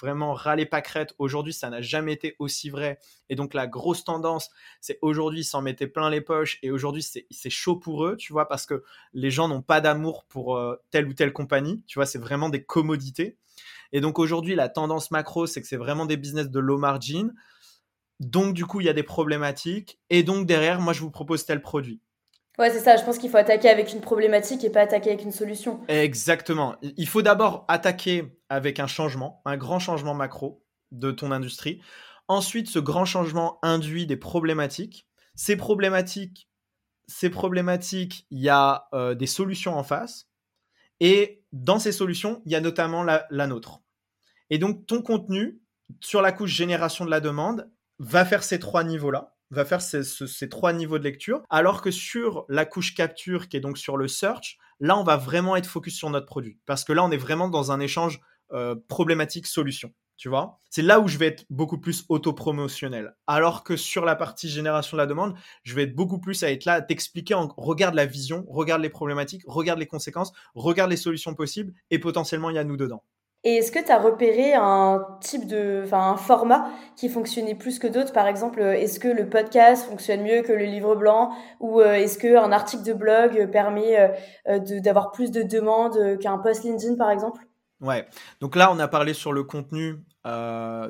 vraiment 0.00 0.34
râler 0.34 0.66
pâquerette. 0.66 1.14
Aujourd'hui, 1.18 1.52
ça 1.52 1.70
n'a 1.70 1.80
jamais 1.80 2.12
été 2.12 2.36
aussi 2.38 2.70
vrai. 2.70 2.98
Et 3.28 3.34
donc, 3.34 3.54
la 3.54 3.66
grosse 3.66 4.04
tendance, 4.04 4.50
c'est 4.80 4.98
aujourd'hui, 5.02 5.44
s'en 5.44 5.62
mettaient 5.62 5.86
plein 5.86 6.10
les 6.10 6.20
poches. 6.20 6.58
Et 6.62 6.70
aujourd'hui, 6.70 7.02
c'est 7.02 7.50
chaud 7.50 7.76
pour 7.76 8.04
eux, 8.06 8.16
tu 8.16 8.32
vois, 8.32 8.48
parce 8.48 8.66
que 8.66 8.82
les 9.14 9.30
gens 9.30 9.48
n'ont 9.48 9.62
pas 9.62 9.80
d'amour 9.80 10.24
pour 10.28 10.60
telle 10.90 11.06
ou 11.06 11.14
telle 11.14 11.32
compagnie. 11.32 11.82
Tu 11.86 11.98
vois, 11.98 12.06
c'est 12.06 12.18
vraiment 12.18 12.48
des 12.48 12.62
commodités. 12.62 13.36
Et 13.92 14.00
donc, 14.00 14.18
aujourd'hui, 14.18 14.54
la 14.54 14.68
tendance 14.68 15.10
macro, 15.10 15.46
c'est 15.46 15.60
que 15.60 15.68
c'est 15.68 15.76
vraiment 15.76 16.06
des 16.06 16.16
business 16.16 16.50
de 16.50 16.60
low 16.60 16.78
margin. 16.78 17.32
Donc, 18.20 18.54
du 18.54 18.64
coup, 18.64 18.80
il 18.80 18.86
y 18.86 18.88
a 18.88 18.94
des 18.94 19.02
problématiques. 19.02 20.00
Et 20.10 20.22
donc, 20.22 20.46
derrière, 20.46 20.80
moi, 20.80 20.92
je 20.92 21.00
vous 21.00 21.10
propose 21.10 21.44
tel 21.44 21.60
produit. 21.60 22.00
Ouais, 22.58 22.70
c'est 22.70 22.80
ça. 22.80 22.96
Je 22.96 23.04
pense 23.04 23.18
qu'il 23.18 23.28
faut 23.28 23.36
attaquer 23.36 23.68
avec 23.68 23.92
une 23.92 24.00
problématique 24.00 24.64
et 24.64 24.70
pas 24.70 24.80
attaquer 24.80 25.10
avec 25.10 25.22
une 25.22 25.32
solution. 25.32 25.80
Exactement. 25.88 26.76
Il 26.82 27.06
faut 27.06 27.20
d'abord 27.20 27.66
attaquer 27.68 28.40
avec 28.48 28.80
un 28.80 28.86
changement, 28.86 29.42
un 29.44 29.58
grand 29.58 29.78
changement 29.78 30.14
macro 30.14 30.64
de 30.90 31.10
ton 31.10 31.32
industrie. 31.32 31.82
Ensuite, 32.28 32.68
ce 32.68 32.78
grand 32.78 33.04
changement 33.04 33.58
induit 33.62 34.06
des 34.06 34.16
problématiques. 34.16 35.06
Ces 35.34 35.56
problématiques, 35.56 36.48
ces 37.08 37.28
problématiques, 37.28 38.26
il 38.30 38.40
y 38.40 38.48
a 38.48 38.88
euh, 38.94 39.14
des 39.14 39.26
solutions 39.26 39.76
en 39.76 39.84
face. 39.84 40.28
Et 41.00 41.44
dans 41.52 41.78
ces 41.78 41.92
solutions, 41.92 42.40
il 42.46 42.52
y 42.52 42.56
a 42.56 42.60
notamment 42.62 43.02
la, 43.02 43.26
la 43.28 43.46
nôtre. 43.46 43.82
Et 44.48 44.56
donc, 44.56 44.86
ton 44.86 45.02
contenu 45.02 45.60
sur 46.00 46.22
la 46.22 46.32
couche 46.32 46.52
génération 46.52 47.04
de 47.04 47.10
la 47.10 47.20
demande 47.20 47.70
va 47.98 48.24
faire 48.24 48.42
ces 48.42 48.58
trois 48.58 48.84
niveaux-là 48.84 49.36
va 49.50 49.64
faire 49.64 49.80
ces, 49.80 50.48
trois 50.48 50.72
niveaux 50.72 50.98
de 50.98 51.04
lecture, 51.04 51.42
alors 51.50 51.82
que 51.82 51.90
sur 51.90 52.46
la 52.48 52.64
couche 52.64 52.94
capture, 52.94 53.48
qui 53.48 53.56
est 53.56 53.60
donc 53.60 53.78
sur 53.78 53.96
le 53.96 54.08
search, 54.08 54.58
là, 54.80 54.98
on 54.98 55.04
va 55.04 55.16
vraiment 55.16 55.56
être 55.56 55.66
focus 55.66 55.96
sur 55.96 56.10
notre 56.10 56.26
produit. 56.26 56.58
Parce 56.66 56.84
que 56.84 56.92
là, 56.92 57.04
on 57.04 57.10
est 57.10 57.16
vraiment 57.16 57.48
dans 57.48 57.72
un 57.72 57.80
échange 57.80 58.20
euh, 58.52 58.74
problématique-solution. 58.88 59.92
Tu 60.16 60.30
vois 60.30 60.60
C'est 60.70 60.80
là 60.80 60.98
où 60.98 61.08
je 61.08 61.18
vais 61.18 61.26
être 61.26 61.44
beaucoup 61.50 61.78
plus 61.78 62.06
autopromotionnel. 62.08 63.14
Alors 63.26 63.64
que 63.64 63.76
sur 63.76 64.06
la 64.06 64.16
partie 64.16 64.48
génération 64.48 64.96
de 64.96 65.02
la 65.02 65.06
demande, 65.06 65.34
je 65.62 65.74
vais 65.74 65.82
être 65.82 65.94
beaucoup 65.94 66.18
plus 66.18 66.42
à 66.42 66.50
être 66.50 66.64
là, 66.64 66.74
à 66.74 66.80
t'expliquer 66.80 67.34
en 67.34 67.48
regarde 67.58 67.94
la 67.94 68.06
vision, 68.06 68.46
regarde 68.48 68.80
les 68.80 68.88
problématiques, 68.88 69.42
regarde 69.46 69.78
les 69.78 69.86
conséquences, 69.86 70.32
regarde 70.54 70.90
les 70.90 70.96
solutions 70.96 71.34
possibles 71.34 71.74
et 71.90 71.98
potentiellement 71.98 72.48
il 72.48 72.56
y 72.56 72.58
a 72.58 72.64
nous 72.64 72.78
dedans. 72.78 73.04
Et 73.46 73.58
est-ce 73.58 73.70
que 73.70 73.78
tu 73.78 73.92
as 73.92 73.98
repéré 74.00 74.54
un 74.54 75.06
type 75.20 75.46
de, 75.46 75.82
enfin, 75.84 76.10
un 76.10 76.16
format 76.16 76.68
qui 76.96 77.08
fonctionnait 77.08 77.54
plus 77.54 77.78
que 77.78 77.86
d'autres? 77.86 78.12
Par 78.12 78.26
exemple, 78.26 78.60
euh, 78.60 78.72
est-ce 78.72 78.98
que 78.98 79.06
le 79.06 79.28
podcast 79.28 79.88
fonctionne 79.88 80.24
mieux 80.24 80.42
que 80.42 80.50
le 80.50 80.64
livre 80.64 80.96
blanc? 80.96 81.30
Ou 81.60 81.80
euh, 81.80 81.92
est-ce 81.92 82.18
qu'un 82.18 82.50
article 82.50 82.82
de 82.82 82.92
blog 82.92 83.48
permet 83.52 84.16
euh, 84.48 84.58
d'avoir 84.80 85.12
plus 85.12 85.30
de 85.30 85.44
demandes 85.44 86.18
qu'un 86.18 86.38
post 86.38 86.64
LinkedIn, 86.64 86.96
par 86.96 87.08
exemple? 87.08 87.40
Ouais. 87.80 88.04
Donc 88.40 88.56
là, 88.56 88.72
on 88.72 88.80
a 88.80 88.88
parlé 88.88 89.14
sur 89.14 89.32
le 89.32 89.44
contenu 89.44 89.94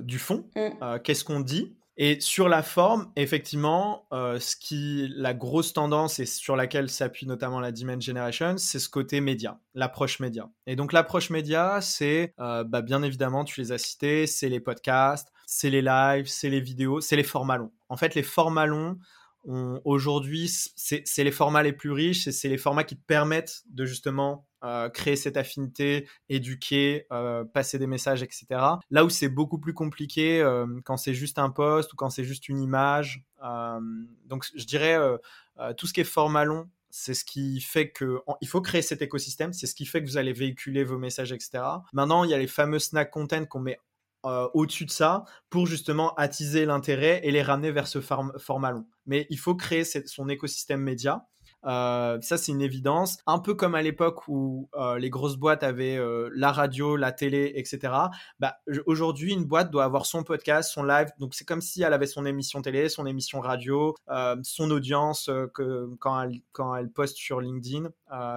du 0.00 0.18
fond. 0.18 0.46
Mm. 0.56 1.00
Qu'est-ce 1.04 1.24
qu'on 1.24 1.40
dit? 1.40 1.76
Et 1.98 2.20
sur 2.20 2.48
la 2.48 2.62
forme, 2.62 3.10
effectivement, 3.16 4.06
euh, 4.12 4.38
ce 4.38 4.54
qui 4.54 5.08
la 5.16 5.32
grosse 5.32 5.72
tendance 5.72 6.18
et 6.18 6.26
sur 6.26 6.54
laquelle 6.54 6.90
s'appuie 6.90 7.26
notamment 7.26 7.58
la 7.58 7.72
Demand 7.72 8.00
Generation, 8.00 8.58
c'est 8.58 8.78
ce 8.78 8.90
côté 8.90 9.22
média, 9.22 9.58
l'approche 9.74 10.20
média. 10.20 10.50
Et 10.66 10.76
donc 10.76 10.92
l'approche 10.92 11.30
média, 11.30 11.80
c'est 11.80 12.34
euh, 12.38 12.64
bah, 12.64 12.82
bien 12.82 13.02
évidemment, 13.02 13.44
tu 13.44 13.60
les 13.60 13.72
as 13.72 13.78
cités, 13.78 14.26
c'est 14.26 14.50
les 14.50 14.60
podcasts, 14.60 15.32
c'est 15.46 15.70
les 15.70 15.80
lives, 15.80 16.26
c'est 16.26 16.50
les 16.50 16.60
vidéos, 16.60 17.00
c'est 17.00 17.16
les 17.16 17.22
formats 17.22 17.56
longs. 17.56 17.72
En 17.88 17.96
fait, 17.96 18.14
les 18.14 18.22
formats 18.22 18.66
longs, 18.66 18.98
aujourd'hui, 19.84 20.48
c'est 20.48 21.24
les 21.24 21.30
formats 21.30 21.62
les 21.62 21.72
plus 21.72 21.92
riches 21.92 22.26
et 22.26 22.32
c'est 22.32 22.48
les 22.48 22.58
formats 22.58 22.84
qui 22.84 22.96
te 22.96 23.04
permettent 23.04 23.62
de 23.70 23.86
justement 23.86 24.46
euh, 24.64 24.88
créer 24.88 25.16
cette 25.16 25.36
affinité, 25.36 26.08
éduquer, 26.28 27.06
euh, 27.12 27.44
passer 27.44 27.78
des 27.78 27.86
messages, 27.86 28.22
etc. 28.22 28.46
Là 28.90 29.04
où 29.04 29.10
c'est 29.10 29.28
beaucoup 29.28 29.58
plus 29.58 29.74
compliqué 29.74 30.40
euh, 30.40 30.66
quand 30.84 30.96
c'est 30.96 31.14
juste 31.14 31.38
un 31.38 31.50
post 31.50 31.92
ou 31.92 31.96
quand 31.96 32.10
c'est 32.10 32.24
juste 32.24 32.48
une 32.48 32.60
image. 32.60 33.22
donc 34.24 34.44
je 34.54 34.64
dirais 34.64 34.98
tout 35.76 35.86
ce 35.86 35.92
qui 35.92 36.00
est 36.00 36.04
format 36.04 36.44
long, 36.44 36.68
c'est 36.90 37.14
ce 37.14 37.24
qui 37.24 37.60
fait 37.60 37.90
que 37.90 38.20
il 38.40 38.48
faut 38.48 38.62
créer 38.62 38.82
cet 38.82 39.02
écosystème, 39.02 39.52
c'est 39.52 39.66
ce 39.66 39.74
qui 39.74 39.84
fait 39.86 40.02
que 40.02 40.08
vous 40.08 40.16
allez 40.16 40.32
véhiculer 40.32 40.82
vos 40.82 40.98
messages, 40.98 41.30
etc. 41.30 41.62
Maintenant, 41.92 42.24
il 42.24 42.30
y 42.30 42.34
a 42.34 42.38
les 42.38 42.46
fameux 42.46 42.78
snack 42.78 43.10
content 43.10 43.44
qu'on 43.44 43.60
met 43.60 43.78
au-dessus 44.54 44.86
de 44.86 44.90
ça 44.90 45.24
pour 45.50 45.66
justement 45.66 46.14
attiser 46.14 46.64
l'intérêt 46.64 47.20
et 47.24 47.30
les 47.30 47.42
ramener 47.42 47.70
vers 47.70 47.86
ce 47.86 48.00
format 48.00 48.70
long. 48.70 48.86
Mais 49.06 49.26
il 49.30 49.38
faut 49.38 49.54
créer 49.54 49.84
son 49.84 50.28
écosystème 50.28 50.80
média 50.80 51.26
ça, 51.64 52.18
c'est 52.20 52.52
une 52.52 52.62
évidence. 52.62 53.18
Un 53.26 53.38
peu 53.38 53.54
comme 53.54 53.74
à 53.74 53.82
l'époque 53.82 54.28
où 54.28 54.68
les 54.98 55.10
grosses 55.10 55.36
boîtes 55.36 55.62
avaient 55.62 55.98
la 56.34 56.52
radio, 56.52 56.96
la 56.96 57.12
télé, 57.12 57.52
etc. 57.56 57.92
Bah, 58.40 58.56
aujourd'hui, 58.86 59.32
une 59.32 59.44
boîte 59.44 59.70
doit 59.70 59.84
avoir 59.84 60.06
son 60.06 60.22
podcast, 60.22 60.70
son 60.72 60.84
live. 60.84 61.08
Donc, 61.18 61.34
c'est 61.34 61.44
comme 61.44 61.60
si 61.60 61.82
elle 61.82 61.92
avait 61.92 62.06
son 62.06 62.24
émission 62.26 62.62
télé, 62.62 62.88
son 62.88 63.06
émission 63.06 63.40
radio, 63.40 63.94
son 64.42 64.70
audience 64.70 65.30
que, 65.54 65.88
quand, 65.98 66.22
elle, 66.22 66.40
quand 66.52 66.74
elle 66.76 66.90
poste 66.90 67.16
sur 67.16 67.40
LinkedIn. 67.40 67.90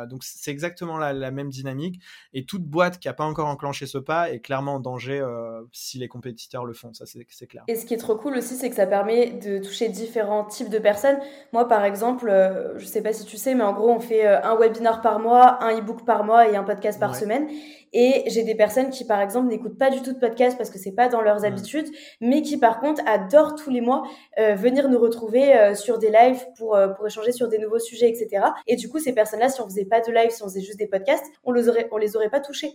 donc, 0.08 0.24
c'est 0.24 0.52
exactement 0.52 0.98
la, 0.98 1.32
même 1.32 1.50
dynamique. 1.50 2.02
Et 2.34 2.46
toute 2.46 2.64
boîte 2.64 3.00
qui 3.00 3.08
n'a 3.08 3.14
pas 3.14 3.26
encore 3.26 3.48
enclenché 3.48 3.86
ce 3.86 3.98
pas 3.98 4.32
est 4.32 4.40
clairement 4.40 4.76
en 4.76 4.80
danger 4.80 5.24
si 5.72 5.98
les 6.00 6.08
compétiteurs 6.08 6.66
le 6.66 6.74
font. 6.74 6.94
Ça, 6.94 7.06
c'est 7.06 7.48
clair. 7.48 7.64
Et 7.68 7.76
ce 7.76 7.86
qui 7.86 7.94
est 7.94 7.98
trop 7.98 8.16
cool 8.16 8.36
aussi, 8.38 8.56
c'est 8.56 8.70
que 8.70 8.76
ça 8.76 8.88
permet 8.88 9.32
de 9.32 9.60
toucher 9.60 9.90
différents 9.90 10.46
types 10.46 10.70
de 10.70 10.80
personnes. 10.80 11.20
Moi, 11.54 11.68
par 11.68 11.84
exemple, 11.84 12.30
euh, 12.30 12.78
je 12.78 12.86
sais 12.86 13.02
pas 13.02 13.14
si 13.14 13.19
tu 13.26 13.38
sais, 13.38 13.56
mais 13.56 13.64
en 13.64 13.74
gros, 13.74 13.90
on 13.90 14.00
fait 14.00 14.26
euh, 14.26 14.42
un 14.44 14.56
webinar 14.56 15.02
par 15.02 15.20
mois, 15.20 15.64
un 15.64 15.78
e-book 15.78 16.06
par 16.06 16.24
mois 16.24 16.50
et 16.50 16.56
un 16.56 16.64
podcast 16.64 17.00
par 17.00 17.16
semaine. 17.16 17.48
Et 17.94 18.24
j'ai 18.28 18.44
des 18.44 18.56
personnes 18.56 18.90
qui, 18.90 19.06
par 19.06 19.22
exemple, 19.22 19.48
n'écoutent 19.48 19.78
pas 19.78 19.90
du 19.90 20.02
tout 20.02 20.14
de 20.14 20.20
podcast 20.20 20.58
parce 20.58 20.70
que 20.70 20.78
c'est 20.78 20.92
pas 20.92 21.10
dans 21.10 21.22
leurs 21.22 21.46
habitudes, 21.46 21.88
mais 22.22 22.42
qui, 22.42 22.58
par 22.58 22.80
contre, 22.80 23.02
adorent 23.08 23.56
tous 23.56 23.70
les 23.70 23.82
mois 23.82 24.04
euh, 24.38 24.54
venir 24.54 24.90
nous 24.90 25.00
retrouver 25.00 25.56
euh, 25.56 25.74
sur 25.74 25.98
des 25.98 26.12
lives 26.12 26.46
pour, 26.58 26.76
euh, 26.76 26.90
pour 26.90 27.08
échanger 27.08 27.32
sur 27.32 27.48
des 27.48 27.58
nouveaux 27.58 27.80
sujets, 27.80 28.10
etc. 28.10 28.46
Et 28.68 28.76
du 28.76 28.90
coup, 28.90 29.00
ces 29.00 29.14
personnes-là, 29.14 29.50
si 29.50 29.62
on 29.62 29.66
faisait 29.66 29.86
pas 29.86 30.02
de 30.02 30.12
live, 30.12 30.30
si 30.30 30.44
on 30.44 30.48
faisait 30.48 30.62
juste 30.62 30.78
des 30.78 30.88
podcasts, 30.88 31.26
on 31.44 31.52
les 31.52 31.68
aurait, 31.68 31.88
on 31.92 31.98
les 31.98 32.16
aurait 32.16 32.30
pas 32.30 32.40
touchés. 32.40 32.74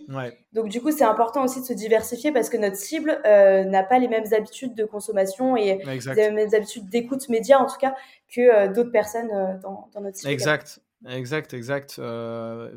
Donc, 0.53 0.69
du 0.69 0.81
coup, 0.81 0.91
c'est 0.91 1.05
important 1.05 1.45
aussi 1.45 1.61
de 1.61 1.67
se 1.67 1.73
diversifier 1.73 2.33
parce 2.33 2.49
que 2.49 2.57
notre 2.57 2.77
cible 2.77 3.21
n'a 3.25 3.83
pas 3.83 3.99
les 3.99 4.09
mêmes 4.09 4.25
habitudes 4.37 4.75
de 4.75 4.85
consommation 4.85 5.57
et 5.57 5.79
les 6.17 6.31
mêmes 6.31 6.55
habitudes 6.55 6.89
d'écoute 6.89 7.29
média, 7.29 7.61
en 7.61 7.67
tout 7.67 7.79
cas, 7.81 7.95
que 8.33 8.73
d'autres 8.73 8.93
personnes 8.93 9.29
dans, 9.63 9.89
dans 9.93 10.01
notre 10.01 10.17
cible. 10.17 10.33
Exact. 10.33 10.81
Exact, 11.07 11.53
exact. 11.53 11.97
Euh, 11.99 12.75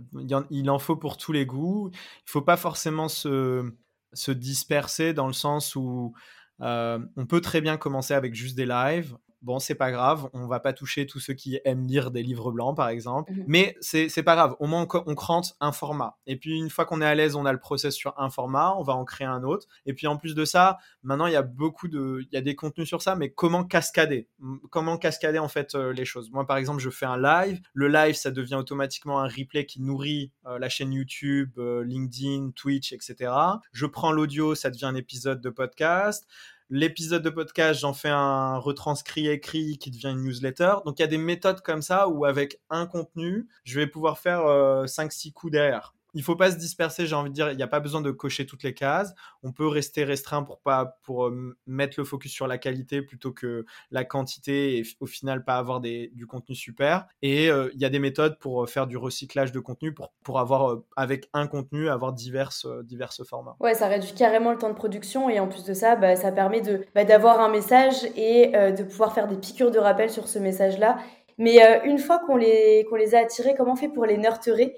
il, 0.50 0.70
en, 0.70 0.80
faut 0.80 0.98
pour 0.98 1.18
tous 1.18 1.32
les 1.32 1.46
goûts. 1.46 1.90
Il 1.94 2.30
faut 2.30 2.42
pas 2.42 2.58
forcément 2.58 3.08
se, 3.08 3.72
se 4.14 4.32
disperser 4.32 5.14
dans 5.14 5.28
le 5.28 5.34
sens 5.34 5.76
où 5.76 6.14
euh, 6.62 7.00
on 7.16 7.26
peut 7.26 7.42
très 7.42 7.62
bien 7.62 7.78
commencer 7.78 8.14
avec 8.14 8.36
juste 8.36 8.58
des 8.58 8.66
lives 8.66 9.16
bon, 9.42 9.60
c'est 9.60 9.76
pas 9.76 9.92
grave, 9.92 10.30
on 10.34 10.48
va 10.48 10.60
pas 10.60 10.74
toucher 10.74 11.06
tous 11.06 11.20
ceux 11.20 11.34
qui 11.34 11.60
aiment 11.66 11.86
lire 11.86 12.12
des 12.12 12.24
livres 12.24 12.52
blancs, 12.52 12.76
par 12.76 12.90
exemple. 12.90 13.32
Mmh 13.32 13.44
Mais 13.48 13.76
c'est 13.82 14.24
pas 14.24 14.36
grave, 14.36 14.56
au 14.60 14.68
moins 14.68 14.88
on, 15.06 15.16
crante 15.16 15.56
un 15.60 15.72
format. 15.72 16.18
Et 16.26 16.38
puis 16.38 16.58
une 16.58 16.70
fois 16.70 16.86
qu'on 16.86 17.02
est 17.02 17.06
à 17.06 17.16
l'aise, 17.16 17.36
on 17.36 17.46
a 17.46 17.52
le 17.52 17.60
process 17.60 17.94
sur 17.94 18.14
un 18.20 18.30
format, 18.30 18.74
on 18.78 18.84
va 18.84 18.94
en 18.94 19.06
créer 19.06 19.28
un 19.28 19.44
autre. 19.44 19.68
Et 19.86 19.94
puis 19.94 20.08
en 20.08 20.18
plus 20.18 20.36
de 20.36 20.46
ça, 20.46 20.78
maintenant 21.04 21.28
il 21.28 21.34
y 21.34 21.38
a 21.38 21.42
beaucoup 21.42 21.88
de, 21.88 22.22
il 22.22 22.34
y 22.34 22.38
a 22.38 22.42
des 22.42 22.56
contenus 22.56 22.88
sur 22.88 23.02
ça, 23.02 23.16
mais 23.16 23.32
comment 23.32 23.64
cascader? 23.64 24.28
Comment 24.70 24.98
cascader 24.98 25.40
en 25.40 25.48
fait 25.48 25.76
euh, 25.76 25.94
les 25.94 26.06
choses? 26.06 26.32
Moi 26.32 26.46
par 26.46 26.58
exemple, 26.58 26.80
je 26.80 26.90
fais 26.90 27.06
un 27.06 27.18
live. 27.18 27.62
Le 27.74 27.88
live, 27.88 28.16
ça 28.16 28.32
devient 28.32 28.56
automatiquement 28.56 29.20
un 29.20 29.28
replay 29.28 29.66
qui 29.66 29.82
nourrit 29.82 30.32
euh, 30.46 30.60
la 30.60 30.70
chaîne 30.70 30.92
YouTube, 30.94 31.52
euh, 31.58 31.84
LinkedIn, 31.84 32.52
Twitch, 32.56 32.94
etc. 32.94 33.32
Je 33.72 33.86
prends 33.86 34.12
l'audio, 34.12 34.56
ça 34.56 34.70
devient 34.70 34.86
un 34.86 34.96
épisode 34.96 35.42
de 35.42 35.50
podcast. 35.50 36.28
L'épisode 36.70 37.24
de 37.24 37.30
podcast, 37.30 37.80
j'en 37.80 37.94
fais 37.94 38.10
un 38.10 38.58
retranscrit 38.58 39.30
écrit 39.30 39.78
qui 39.78 39.90
devient 39.90 40.10
une 40.10 40.24
newsletter. 40.24 40.76
Donc 40.86 41.00
il 41.00 41.02
y 41.02 41.06
a 41.06 41.08
des 41.08 41.18
méthodes 41.18 41.62
comme 41.62 41.82
ça 41.82 42.10
où 42.10 42.26
avec 42.26 42.60
un 42.70 42.86
contenu, 42.86 43.48
je 43.64 43.80
vais 43.80 43.88
pouvoir 43.88 44.20
faire 44.20 44.42
5-6 44.42 45.30
euh, 45.30 45.32
coups 45.34 45.52
derrière 45.54 45.94
il 46.18 46.24
faut 46.24 46.36
pas 46.36 46.50
se 46.50 46.58
disperser, 46.58 47.06
j'ai 47.06 47.14
envie 47.14 47.30
de 47.30 47.36
dire, 47.36 47.52
il 47.52 47.58
n'y 47.58 47.64
a 47.64 47.68
pas 47.68 47.80
besoin 47.80 48.02
de 48.02 48.10
cocher 48.10 48.48
toutes 48.48 48.64
les 48.64 48.74
cases. 48.74 49.14
On 49.44 49.52
peut 49.52 49.68
rester 49.68 50.04
restreint 50.04 50.42
pour 50.42 50.60
pas 50.60 50.98
pour 51.04 51.28
euh, 51.28 51.56
mettre 51.68 51.94
le 52.00 52.06
focus 52.06 52.32
sur 52.32 52.48
la 52.48 52.58
qualité 52.58 53.04
plutôt 53.04 53.32
que 53.32 53.66
la 53.92 54.04
quantité 54.04 54.80
et 54.80 54.84
au 55.00 55.06
final 55.06 55.44
pas 55.44 55.58
avoir 55.58 55.80
des, 55.80 56.10
du 56.16 56.26
contenu 56.26 56.56
super. 56.56 57.06
Et 57.22 57.52
euh, 57.52 57.70
il 57.76 57.80
y 57.80 57.86
a 57.86 57.90
des 57.90 58.00
méthodes 58.00 58.40
pour 58.40 58.64
euh, 58.64 58.66
faire 58.66 58.88
du 58.88 58.98
recyclage 58.98 59.52
de 59.52 59.60
contenu 59.60 59.94
pour, 59.94 60.12
pour 60.24 60.40
avoir 60.40 60.80
avec 60.96 61.30
un 61.34 61.46
contenu 61.46 61.88
avoir 61.88 62.14
diverses 62.14 62.66
diverses 62.84 63.24
formats. 63.24 63.56
Ouais, 63.60 63.76
ça 63.76 63.88
réduit 63.88 64.14
carrément 64.14 64.52
le 64.52 64.58
temps 64.58 64.70
de 64.70 64.76
production 64.76 65.30
et 65.30 65.40
en 65.40 65.48
plus 65.48 65.66
de 65.66 65.76
ça, 65.76 65.96
bah, 65.96 66.16
ça 66.16 66.32
permet 66.32 66.62
de 66.62 66.84
bah, 66.96 67.04
d'avoir 67.04 67.40
un 67.42 67.50
message 67.50 68.06
et 68.16 68.48
de 68.48 68.84
pouvoir 68.84 69.14
faire 69.14 69.28
des 69.28 69.38
piqûres 69.38 69.70
de 69.70 69.78
rappel 69.78 70.10
sur 70.10 70.28
ce 70.28 70.40
message-là. 70.40 70.98
Mais 71.38 71.60
une 71.86 72.00
fois 72.00 72.18
qu'on 72.26 72.38
les 72.38 72.88
qu'on 72.90 72.96
les 72.96 73.14
a 73.14 73.20
attirés, 73.20 73.54
comment 73.56 73.74
on 73.74 73.76
fait 73.76 73.90
pour 73.90 74.08
les 74.08 74.18
nurturer? 74.18 74.76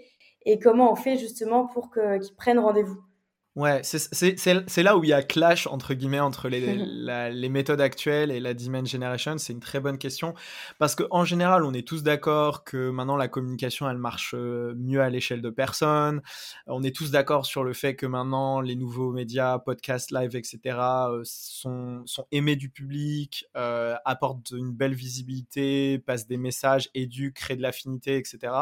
Et 0.50 0.58
comment 0.58 0.92
on 0.92 0.96
fait 0.96 1.18
justement 1.18 1.68
pour 1.68 1.92
qu'ils 1.92 2.34
prennent 2.36 2.60
rendez-vous 2.60 3.04
Ouais, 3.56 3.82
c'est 3.84 4.84
là 4.84 4.96
où 4.96 5.04
il 5.04 5.10
y 5.10 5.14
a 5.14 5.22
clash 5.22 5.68
entre 5.68 5.94
guillemets 5.94 6.20
entre 6.20 6.48
les, 6.48 6.76
les 7.32 7.50
méthodes 7.50 7.82
actuelles 7.82 8.32
et 8.32 8.40
la 8.40 8.54
demand 8.54 8.86
generation. 8.86 9.38
C'est 9.38 9.52
une 9.52 9.60
très 9.60 9.80
bonne 9.82 9.98
question 9.98 10.34
parce 10.78 10.96
qu'en 10.96 11.26
général, 11.26 11.66
on 11.66 11.74
est 11.74 11.86
tous 11.86 12.02
d'accord 12.02 12.64
que 12.64 12.90
maintenant 12.90 13.18
la 13.18 13.28
communication 13.28 13.90
elle 13.90 13.98
marche 13.98 14.34
euh, 14.34 14.76
mieux 14.78 15.02
à 15.02 15.10
l'échelle 15.10 15.42
de 15.42 15.50
personnes. 15.50 16.22
On 16.68 16.84
est 16.84 16.96
tous 16.96 17.12
d'accord 17.12 17.46
sur 17.46 17.64
le 17.64 17.74
fait 17.74 17.96
que 17.96 18.06
maintenant 18.06 18.62
les 18.62 18.76
nouveaux 18.76 19.12
médias, 19.12 19.60
podcasts, 19.60 20.12
live, 20.12 20.36
etc. 20.38 20.78
Euh, 21.10 21.22
sont, 21.26 22.04
sont 22.06 22.28
aimés 22.32 22.56
du 22.56 22.70
public, 22.70 23.46
euh, 23.58 23.96
apportent 24.06 24.52
une 24.52 24.72
belle 24.72 24.94
visibilité, 24.94 26.00
passent 26.00 26.28
des 26.28 26.38
messages, 26.38 26.90
éduquent, 26.94 27.36
créent 27.36 27.58
de 27.58 27.62
l'affinité, 27.64 28.16
etc. 28.16 28.54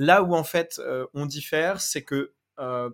Là 0.00 0.22
où 0.22 0.34
en 0.34 0.44
fait 0.44 0.80
euh, 0.82 1.06
on 1.12 1.26
diffère, 1.26 1.82
c'est 1.82 2.02
que 2.02 2.32
euh, 2.58 2.88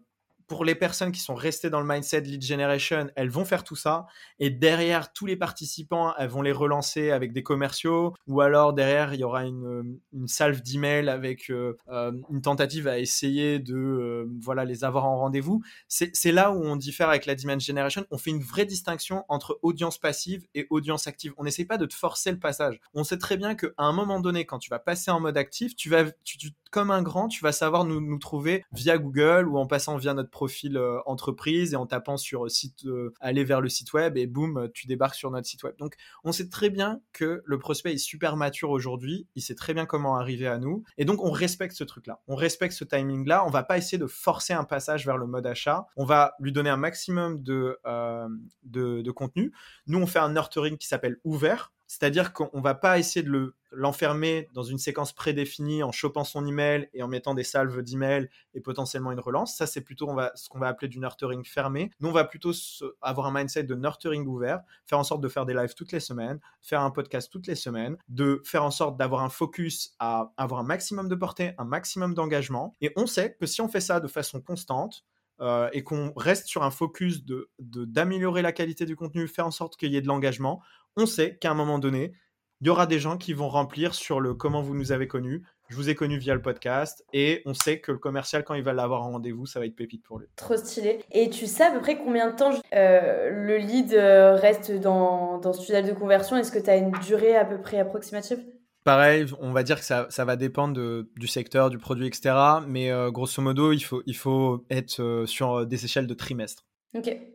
pour 0.46 0.64
les 0.64 0.74
personnes 0.74 1.12
qui 1.12 1.20
sont 1.20 1.34
restées 1.34 1.70
dans 1.70 1.80
le 1.80 1.86
mindset 1.86 2.20
lead 2.20 2.42
generation, 2.42 3.08
elles 3.16 3.30
vont 3.30 3.44
faire 3.44 3.64
tout 3.64 3.76
ça. 3.76 4.06
Et 4.38 4.50
derrière, 4.50 5.12
tous 5.12 5.26
les 5.26 5.36
participants, 5.36 6.14
elles 6.18 6.28
vont 6.28 6.42
les 6.42 6.52
relancer 6.52 7.10
avec 7.10 7.32
des 7.32 7.42
commerciaux. 7.42 8.14
Ou 8.26 8.40
alors 8.40 8.72
derrière, 8.72 9.12
il 9.14 9.20
y 9.20 9.24
aura 9.24 9.44
une, 9.44 9.98
une 10.12 10.28
salve 10.28 10.62
d'email 10.62 11.08
avec 11.08 11.50
euh, 11.50 11.76
euh, 11.88 12.12
une 12.30 12.42
tentative 12.42 12.86
à 12.86 12.98
essayer 12.98 13.58
de 13.58 13.74
euh, 13.74 14.30
voilà 14.40 14.64
les 14.64 14.84
avoir 14.84 15.06
en 15.06 15.18
rendez-vous. 15.18 15.62
C'est 15.88 16.32
là 16.32 16.52
où 16.52 16.62
on 16.64 16.76
diffère 16.76 17.08
avec 17.08 17.26
la 17.26 17.34
demand 17.34 17.58
generation. 17.58 18.04
On 18.10 18.18
fait 18.18 18.30
une 18.30 18.42
vraie 18.42 18.66
distinction 18.66 19.24
entre 19.28 19.58
audience 19.62 19.98
passive 19.98 20.46
et 20.54 20.66
audience 20.70 21.06
active. 21.06 21.32
On 21.38 21.44
n'essaie 21.44 21.64
pas 21.64 21.78
de 21.78 21.86
te 21.86 21.94
forcer 21.94 22.30
le 22.30 22.38
passage. 22.38 22.80
On 22.94 23.02
sait 23.04 23.18
très 23.18 23.36
bien 23.36 23.54
qu'à 23.54 23.68
un 23.78 23.92
moment 23.92 24.20
donné, 24.20 24.44
quand 24.44 24.58
tu 24.58 24.70
vas 24.70 24.78
passer 24.78 25.10
en 25.10 25.20
mode 25.20 25.36
actif, 25.36 25.74
tu 25.74 25.90
vas, 25.90 26.04
comme 26.70 26.90
un 26.90 27.02
grand, 27.02 27.28
tu 27.28 27.42
vas 27.42 27.52
savoir 27.52 27.84
nous, 27.84 28.18
trouver 28.18 28.64
via 28.72 28.98
Google 28.98 29.48
ou 29.48 29.58
en 29.58 29.66
passant 29.66 29.96
via 29.96 30.14
notre 30.14 30.30
profil 30.30 30.76
euh, 30.76 31.00
entreprise 31.06 31.72
et 31.72 31.76
en 31.76 31.86
tapant 31.86 32.16
sur 32.16 32.46
euh, 32.46 32.48
site, 32.48 32.84
euh, 32.86 33.12
aller 33.20 33.44
vers 33.44 33.60
le 33.60 33.68
site 33.68 33.92
web 33.92 34.16
et 34.16 34.26
boum, 34.26 34.68
tu 34.74 34.86
débarques 34.86 35.14
sur 35.14 35.30
notre 35.30 35.46
site 35.46 35.62
web. 35.62 35.74
Donc, 35.78 35.94
on 36.24 36.32
sait 36.32 36.48
très 36.48 36.70
bien 36.70 37.00
que 37.12 37.42
le 37.44 37.58
prospect 37.58 37.94
est 37.94 37.98
super 37.98 38.36
mature 38.36 38.70
aujourd'hui, 38.70 39.26
il 39.34 39.42
sait 39.42 39.54
très 39.54 39.74
bien 39.74 39.86
comment 39.86 40.16
arriver 40.16 40.46
à 40.46 40.58
nous 40.58 40.84
et 40.98 41.04
donc 41.04 41.22
on 41.22 41.30
respecte 41.30 41.74
ce 41.74 41.84
truc-là. 41.84 42.20
On 42.26 42.36
respecte 42.36 42.74
ce 42.74 42.84
timing-là. 42.84 43.44
On 43.46 43.50
va 43.50 43.62
pas 43.62 43.78
essayer 43.78 43.98
de 43.98 44.06
forcer 44.06 44.52
un 44.52 44.64
passage 44.64 45.06
vers 45.06 45.16
le 45.16 45.26
mode 45.26 45.46
achat. 45.46 45.86
On 45.96 46.04
va 46.04 46.34
lui 46.40 46.52
donner 46.52 46.70
un 46.70 46.76
maximum 46.76 47.42
de, 47.42 47.78
de, 48.64 49.02
de 49.02 49.10
contenu. 49.10 49.52
Nous, 49.86 49.98
on 49.98 50.06
fait 50.06 50.18
un 50.18 50.32
nurturing 50.32 50.76
qui 50.76 50.86
s'appelle 50.86 51.18
ouvert. 51.24 51.72
C'est-à-dire 51.86 52.32
qu'on 52.32 52.60
va 52.60 52.74
pas 52.74 52.98
essayer 52.98 53.22
de 53.22 53.54
l'enfermer 53.70 54.48
dans 54.54 54.62
une 54.62 54.78
séquence 54.78 55.12
prédéfinie 55.12 55.82
en 55.82 55.92
chopant 55.92 56.24
son 56.24 56.46
email 56.46 56.88
et 56.94 57.02
en 57.02 57.08
mettant 57.08 57.34
des 57.34 57.44
salves 57.44 57.82
d'email 57.82 58.28
et 58.54 58.60
potentiellement 58.60 59.12
une 59.12 59.20
relance. 59.20 59.56
Ça, 59.56 59.66
c'est 59.66 59.82
plutôt 59.82 60.12
va, 60.14 60.32
ce 60.34 60.48
qu'on 60.48 60.58
va 60.58 60.68
appeler 60.68 60.88
du 60.88 60.98
nurturing 60.98 61.44
fermé. 61.44 61.90
Nous, 62.00 62.08
on 62.08 62.12
va 62.12 62.24
plutôt 62.24 62.52
avoir 63.02 63.26
un 63.26 63.32
mindset 63.32 63.64
de 63.64 63.74
nurturing 63.74 64.26
ouvert, 64.26 64.60
faire 64.86 64.98
en 64.98 65.04
sorte 65.04 65.20
de 65.20 65.28
faire 65.28 65.46
des 65.46 65.54
lives 65.54 65.74
toutes 65.74 65.92
les 65.92 66.00
semaines, 66.00 66.40
faire 66.60 66.80
un 66.80 66.90
podcast 66.90 67.30
toutes 67.30 67.46
les 67.46 67.54
semaines, 67.54 67.96
de 68.08 68.40
faire 68.44 68.64
en 68.64 68.70
sorte 68.70 68.96
d'avoir 68.96 69.22
un 69.22 69.28
focus 69.28 69.94
à 69.98 70.32
avoir 70.36 70.60
un 70.60 70.64
maximum 70.64 71.08
de 71.08 71.14
portée, 71.14 71.52
un 71.58 71.64
maximum 71.64 72.14
d'engagement. 72.14 72.74
Et 72.80 72.92
on 72.96 73.06
sait 73.06 73.36
que 73.38 73.46
si 73.46 73.60
on 73.60 73.68
fait 73.68 73.80
ça 73.80 74.00
de 74.00 74.08
façon 74.08 74.40
constante, 74.40 75.04
euh, 75.42 75.68
et 75.74 75.82
qu'on 75.82 76.14
reste 76.16 76.46
sur 76.46 76.62
un 76.62 76.70
focus 76.70 77.26
de 77.26 77.50
d'améliorer 77.58 78.40
la 78.40 78.52
qualité 78.52 78.86
du 78.86 78.96
contenu, 78.96 79.28
faire 79.28 79.46
en 79.46 79.50
sorte 79.50 79.76
qu'il 79.76 79.92
y 79.92 79.96
ait 79.98 80.00
de 80.00 80.06
l'engagement, 80.06 80.62
on 80.96 81.06
sait 81.06 81.36
qu'à 81.36 81.50
un 81.50 81.54
moment 81.54 81.78
donné, 81.78 82.12
il 82.62 82.66
y 82.66 82.70
aura 82.70 82.86
des 82.86 82.98
gens 82.98 83.18
qui 83.18 83.34
vont 83.34 83.48
remplir 83.48 83.94
sur 83.94 84.18
le 84.18 84.34
comment 84.34 84.62
vous 84.62 84.74
nous 84.74 84.92
avez 84.92 85.06
connus. 85.06 85.44
Je 85.68 85.76
vous 85.76 85.90
ai 85.90 85.94
connu 85.94 86.16
via 86.16 86.34
le 86.34 86.40
podcast 86.40 87.04
et 87.12 87.42
on 87.44 87.52
sait 87.52 87.80
que 87.80 87.92
le 87.92 87.98
commercial, 87.98 88.44
quand 88.44 88.54
il 88.54 88.62
va 88.62 88.72
l'avoir 88.72 89.02
en 89.02 89.10
rendez-vous, 89.10 89.46
ça 89.46 89.58
va 89.58 89.66
être 89.66 89.76
pépite 89.76 90.02
pour 90.04 90.18
lui. 90.18 90.26
Trop 90.36 90.56
stylé. 90.56 91.00
Et 91.10 91.28
tu 91.28 91.46
sais 91.46 91.64
à 91.64 91.70
peu 91.72 91.80
près 91.80 91.98
combien 91.98 92.30
de 92.30 92.36
temps 92.36 92.52
euh, 92.72 93.30
le 93.30 93.58
lead 93.58 93.92
euh, 93.92 94.36
reste 94.36 94.72
dans, 94.72 95.38
dans 95.38 95.52
ce 95.52 95.66
tunnel 95.66 95.86
de 95.86 95.92
conversion? 95.92 96.36
Est-ce 96.36 96.52
que 96.52 96.58
tu 96.58 96.70
as 96.70 96.76
une 96.76 96.92
durée 97.04 97.36
à 97.36 97.44
peu 97.44 97.60
près 97.60 97.78
approximative? 97.78 98.38
Pareil, 98.84 99.26
on 99.40 99.50
va 99.50 99.64
dire 99.64 99.80
que 99.80 99.84
ça, 99.84 100.06
ça 100.10 100.24
va 100.24 100.36
dépendre 100.36 101.04
du 101.16 101.26
secteur, 101.26 101.68
du 101.70 101.78
produit, 101.78 102.06
etc. 102.06 102.36
Mais 102.66 102.92
euh, 102.92 103.10
grosso 103.10 103.42
modo, 103.42 103.72
il 103.72 103.80
faut, 103.80 104.02
il 104.06 104.16
faut 104.16 104.64
être 104.70 105.24
sur 105.26 105.66
des 105.66 105.84
échelles 105.84 106.06
de 106.06 106.14
trimestre. 106.14 106.65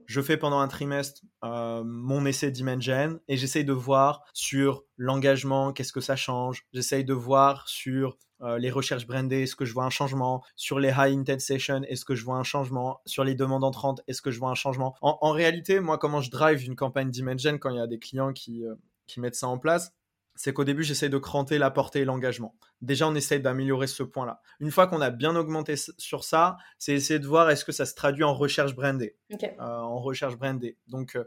Je 0.08 0.22
fais 0.22 0.38
pendant 0.38 0.60
un 0.60 0.68
trimestre 0.68 1.22
euh, 1.44 1.84
mon 1.84 2.26
essai 2.26 2.52
d'Imagen 2.52 3.20
et 3.28 3.38
j'essaye 3.38 3.66
de 3.66 3.74
voir 3.74 4.24
sur 4.34 4.84
l'engagement, 4.98 5.72
qu'est-ce 5.74 5.94
que 5.94 6.02
ça 6.02 6.16
change. 6.16 6.66
J'essaye 6.74 7.06
de 7.06 7.14
voir 7.14 7.68
sur 7.68 8.18
euh, 8.42 8.58
les 8.58 8.72
recherches 8.72 9.06
brandées, 9.06 9.44
est-ce 9.44 9.56
que 9.56 9.66
je 9.66 9.74
vois 9.74 9.86
un 9.86 9.90
changement. 9.90 10.44
Sur 10.56 10.80
les 10.80 10.90
high 10.90 11.18
intent 11.18 11.40
sessions, 11.40 11.84
est-ce 11.84 12.06
que 12.06 12.16
je 12.16 12.26
vois 12.26 12.38
un 12.38 12.44
changement. 12.44 13.02
Sur 13.06 13.24
les 13.24 13.36
demandes 13.36 13.64
entrantes, 13.64 14.02
est-ce 14.08 14.22
que 14.22 14.32
je 14.32 14.40
vois 14.40 14.50
un 14.50 14.56
changement. 14.56 14.96
En, 15.02 15.32
réalité, 15.32 15.80
moi, 15.80 15.98
comment 15.98 16.22
je 16.22 16.32
drive 16.32 16.66
une 16.66 16.76
campagne 16.76 17.12
d'Imagen 17.12 17.58
quand 17.60 17.70
il 17.70 17.78
y 17.78 17.82
a 17.82 17.88
des 17.88 18.00
clients 18.00 18.34
qui, 18.34 18.66
euh, 18.66 18.76
qui 19.06 19.20
mettent 19.20 19.36
ça 19.36 19.48
en 19.48 19.60
place, 19.60 19.94
c'est 20.36 20.54
qu'au 20.54 20.64
début, 20.64 20.84
j'essaye 20.84 21.10
de 21.10 21.18
cranter 21.18 21.58
la 21.58 21.72
portée 21.72 22.00
et 22.00 22.06
l'engagement. 22.06 22.56
déjà 22.82 23.08
on 23.08 23.16
essaye 23.16 23.40
d'améliorer 23.40 23.88
ce 23.88 24.04
point-là. 24.04 24.42
Une 24.60 24.72
fois 24.72 24.88
qu'on 24.88 25.02
a 25.02 25.10
bien 25.10 25.36
augmenté 25.36 25.76
sur 25.76 26.24
ça, 26.24 26.58
c'est 26.78 26.94
essayer 26.94 27.20
de 27.20 27.28
voir 27.28 27.50
est-ce 27.50 27.64
que 27.64 27.72
ça 27.72 27.86
se 27.86 27.94
traduit 27.94 28.24
en 28.24 28.34
recherche 28.34 28.76
brandée. 28.76 29.16
en 29.60 30.00
recherche 30.00 30.38
brandée. 30.38 30.78
Donc, 30.88 31.18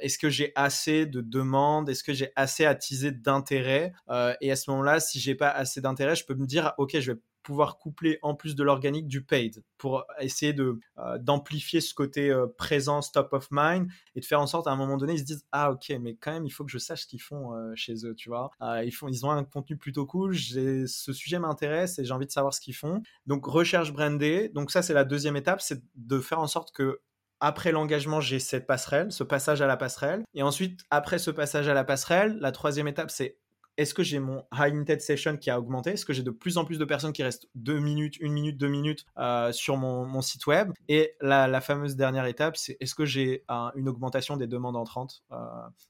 est-ce 0.00 0.18
que 0.18 0.30
j'ai 0.30 0.52
assez 0.54 1.06
de 1.06 1.20
demandes? 1.20 1.88
Est-ce 1.88 2.04
que 2.04 2.12
j'ai 2.12 2.30
assez 2.36 2.64
attisé 2.64 3.10
d'intérêt? 3.10 3.92
Et 4.40 4.50
à 4.50 4.56
ce 4.56 4.70
moment-là, 4.70 5.00
si 5.00 5.18
j'ai 5.20 5.34
pas 5.34 5.50
assez 5.50 5.80
d'intérêt, 5.80 6.14
je 6.14 6.24
peux 6.24 6.34
me 6.34 6.46
dire, 6.46 6.72
ok, 6.78 6.98
je 7.00 7.12
vais 7.12 7.18
pouvoir 7.44 7.78
coupler 7.78 8.18
en 8.22 8.34
plus 8.34 8.56
de 8.56 8.64
l'organique 8.64 9.06
du 9.06 9.22
paid 9.22 9.62
pour 9.78 10.04
essayer 10.18 10.52
de 10.52 10.80
euh, 10.98 11.18
d'amplifier 11.18 11.80
ce 11.80 11.94
côté 11.94 12.30
euh, 12.30 12.46
présence 12.58 13.12
top 13.12 13.32
of 13.32 13.46
mind 13.52 13.86
et 14.16 14.20
de 14.20 14.24
faire 14.24 14.40
en 14.40 14.48
sorte 14.48 14.66
à 14.66 14.70
un 14.70 14.76
moment 14.76 14.96
donné 14.96 15.12
ils 15.12 15.20
se 15.20 15.24
disent 15.24 15.46
ah 15.52 15.70
ok 15.70 15.92
mais 16.00 16.16
quand 16.16 16.32
même 16.32 16.46
il 16.46 16.50
faut 16.50 16.64
que 16.64 16.72
je 16.72 16.78
sache 16.78 17.02
ce 17.02 17.06
qu'ils 17.06 17.22
font 17.22 17.54
euh, 17.54 17.72
chez 17.76 18.06
eux 18.06 18.14
tu 18.16 18.28
vois. 18.28 18.50
Ils 18.84 18.92
font 18.92 19.06
ils 19.06 19.24
ont 19.24 19.30
un 19.30 19.44
contenu 19.44 19.76
plutôt 19.76 20.06
cool 20.06 20.36
ce 20.36 21.12
sujet 21.12 21.38
m'intéresse 21.38 21.98
et 21.98 22.04
j'ai 22.04 22.12
envie 22.12 22.26
de 22.26 22.32
savoir 22.32 22.54
ce 22.54 22.60
qu'ils 22.60 22.74
font. 22.74 23.02
Donc 23.26 23.46
recherche 23.46 23.92
brandée. 23.92 24.48
Donc 24.48 24.70
ça 24.70 24.82
c'est 24.82 24.94
la 24.94 25.04
deuxième 25.04 25.36
étape 25.36 25.60
c'est 25.60 25.82
de 25.94 26.18
faire 26.18 26.40
en 26.40 26.46
sorte 26.48 26.72
que 26.72 27.00
après 27.40 27.72
l'engagement, 27.72 28.22
j'ai 28.22 28.38
cette 28.38 28.66
passerelle, 28.66 29.12
ce 29.12 29.22
passage 29.22 29.60
à 29.60 29.66
la 29.66 29.76
passerelle. 29.76 30.22
Et 30.32 30.42
ensuite, 30.42 30.80
après 30.88 31.18
ce 31.18 31.30
passage 31.30 31.68
à 31.68 31.74
la 31.74 31.84
passerelle, 31.84 32.38
la 32.40 32.52
troisième 32.52 32.88
étape, 32.88 33.10
c'est 33.10 33.36
est-ce 33.76 33.94
que 33.94 34.02
j'ai 34.02 34.18
mon 34.18 34.44
high 34.52 34.74
intent 34.74 35.00
session 35.00 35.36
qui 35.36 35.50
a 35.50 35.58
augmenté? 35.58 35.90
Est-ce 35.90 36.04
que 36.04 36.12
j'ai 36.12 36.22
de 36.22 36.30
plus 36.30 36.58
en 36.58 36.64
plus 36.64 36.78
de 36.78 36.84
personnes 36.84 37.12
qui 37.12 37.22
restent 37.22 37.48
2 37.54 37.78
minutes, 37.78 38.16
1 38.22 38.30
minute, 38.30 38.56
2 38.56 38.68
minutes 38.68 39.06
euh, 39.18 39.52
sur 39.52 39.76
mon, 39.76 40.20
site 40.22 40.46
web? 40.46 40.72
Et 40.88 41.14
la, 41.20 41.60
fameuse 41.60 41.96
dernière 41.96 42.26
étape, 42.26 42.56
c'est 42.56 42.76
est-ce 42.80 42.94
que 42.94 43.04
j'ai 43.04 43.44
une 43.74 43.88
augmentation 43.88 44.36
des 44.36 44.46
demandes 44.46 44.76
entrantes 44.76 45.22
euh, 45.32 45.36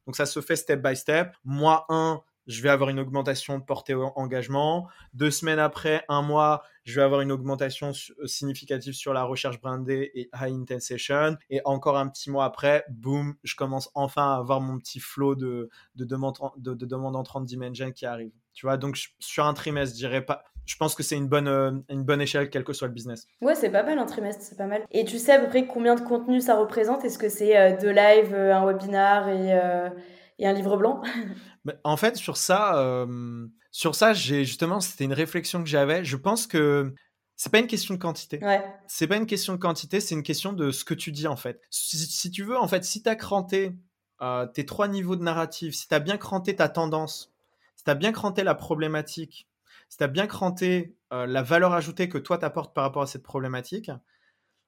Donc 0.07 0.17
ça 0.17 0.27
se 0.27 0.41
fait 0.41 0.57
step 0.57 0.83
by 0.83 0.97
step. 0.97 1.35
Moi, 1.45 1.85
un, 1.89 2.23
je 2.47 2.63
vais 2.63 2.69
avoir 2.69 2.91
une 2.91 3.01
augmentation 3.01 3.59
de 3.59 3.65
portée 3.65 3.95
engagement. 3.95 4.89
Deux 5.13 5.31
semaines 5.31 5.59
après, 5.59 6.05
un 6.09 6.23
mois, 6.23 6.63
je 6.85 6.95
vais 6.95 7.03
avoir 7.03 7.21
une 7.23 7.33
augmentation 7.33 7.91
euh, 7.91 8.27
significative 8.27 8.93
sur 8.93 9.15
la 9.15 9.25
recherche 9.25 9.61
brandée 9.61 10.11
et 10.15 10.31
high 10.35 10.55
intent 10.55 10.81
session. 10.81 11.37
Et 11.51 11.61
encore 11.65 11.97
un 11.97 12.09
petit 12.09 12.31
mois 12.31 12.45
après, 12.45 12.85
boum, 12.91 13.35
je 13.43 13.57
commence 13.57 13.91
enfin 13.95 14.35
à 14.35 14.37
avoir 14.37 14.61
mon 14.61 14.79
petit 14.79 15.01
flow 15.01 15.35
de, 15.35 15.71
de 15.97 16.05
demandes 16.05 16.39
de, 16.57 16.75
de 16.75 16.87
demande 16.87 17.17
entrantes 17.17 17.47
Dimension 17.47 17.91
qui 17.93 18.07
arrive. 18.07 18.33
Tu 18.53 18.67
vois, 18.67 18.77
donc 18.77 18.99
sur 19.19 19.47
un 19.47 19.55
trimestre, 19.55 19.97
je 19.97 20.01
dirais 20.01 20.25
pas. 20.25 20.45
Je 20.67 20.77
pense 20.77 20.95
que 20.95 21.03
c'est 21.03 21.17
une 21.17 21.29
bonne, 21.29 21.49
euh, 21.49 21.73
une 21.91 22.05
bonne 22.05 22.23
échelle, 22.23 22.49
quel 22.49 22.65
que 22.65 22.73
soit 22.73 22.89
le 22.89 22.95
business. 22.95 23.27
Ouais, 23.43 23.55
c'est 23.55 23.71
pas 23.71 23.83
mal 23.83 23.99
un 23.99 24.07
trimestre, 24.07 24.43
c'est 24.43 24.57
pas 24.57 24.67
mal. 24.67 24.83
Et 24.91 25.05
tu 25.05 25.19
sais 25.19 25.33
à 25.33 25.41
peu 25.41 25.49
près 25.49 25.67
combien 25.67 25.95
de 25.95 26.01
contenu 26.01 26.41
ça 26.41 26.57
représente? 26.57 27.05
Est-ce 27.05 27.19
que 27.19 27.29
c'est 27.29 27.57
euh, 27.57 27.77
deux 27.79 27.91
lives, 27.91 28.35
un 28.35 28.65
webinar 28.65 29.29
et 29.29 29.91
et 30.39 30.47
un 30.49 30.53
livre 30.53 30.77
blanc? 30.77 31.01
En 31.83 31.97
fait, 31.97 32.17
sur 32.17 32.37
ça, 32.37 32.79
euh, 32.79 33.47
sur 33.71 33.95
ça, 33.95 34.13
j'ai 34.13 34.45
justement, 34.45 34.81
c'était 34.81 35.05
une 35.05 35.13
réflexion 35.13 35.63
que 35.63 35.69
j'avais. 35.69 36.05
Je 36.05 36.17
pense 36.17 36.47
que 36.47 36.95
c'est 37.37 37.51
pas 37.51 37.59
une 37.59 37.67
question 37.67 37.95
de 37.95 37.99
quantité. 37.99 38.39
Ouais. 38.43 38.65
C'est 38.87 39.07
pas 39.07 39.17
une 39.17 39.27
question 39.27 39.55
de 39.55 39.59
quantité, 39.59 40.01
c'est 40.01 40.15
une 40.15 40.23
question 40.23 40.53
de 40.53 40.71
ce 40.71 40.85
que 40.85 40.95
tu 40.95 41.11
dis 41.11 41.27
en 41.27 41.37
fait. 41.37 41.61
Si, 41.71 42.31
tu 42.31 42.45
veux, 42.45 42.59
en 42.59 42.69
fait, 42.69 42.85
si 42.85 43.03
tu 43.03 43.09
as 43.09 43.17
cranté 43.17 43.73
euh, 44.21 44.47
tes 44.47 44.67
trois 44.67 44.89
niveaux 44.89 45.17
de 45.17 45.23
narrative, 45.23 45.73
si 45.73 45.89
tu 45.89 45.95
as 45.95 46.01
bien 46.01 46.17
cranté 46.17 46.55
ta 46.55 46.69
tendance, 46.69 47.35
si 47.77 47.85
tu 47.85 47.91
as 47.91 47.95
bien 47.95 48.13
cranté 48.13 48.45
la 48.45 48.55
problématique, 48.55 49.49
si 49.89 49.99
tu 49.99 50.05
as 50.05 50.09
bien 50.09 50.27
cranté 50.27 50.97
euh, 51.13 51.27
la 51.27 51.43
valeur 51.43 51.73
ajoutée 51.73 52.09
que 52.09 52.19
toi 52.19 52.39
t'apportes 52.39 52.75
par 52.75 52.85
rapport 52.85 53.03
à 53.03 53.07
cette 53.07 53.23
problématique, 53.23 53.91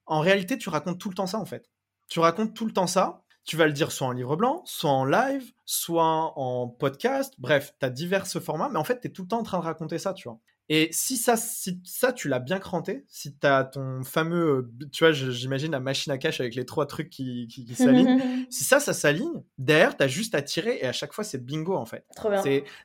en 0.07 0.21
réalité, 0.21 0.57
tu 0.57 0.69
racontes 0.69 0.99
tout 0.99 1.09
le 1.09 1.15
temps 1.15 1.27
ça 1.27 1.39
en 1.39 1.45
fait. 1.45 1.71
Tu 2.09 2.21
racontes 2.21 2.55
tout 2.55 2.67
le 2.67 2.73
temps 2.73 2.87
ça 2.87 3.25
tu 3.47 3.57
vas 3.57 3.67
le 3.67 3.73
dire 3.73 3.93
soit 3.93 4.09
en 4.09 4.13
livre 4.13 4.37
blanc, 4.37 4.63
soit 4.67 4.91
en 4.91 5.05
live, 5.05 5.53
soit 5.65 6.33
en 6.37 6.69
podcast. 6.69 7.35
Bref, 7.39 7.75
tu 7.79 7.87
as 7.87 7.91
divers 7.91 8.27
formats, 8.27 8.69
mais 8.69 8.79
en 8.79 8.85
fait, 8.85 9.01
tu 9.01 9.07
es 9.07 9.11
tout 9.11 9.23
le 9.23 9.29
temps 9.29 9.39
en 9.39 9.45
train 9.45 9.61
de 9.61 9.65
raconter 9.65 9.99
ça, 9.99 10.13
tu 10.13 10.29
vois. 10.29 10.41
Et 10.69 10.89
si 10.91 11.17
ça, 11.17 11.37
si 11.37 11.81
ça 11.85 12.13
tu 12.13 12.29
l'as 12.29 12.41
bien 12.41 12.59
cranté, 12.59 13.05
si 13.09 13.37
tu 13.39 13.47
as 13.47 13.63
ton 13.63 14.03
fameux, 14.03 14.69
tu 14.91 15.05
vois, 15.05 15.13
j'imagine 15.13 15.71
la 15.71 15.79
machine 15.79 16.13
à 16.13 16.19
cache 16.19 16.41
avec 16.41 16.57
les 16.57 16.67
trois 16.67 16.87
trucs 16.87 17.09
qui, 17.09 17.47
qui, 17.47 17.73
s'alignent, 17.77 18.21
si 18.51 18.65
ça, 18.65 18.81
ça 18.81 18.93
s'aligne, 18.93 19.45
derrière, 19.59 19.97
tu 19.97 20.03
as 20.03 20.09
juste 20.09 20.35
à 20.35 20.43
tirer 20.43 20.79
et 20.81 20.87
à 20.87 20.93
chaque 20.93 21.13
fois, 21.13 21.23
c'est 21.23 21.39
bingo 21.39 21.77
en 21.77 21.87
fait. 21.87 22.05
Trop 22.17 22.31
bien. 22.31 22.43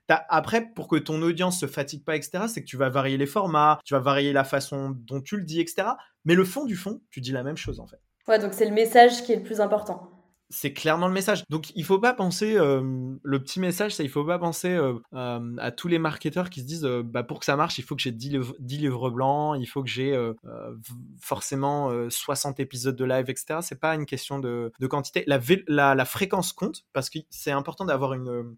après, 0.08 0.70
pour 0.76 0.88
que 0.88 0.98
ton 0.98 1.24
audience 1.24 1.60
se 1.60 1.66
fatigue 1.66 2.04
pas, 2.04 2.16
etc., 2.16 2.44
c'est 2.48 2.62
que 2.62 2.68
tu 2.68 2.78
vas 2.78 2.90
varier 2.90 3.18
les 3.18 3.26
formats, 3.26 3.80
tu 3.84 3.96
vas 3.96 4.00
varier 4.00 4.32
la 4.32 4.44
façon 4.44 4.92
dont 4.96 5.20
tu 5.20 5.38
le 5.38 5.44
dis, 5.44 5.60
etc. 5.60 5.88
Mais 6.24 6.36
le 6.36 6.46
fond 6.46 6.66
du 6.66 6.76
fond, 6.76 7.02
tu 7.10 7.20
dis 7.20 7.32
la 7.32 7.42
même 7.42 7.58
chose 7.58 7.80
en 7.80 7.88
fait. 7.88 8.00
Ouais, 8.28 8.38
donc 8.38 8.54
c'est 8.54 8.66
le 8.66 8.76
message 8.76 9.24
qui 9.24 9.34
est 9.34 9.38
le 9.38 9.44
plus 9.44 9.60
important 9.60 10.21
c'est 10.52 10.74
clairement 10.74 11.08
le 11.08 11.14
message. 11.14 11.44
Donc 11.50 11.72
il 11.76 11.84
faut 11.84 12.00
pas 12.00 12.14
penser 12.14 12.56
euh, 12.58 13.16
le 13.24 13.44
petit 13.44 13.60
message, 13.60 13.96
c'est 13.96 14.04
il 14.04 14.10
faut 14.10 14.26
pas 14.26 14.38
penser 14.38 14.70
euh, 14.70 14.94
euh, 15.14 15.56
à 15.58 15.72
tous 15.72 15.88
les 15.88 15.98
marketeurs 15.98 16.50
qui 16.50 16.62
se 16.62 16.66
disent 16.66 16.88
bah, 17.06 17.24
pour 17.24 17.40
que 17.40 17.46
ça 17.46 17.56
marche, 17.56 17.78
il 17.80 17.84
faut 17.84 17.96
que 17.96 18.02
j'ai 18.02 18.12
10 18.12 18.30
livres, 18.30 18.56
10 18.60 18.78
livres 18.78 19.10
blancs, 19.10 19.58
il 19.60 19.66
faut 19.66 19.82
que 19.82 19.90
j'ai 19.90 20.18
forcément 21.20 21.92
60 22.10 22.60
épisodes 22.60 22.96
de 22.96 23.06
live, 23.06 23.30
etc. 23.30 23.60
C'est 23.62 23.80
pas 23.80 23.96
une 23.96 24.06
question 24.06 24.40
de, 24.40 24.72
quantité. 24.90 25.24
La, 25.28 25.40
la, 25.68 25.96
la, 25.96 26.06
fréquence 26.06 26.52
compte 26.54 26.84
parce 26.94 27.10
que 27.10 27.20
c'est 27.30 27.52
important 27.52 27.86
d'avoir 27.86 28.14
une, 28.14 28.56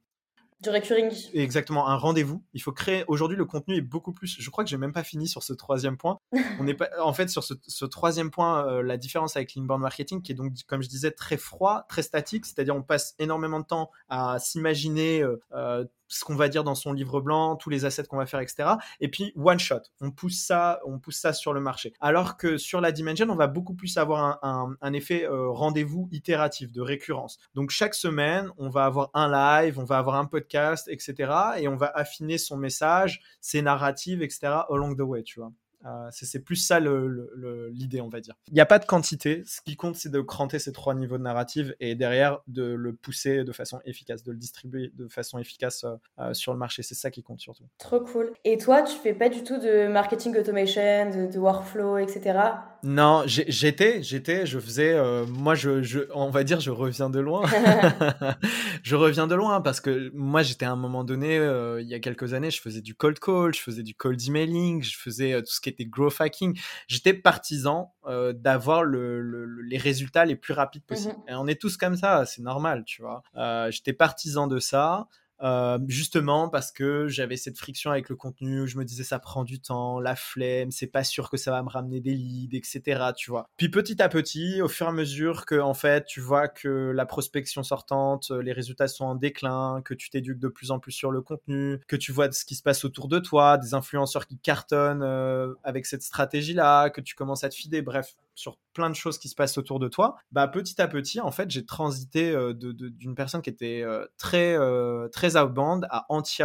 du 0.64 0.70
recurring. 0.70 1.12
Exactement, 1.34 1.88
un 1.88 1.96
rendez-vous. 1.96 2.44
Il 2.54 2.62
faut 2.62 2.72
créer. 2.72 3.04
Aujourd'hui, 3.08 3.38
le 3.38 3.46
contenu 3.46 3.76
est 3.76 3.82
beaucoup 3.82 4.14
plus. 4.14 4.38
Je 4.40 4.50
crois 4.50 4.64
que 4.64 4.70
j'ai 4.70 4.78
même 4.78 4.94
pas 4.94 5.04
fini 5.04 5.28
sur 5.28 5.44
ce 5.44 5.54
troisième 5.54 5.98
point. 5.98 6.20
On 6.60 6.68
est 6.68 6.74
pas. 6.74 6.90
En 7.02 7.14
fait, 7.14 7.30
sur 7.30 7.44
ce, 7.44 7.86
troisième 7.86 8.32
point, 8.32 8.66
euh, 8.68 8.82
la 8.82 8.98
différence 8.98 9.36
avec 9.36 9.54
l'inbound 9.56 9.82
marketing, 9.82 10.22
qui 10.22 10.32
est 10.32 10.36
donc, 10.36 10.54
comme 10.68 10.82
je 10.82 10.90
disais, 10.90 11.12
très 11.12 11.38
froid, 11.38 11.86
très 11.90 12.02
statique. 12.02 12.46
C'est-à-dire, 12.46 12.76
on 12.76 12.82
passe 12.82 13.14
énormément 13.20 13.60
de 13.60 13.66
temps 13.66 13.92
à 14.10 14.40
s'imaginer 14.40 15.22
euh, 15.22 15.40
euh, 15.54 15.86
ce 16.14 16.24
qu'on 16.24 16.36
va 16.36 16.50
dire 16.50 16.64
dans 16.64 16.76
son 16.76 16.94
livre 16.94 17.22
blanc, 17.22 17.56
tous 17.56 17.70
les 17.70 17.86
assets 17.86 18.04
qu'on 18.04 18.18
va 18.18 18.26
faire, 18.26 18.40
etc. 18.40 18.70
Et 19.00 19.10
puis 19.10 19.34
one 19.36 19.60
shot, 19.60 19.82
on 20.02 20.12
pousse 20.12 20.40
ça, 20.46 20.80
on 20.86 21.00
pousse 21.00 21.18
ça 21.18 21.34
sur 21.34 21.54
le 21.54 21.60
marché. 21.60 21.94
Alors 22.00 22.38
que 22.38 22.58
sur 22.58 22.82
la 22.82 22.92
Dimension, 22.92 23.28
on 23.30 23.36
va 23.36 23.48
beaucoup 23.48 23.74
plus 23.74 23.98
avoir 23.98 24.40
un, 24.44 24.94
effet 24.94 25.26
euh, 25.26 25.50
rendez-vous 25.50 26.08
itératif 26.12 26.72
de 26.72 26.82
récurrence. 26.82 27.40
Donc 27.56 27.72
chaque 27.72 27.96
semaine, 27.96 28.50
on 28.58 28.70
va 28.70 28.86
avoir 28.86 29.10
un 29.14 29.30
live, 29.30 29.80
on 29.80 29.86
va 29.86 29.98
avoir 29.98 30.18
un 30.18 30.26
podcast, 30.26 30.88
etc. 30.88 31.32
Et 31.58 31.68
on 31.68 31.76
va 31.76 31.92
affiner 31.96 32.38
son 32.38 32.58
message, 32.58 33.22
ses 33.42 33.62
narratives, 33.62 34.22
etc. 34.22 34.54
along 34.70 34.96
the 34.96 35.02
way, 35.02 35.24
tu 35.24 35.40
vois. 35.40 35.52
Euh, 35.86 36.10
c'est 36.12 36.40
plus 36.40 36.56
ça 36.56 36.80
l'idée, 36.80 38.02
on 38.02 38.10
va 38.10 38.22
dire. 38.22 38.36
Il 38.48 38.54
n'y 38.54 38.62
a 38.62 38.66
pas 38.66 38.80
de 38.80 38.86
quantité. 38.86 39.44
Ce 39.46 39.62
qui 39.62 39.76
compte, 39.76 39.96
c'est 39.96 40.10
de 40.10 40.22
cranter 40.22 40.60
ces 40.60 40.72
trois 40.72 40.96
niveaux 40.96 41.18
de 41.18 41.24
narrative 41.24 41.76
et 41.80 41.96
derrière 41.96 42.40
de 42.48 42.64
le 42.64 42.94
pousser 42.94 43.44
de 43.44 43.52
façon 43.52 43.80
efficace, 43.86 44.24
de 44.24 44.32
le 44.32 44.38
distribuer 44.38 44.92
de 44.96 45.08
façon 45.08 45.40
efficace 45.40 45.84
euh, 45.84 45.96
euh, 46.20 46.34
sur 46.34 46.54
le 46.54 46.60
marché. 46.60 46.84
C'est 46.84 46.96
ça 46.96 47.12
qui 47.12 47.24
compte 47.24 47.40
surtout. 47.40 47.66
Trop 47.78 48.00
cool. 48.02 48.32
Et 48.44 48.58
toi, 48.58 48.82
tu 48.82 48.96
fais 48.96 49.14
pas 49.14 49.30
du 49.30 49.44
tout 49.44 49.58
de 49.58 49.88
marketing 49.88 50.38
automation, 50.38 51.10
de, 51.10 51.40
workflow, 51.40 51.98
etc. 51.98 52.40
Non, 52.84 53.24
j'étais, 53.26 54.04
j'étais, 54.04 54.46
je 54.46 54.60
faisais. 54.60 54.96
moi, 55.28 55.56
je, 55.56 56.08
on 56.14 56.30
va 56.30 56.44
dire, 56.44 56.60
je 56.60 56.72
reviens 56.72 57.10
de 57.10 57.20
loin. 57.20 57.44
je 58.84 58.96
reviens 58.96 59.28
de 59.28 59.36
loin 59.36 59.62
parce 59.62 59.80
que 59.80 60.12
moi, 60.14 60.44
j'étais 60.44 60.66
à 60.66 60.72
un 60.72 60.76
moment 60.76 61.04
donné, 61.04 61.36
il 61.80 61.88
y 61.88 61.94
a 61.94 62.00
quelques 62.00 62.34
années, 62.34 62.52
je 62.52 62.62
faisais 62.62 62.82
du 62.82 62.96
cold 62.96 63.20
call, 63.20 63.54
je 63.54 63.62
faisais 63.62 63.84
du 63.84 63.96
cold 63.96 64.20
emailing, 64.28 64.84
je 64.84 64.98
faisais 64.98 65.40
tout 65.42 65.52
ce 65.54 65.62
qui 65.62 65.70
était 65.70 65.86
growth 65.86 66.20
hacking. 66.20 66.60
J'étais 66.88 67.14
partisan 67.14 67.94
euh, 68.06 68.34
d'avoir 68.34 68.84
les 68.86 69.78
résultats 69.78 70.26
les 70.26 70.36
plus 70.36 70.54
rapides 70.54 70.84
possibles. 70.84 71.14
Mmh 71.14 71.32
Et 71.32 71.36
on 71.36 71.48
est 71.48 71.60
tous 71.60 71.78
comme 71.78 71.96
ça, 71.96 72.26
c'est 72.26 72.42
normal, 72.42 72.84
tu 72.86 73.02
vois. 73.02 73.24
Euh, 73.36 73.72
j'étais 73.72 73.94
partisan 73.94 74.48
de 74.48 74.60
ça. 74.60 75.08
Euh, 75.42 75.80
justement 75.88 76.48
parce 76.48 76.72
que 76.72 77.08
j'avais 77.08 77.38
cette 77.38 77.58
friction 77.58 77.92
avec 77.92 78.08
le 78.10 78.16
contenu 78.16 78.62
où 78.62 78.68
je 78.68 78.78
me 78.78 78.86
disais 78.86 79.04
ça 79.04 79.20
prend 79.20 79.44
du 79.44 79.60
temps, 79.60 80.00
la 80.00 80.16
flemme, 80.16 80.72
c'est 80.72 80.88
pas 80.88 81.04
sûr 81.04 81.30
que 81.30 81.38
ça 81.38 81.52
va 81.52 81.62
me 81.64 81.70
ramener 81.70 82.00
des 82.00 82.14
leads, 82.14 82.56
etc. 82.56 83.12
Tu 83.16 83.32
vois. 83.32 83.50
Puis 83.58 83.70
petit 83.70 84.02
à 84.02 84.10
petit, 84.10 84.62
au 84.62 84.70
fur 84.70 84.86
et 84.86 84.90
à 84.90 84.94
mesure 84.94 85.46
que 85.46 85.60
en 85.60 85.74
fait 85.74 86.06
tu 86.06 86.22
vois 86.22 86.48
que 86.48 86.92
la 86.96 87.06
prospection 87.06 87.64
sortante, 87.64 88.32
euh, 88.32 88.42
les 88.42 88.54
résultats 88.54 88.88
sont 88.88 89.06
en 89.06 89.16
déclin, 89.16 89.82
que 89.84 89.94
tu 89.94 90.10
t'éduques 90.10 90.40
de 90.40 90.48
plus 90.48 90.72
en 90.72 90.80
plus 90.80 90.92
sur 90.92 91.12
le 91.12 91.22
contenu, 91.22 91.80
que 91.88 91.96
tu 91.96 92.12
vois 92.12 92.32
ce 92.32 92.46
qui 92.46 92.56
se 92.56 92.64
passe 92.64 92.86
autour 92.86 93.08
de 93.08 93.20
toi, 93.20 93.58
des 93.58 93.74
influenceurs 93.74 94.28
qui 94.28 94.38
cartonnent 94.38 95.04
euh, 95.04 95.54
avec 95.64 95.86
cette 95.86 96.04
stratégie-là, 96.04 96.90
que 96.90 97.02
tu 97.02 97.16
commences 97.16 97.44
à 97.44 97.50
te 97.50 97.56
fider, 97.56 97.82
bref, 97.82 98.16
sur 98.36 98.58
plein 98.74 98.90
de 98.90 98.96
choses 98.96 99.18
qui 99.18 99.30
se 99.30 99.36
passent 99.36 99.58
autour 99.58 99.80
de 99.80 99.88
toi, 99.88 100.16
bah 100.32 100.48
petit 100.48 100.82
à 100.82 100.88
petit, 100.88 101.22
en 101.22 101.32
fait, 101.32 101.50
j'ai 101.52 101.66
transité 101.66 102.32
euh, 102.32 102.54
d'une 102.54 103.16
personne 103.16 103.42
qui 103.42 103.50
était 103.50 103.84
euh, 103.84 104.06
très 104.18 104.58
euh, 104.58 105.08
très 105.10 105.38
outbound 105.38 105.86
à 105.90 106.06
anti 106.10 106.42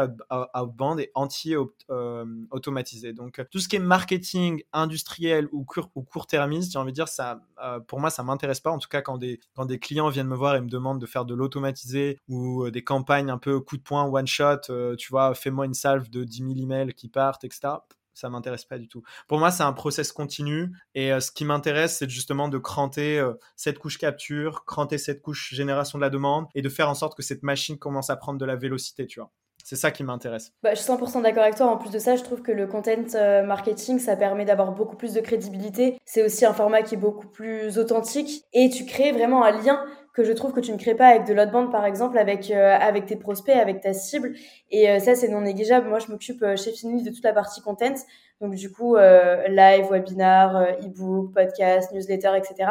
outbound 0.55 1.01
et 1.01 1.11
anti 1.15 1.55
automatisé. 2.51 3.13
Donc 3.13 3.43
tout 3.51 3.59
ce 3.59 3.69
qui 3.69 3.77
est 3.77 3.81
marketing 3.81 4.63
industriel 4.73 5.49
ou 5.53 5.65
court 5.65 5.91
ou 5.95 6.03
court-termiste, 6.03 6.73
j'ai 6.73 6.79
envie 6.79 6.93
de 6.93 6.97
dire 6.97 7.09
ça, 7.09 7.41
pour 7.87 8.01
moi, 8.01 8.11
ça 8.11 8.23
m'intéresse 8.23 8.61
pas. 8.61 8.71
En 8.71 8.79
tout 8.79 8.89
cas, 8.89 9.01
quand 9.01 9.19
des 9.19 9.41
quand 9.55 9.65
des 9.65 9.79
clients 9.79 10.11
viennent 10.11 10.29
me 10.29 10.37
voir 10.37 10.57
et 10.57 10.61
me 10.61 10.69
demandent 10.69 11.01
de 11.01 11.07
faire 11.07 11.25
de 11.25 11.35
l'automatisé 11.35 12.21
ou 12.29 12.71
des 12.71 12.85
campagnes 12.85 13.31
un 13.31 13.39
peu 13.39 13.61
coup 13.61 13.77
de 13.77 13.83
poing, 13.83 14.05
one 14.05 14.27
shot, 14.27 14.61
tu 14.99 15.09
vois, 15.11 15.35
fais-moi 15.35 15.65
une 15.65 15.75
salve 15.75 16.11
de 16.11 16.25
10 16.25 16.39
000 16.39 16.51
emails 16.59 16.95
qui 16.95 17.09
partent, 17.09 17.45
etc 17.45 17.79
ça 18.19 18.29
m'intéresse 18.29 18.65
pas 18.65 18.79
du 18.79 18.89
tout. 18.89 19.03
Pour 19.29 19.39
moi, 19.39 19.51
c'est 19.51 19.63
un 19.63 19.73
process 19.73 20.13
continu 20.13 20.73
et 20.95 21.13
euh, 21.13 21.21
ce 21.21 21.31
qui 21.31 21.45
m'intéresse, 21.45 21.99
c'est 21.99 22.11
justement 22.11 22.49
de 22.49 22.59
cranter 22.59 23.19
euh, 23.19 23.35
cette 23.57 23.79
couche 23.79 23.99
capture, 23.99 24.65
cranter 24.65 24.99
cette 24.99 25.23
couche 25.23 25.55
génération 25.55 25.99
de 25.99 26.03
la 26.03 26.11
demande 26.11 26.47
et 26.55 26.63
de 26.63 26.69
faire 26.69 26.89
en 26.89 26.95
sorte 26.95 27.17
que 27.17 27.23
cette 27.23 27.43
machine 27.43 27.79
commence 27.79 28.11
à 28.11 28.17
prendre 28.17 28.39
de 28.39 28.45
la 28.45 28.57
vélocité, 28.57 29.07
tu 29.07 29.21
vois. 29.21 29.31
C'est 29.69 29.77
ça 29.77 29.91
qui 29.91 30.03
m'intéresse. 30.03 30.53
Bah, 30.63 30.75
je 30.75 30.81
suis 30.81 30.91
100% 30.91 31.23
d'accord 31.23 31.43
avec 31.43 31.57
toi. 31.57 31.67
En 31.67 31.77
plus 31.77 31.91
de 31.91 31.99
ça, 31.99 32.17
je 32.17 32.23
trouve 32.23 32.41
que 32.41 32.53
le 32.53 32.67
content 32.67 33.05
euh, 33.15 33.43
marketing, 33.43 33.99
ça 33.99 34.17
permet 34.17 34.47
d'avoir 34.47 34.73
beaucoup 34.73 34.97
plus 34.97 35.13
de 35.13 35.21
crédibilité. 35.21 35.99
C'est 36.07 36.25
aussi 36.25 36.47
un 36.47 36.55
format 36.55 36.81
qui 36.81 36.95
est 36.95 36.99
beaucoup 36.99 37.29
plus 37.29 37.79
authentique 37.79 38.45
et 38.55 38.71
tu 38.71 38.87
crées 38.87 39.13
vraiment 39.13 39.45
un 39.45 39.51
lien 39.51 39.85
que 40.15 40.25
je 40.25 40.33
trouve 40.33 40.53
que 40.53 40.61
tu 40.61 40.73
ne 40.73 40.79
crées 40.79 40.95
pas 40.95 41.09
avec 41.09 41.27
de 41.27 41.51
bande 41.51 41.71
par 41.71 41.85
exemple 41.85 42.19
avec 42.19 42.51
euh, 42.51 42.77
avec 42.79 43.07
tes 43.07 43.17
prospects 43.17 43.55
avec 43.55 43.81
ta 43.81 43.93
cible. 43.93 44.35
Et 44.71 44.91
euh, 44.91 44.99
ça 44.99 45.15
c'est 45.15 45.29
non 45.29 45.41
négligeable. 45.43 45.89
Moi 45.89 45.99
je 45.99 46.11
m'occupe 46.11 46.45
chez 46.57 46.73
Finly 46.73 47.03
de 47.03 47.11
toute 47.11 47.25
la 47.25 47.33
partie 47.33 47.61
content. 47.61 47.95
Donc 48.41 48.55
du 48.55 48.71
coup 48.71 48.97
live 48.97 49.87
webinar 49.91 50.63
e-book 50.81 51.35
podcast 51.35 51.93
newsletter 51.93 52.37
etc 52.37 52.71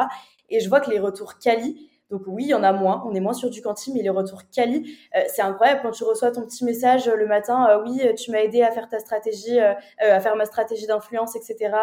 et 0.49 0.61
je 0.61 0.69
vois 0.69 0.79
que 0.79 0.89
les 0.89 0.99
retours 0.99 1.39
quali 1.39 1.89
donc 2.09 2.21
oui, 2.25 2.43
il 2.45 2.49
y 2.49 2.53
en 2.53 2.63
a 2.63 2.71
moins, 2.71 3.03
on 3.05 3.13
est 3.13 3.19
moins 3.19 3.33
sur 3.33 3.49
du 3.49 3.61
quanti, 3.61 3.91
mais 3.93 4.01
les 4.01 4.09
retours 4.09 4.43
quali, 4.49 4.97
euh, 5.15 5.21
c'est 5.27 5.41
incroyable. 5.41 5.81
Quand 5.83 5.91
tu 5.91 6.05
reçois 6.05 6.31
ton 6.31 6.43
petit 6.43 6.63
message 6.63 7.07
euh, 7.07 7.15
le 7.15 7.27
matin, 7.27 7.67
euh, 7.69 7.83
oui, 7.83 8.01
tu 8.15 8.31
m'as 8.31 8.39
aidé 8.39 8.61
à 8.61 8.71
faire 8.71 8.87
ta 8.87 8.99
stratégie, 8.99 9.59
à 9.59 10.19
faire 10.19 10.35
ma 10.35 10.45
stratégie 10.45 10.87
d'influence, 10.87 11.35
etc. 11.35 11.75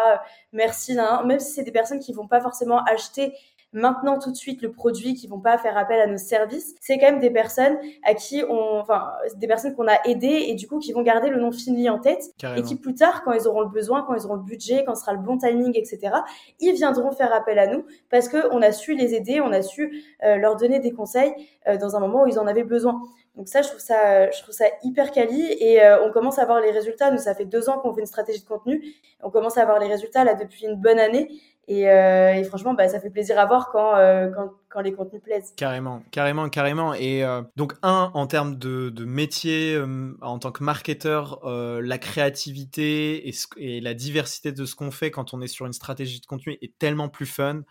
merci. 0.51 0.97
Même 1.25 1.39
si 1.39 1.53
c'est 1.53 1.63
des 1.63 1.71
personnes 1.71 1.99
qui 1.99 2.11
vont 2.13 2.27
pas 2.27 2.41
forcément 2.41 2.83
acheter 2.85 3.33
maintenant 3.75 4.17
tout 4.17 4.31
de 4.31 4.35
suite 4.35 4.61
le 4.61 4.71
produit, 4.71 5.13
qui 5.13 5.27
vont 5.27 5.39
pas 5.39 5.57
faire 5.57 5.77
appel 5.77 5.99
à 5.99 6.07
nos 6.07 6.17
services, 6.17 6.75
c'est 6.79 6.97
quand 6.97 7.11
même 7.11 7.19
des 7.19 7.29
personnes 7.29 7.77
à 8.03 8.13
qui 8.13 8.41
on, 8.49 8.79
enfin, 8.79 9.11
des 9.35 9.47
personnes 9.47 9.75
qu'on 9.75 9.87
a 9.87 9.97
aidées 10.05 10.45
et 10.47 10.55
du 10.55 10.67
coup 10.67 10.79
qui 10.79 10.93
vont 10.93 11.01
garder 11.01 11.29
le 11.29 11.39
nom 11.39 11.51
Finly 11.51 11.89
en 11.89 11.99
tête 11.99 12.23
et 12.55 12.61
qui 12.61 12.75
plus 12.75 12.95
tard, 12.95 13.23
quand 13.23 13.33
ils 13.33 13.47
auront 13.47 13.61
le 13.61 13.69
besoin, 13.69 14.03
quand 14.03 14.15
ils 14.15 14.25
auront 14.25 14.35
le 14.35 14.43
budget, 14.43 14.83
quand 14.85 14.95
ce 14.95 15.01
sera 15.01 15.13
le 15.13 15.19
bon 15.19 15.37
timing, 15.37 15.73
etc., 15.75 15.99
ils 16.59 16.73
viendront 16.73 17.11
faire 17.11 17.33
appel 17.33 17.59
à 17.59 17.67
nous 17.67 17.85
parce 18.09 18.29
que 18.29 18.49
on 18.51 18.61
a 18.61 18.71
su 18.71 18.95
les 18.95 19.13
aider, 19.13 19.41
on 19.41 19.51
a 19.51 19.61
su 19.61 20.03
euh, 20.23 20.37
leur 20.37 20.55
donner 20.55 20.79
des 20.79 20.91
conseils 20.91 21.33
euh, 21.67 21.77
dans 21.77 21.95
un 21.95 21.99
moment 21.99 22.23
où 22.23 22.27
ils 22.27 22.39
en 22.39 22.47
avaient 22.47 22.63
besoin. 22.63 23.01
Donc 23.35 23.49
ça, 23.49 23.61
je 23.61 23.67
trouve 23.67 23.81
ça, 23.81 24.31
je 24.31 24.41
trouve 24.41 24.53
ça 24.53 24.65
hyper 24.83 25.11
quali 25.11 25.51
et 25.59 25.83
euh, 25.83 26.05
on 26.05 26.11
commence 26.11 26.39
à 26.39 26.45
voir 26.45 26.61
les 26.61 26.71
résultats. 26.71 27.11
Nous, 27.11 27.17
ça 27.17 27.35
fait 27.35 27.45
deux 27.45 27.69
ans 27.69 27.79
qu'on 27.79 27.93
fait 27.93 27.99
une 27.99 28.07
stratégie 28.07 28.41
de 28.41 28.47
contenu. 28.47 28.81
On 29.21 29.29
commence 29.29 29.57
à 29.57 29.65
voir 29.65 29.79
les 29.79 29.87
résultats 29.87 30.23
là 30.23 30.35
depuis 30.35 30.65
une 30.65 30.75
bonne 30.75 30.99
année 30.99 31.27
et, 31.67 31.89
euh, 31.89 32.33
et, 32.33 32.43
franchement, 32.43 32.75
bah, 32.75 32.87
ça 32.87 32.99
fait 32.99 33.09
plaisir 33.09 33.39
à 33.39 33.45
voir 33.45 33.69
quand, 33.71 33.95
euh, 33.95 34.29
quand, 34.29 34.51
quand, 34.69 34.81
les 34.81 34.93
contenus 34.93 35.21
plaisent. 35.23 35.53
Carrément, 35.55 36.03
carrément, 36.11 36.47
carrément. 36.49 36.93
Et 36.93 37.23
euh, 37.23 37.41
donc, 37.55 37.73
un, 37.81 38.11
en 38.13 38.27
termes 38.27 38.57
de, 38.57 38.89
de 38.89 39.05
métier, 39.05 39.73
euh, 39.73 40.15
en 40.21 40.37
tant 40.37 40.51
que 40.51 40.63
marketeur, 40.63 41.41
euh, 41.45 41.81
la 41.81 41.97
créativité 41.97 43.27
et, 43.27 43.33
et, 43.57 43.81
la 43.81 43.95
diversité 43.95 44.51
de 44.51 44.65
ce 44.65 44.75
qu'on 44.75 44.91
fait 44.91 45.09
quand 45.09 45.33
on 45.33 45.41
est 45.41 45.47
sur 45.47 45.65
une 45.65 45.73
stratégie 45.73 46.21
de 46.21 46.25
contenu 46.27 46.57
est 46.61 46.77
tellement 46.77 47.09
plus 47.09 47.25
fun 47.25 47.63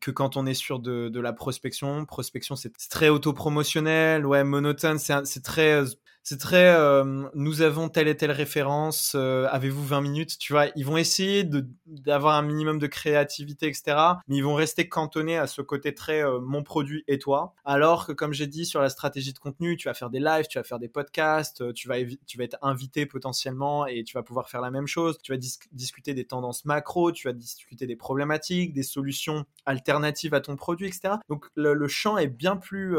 que 0.00 0.10
quand 0.10 0.36
on 0.36 0.46
est 0.46 0.54
sur 0.54 0.78
de, 0.78 1.08
de 1.08 1.20
la 1.20 1.32
prospection. 1.32 2.06
Prospection, 2.06 2.56
c'est 2.56 2.72
très 2.90 3.08
autopromotionnel, 3.08 4.24
ouais, 4.24 4.44
monotone, 4.44 4.98
c'est 4.98 5.42
très 5.42 5.84
c'est 6.26 6.38
très 6.38 6.74
euh, 6.74 7.28
nous 7.34 7.60
avons 7.60 7.90
telle 7.90 8.08
et 8.08 8.16
telle 8.16 8.30
référence, 8.30 9.12
euh, 9.14 9.46
avez-vous 9.50 9.84
20 9.84 10.00
minutes, 10.00 10.38
tu 10.38 10.54
vois, 10.54 10.68
ils 10.74 10.84
vont 10.86 10.96
essayer 10.96 11.46
d'avoir 11.84 12.36
un 12.36 12.40
minimum 12.40 12.78
de 12.78 12.86
créativité, 12.86 13.66
etc. 13.66 13.94
Mais 14.26 14.36
ils 14.36 14.42
vont 14.42 14.54
rester 14.54 14.88
cantonnés 14.88 15.36
à 15.36 15.46
ce 15.46 15.60
côté 15.60 15.94
très 15.94 16.24
euh, 16.24 16.40
mon 16.40 16.62
produit 16.62 17.04
et 17.08 17.18
toi. 17.18 17.54
Alors 17.66 18.06
que 18.06 18.12
comme 18.12 18.32
j'ai 18.32 18.46
dit 18.46 18.64
sur 18.64 18.80
la 18.80 18.88
stratégie 18.88 19.34
de 19.34 19.38
contenu, 19.38 19.76
tu 19.76 19.86
vas 19.86 19.92
faire 19.92 20.08
des 20.08 20.18
lives, 20.18 20.46
tu 20.48 20.56
vas 20.56 20.64
faire 20.64 20.78
des 20.78 20.88
podcasts, 20.88 21.74
tu 21.74 21.88
vas, 21.88 21.96
tu 22.26 22.38
vas 22.38 22.44
être 22.44 22.56
invité 22.62 23.04
potentiellement 23.04 23.86
et 23.86 24.02
tu 24.02 24.14
vas 24.14 24.22
pouvoir 24.22 24.48
faire 24.48 24.62
la 24.62 24.70
même 24.70 24.86
chose. 24.86 25.18
Tu 25.22 25.30
vas 25.30 25.38
discuter 25.72 26.14
des 26.14 26.24
tendances 26.24 26.64
macro, 26.64 27.12
tu 27.12 27.28
vas 27.28 27.34
discuter 27.34 27.86
des 27.86 27.96
problématiques, 27.96 28.72
des 28.72 28.82
solutions 28.82 29.44
alternatives 29.66 30.32
à 30.32 30.40
ton 30.40 30.56
produit, 30.56 30.86
etc. 30.86 31.16
Donc 31.28 31.48
le, 31.54 31.74
le 31.74 31.88
champ 31.88 32.16
est 32.16 32.28
bien 32.28 32.56
plus 32.56 32.96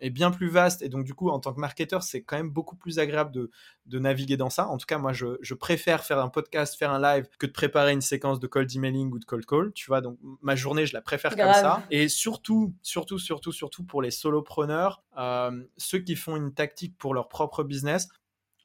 est 0.00 0.10
bien 0.10 0.30
plus 0.30 0.50
vaste 0.50 0.82
et 0.82 0.90
donc 0.90 1.04
du 1.04 1.14
coup 1.14 1.30
en 1.30 1.40
tant 1.40 1.54
que 1.54 1.60
marketeur 1.60 2.02
c'est 2.02 2.17
quand 2.22 2.36
même 2.36 2.50
beaucoup 2.50 2.76
plus 2.76 2.98
agréable 2.98 3.32
de, 3.32 3.50
de, 3.86 3.98
naviguer 3.98 4.36
dans 4.36 4.50
ça. 4.50 4.68
En 4.68 4.78
tout 4.78 4.86
cas, 4.86 4.98
moi, 4.98 5.12
je, 5.12 5.38
je, 5.40 5.54
préfère 5.54 6.04
faire 6.04 6.18
un 6.18 6.28
podcast, 6.28 6.78
faire 6.78 6.90
un 6.90 7.00
live 7.00 7.26
que 7.38 7.46
de 7.46 7.52
préparer 7.52 7.92
une 7.92 8.00
séquence 8.00 8.40
de 8.40 8.46
cold 8.46 8.74
emailing 8.74 9.10
ou 9.12 9.18
de 9.18 9.24
cold 9.24 9.46
call. 9.46 9.72
Tu 9.72 9.86
vois, 9.86 10.00
donc 10.00 10.18
ma 10.42 10.56
journée, 10.56 10.86
je 10.86 10.94
la 10.94 11.00
préfère 11.00 11.36
comme 11.36 11.52
ça. 11.52 11.82
Et 11.90 12.08
surtout, 12.08 12.74
surtout, 12.82 13.18
surtout, 13.18 13.52
surtout 13.52 13.84
pour 13.84 14.02
les 14.02 14.10
solopreneurs, 14.10 15.02
euh, 15.16 15.62
ceux 15.76 15.98
qui 15.98 16.16
font 16.16 16.36
une 16.36 16.52
tactique 16.52 16.96
pour 16.98 17.14
leur 17.14 17.28
propre 17.28 17.64
business, 17.64 18.08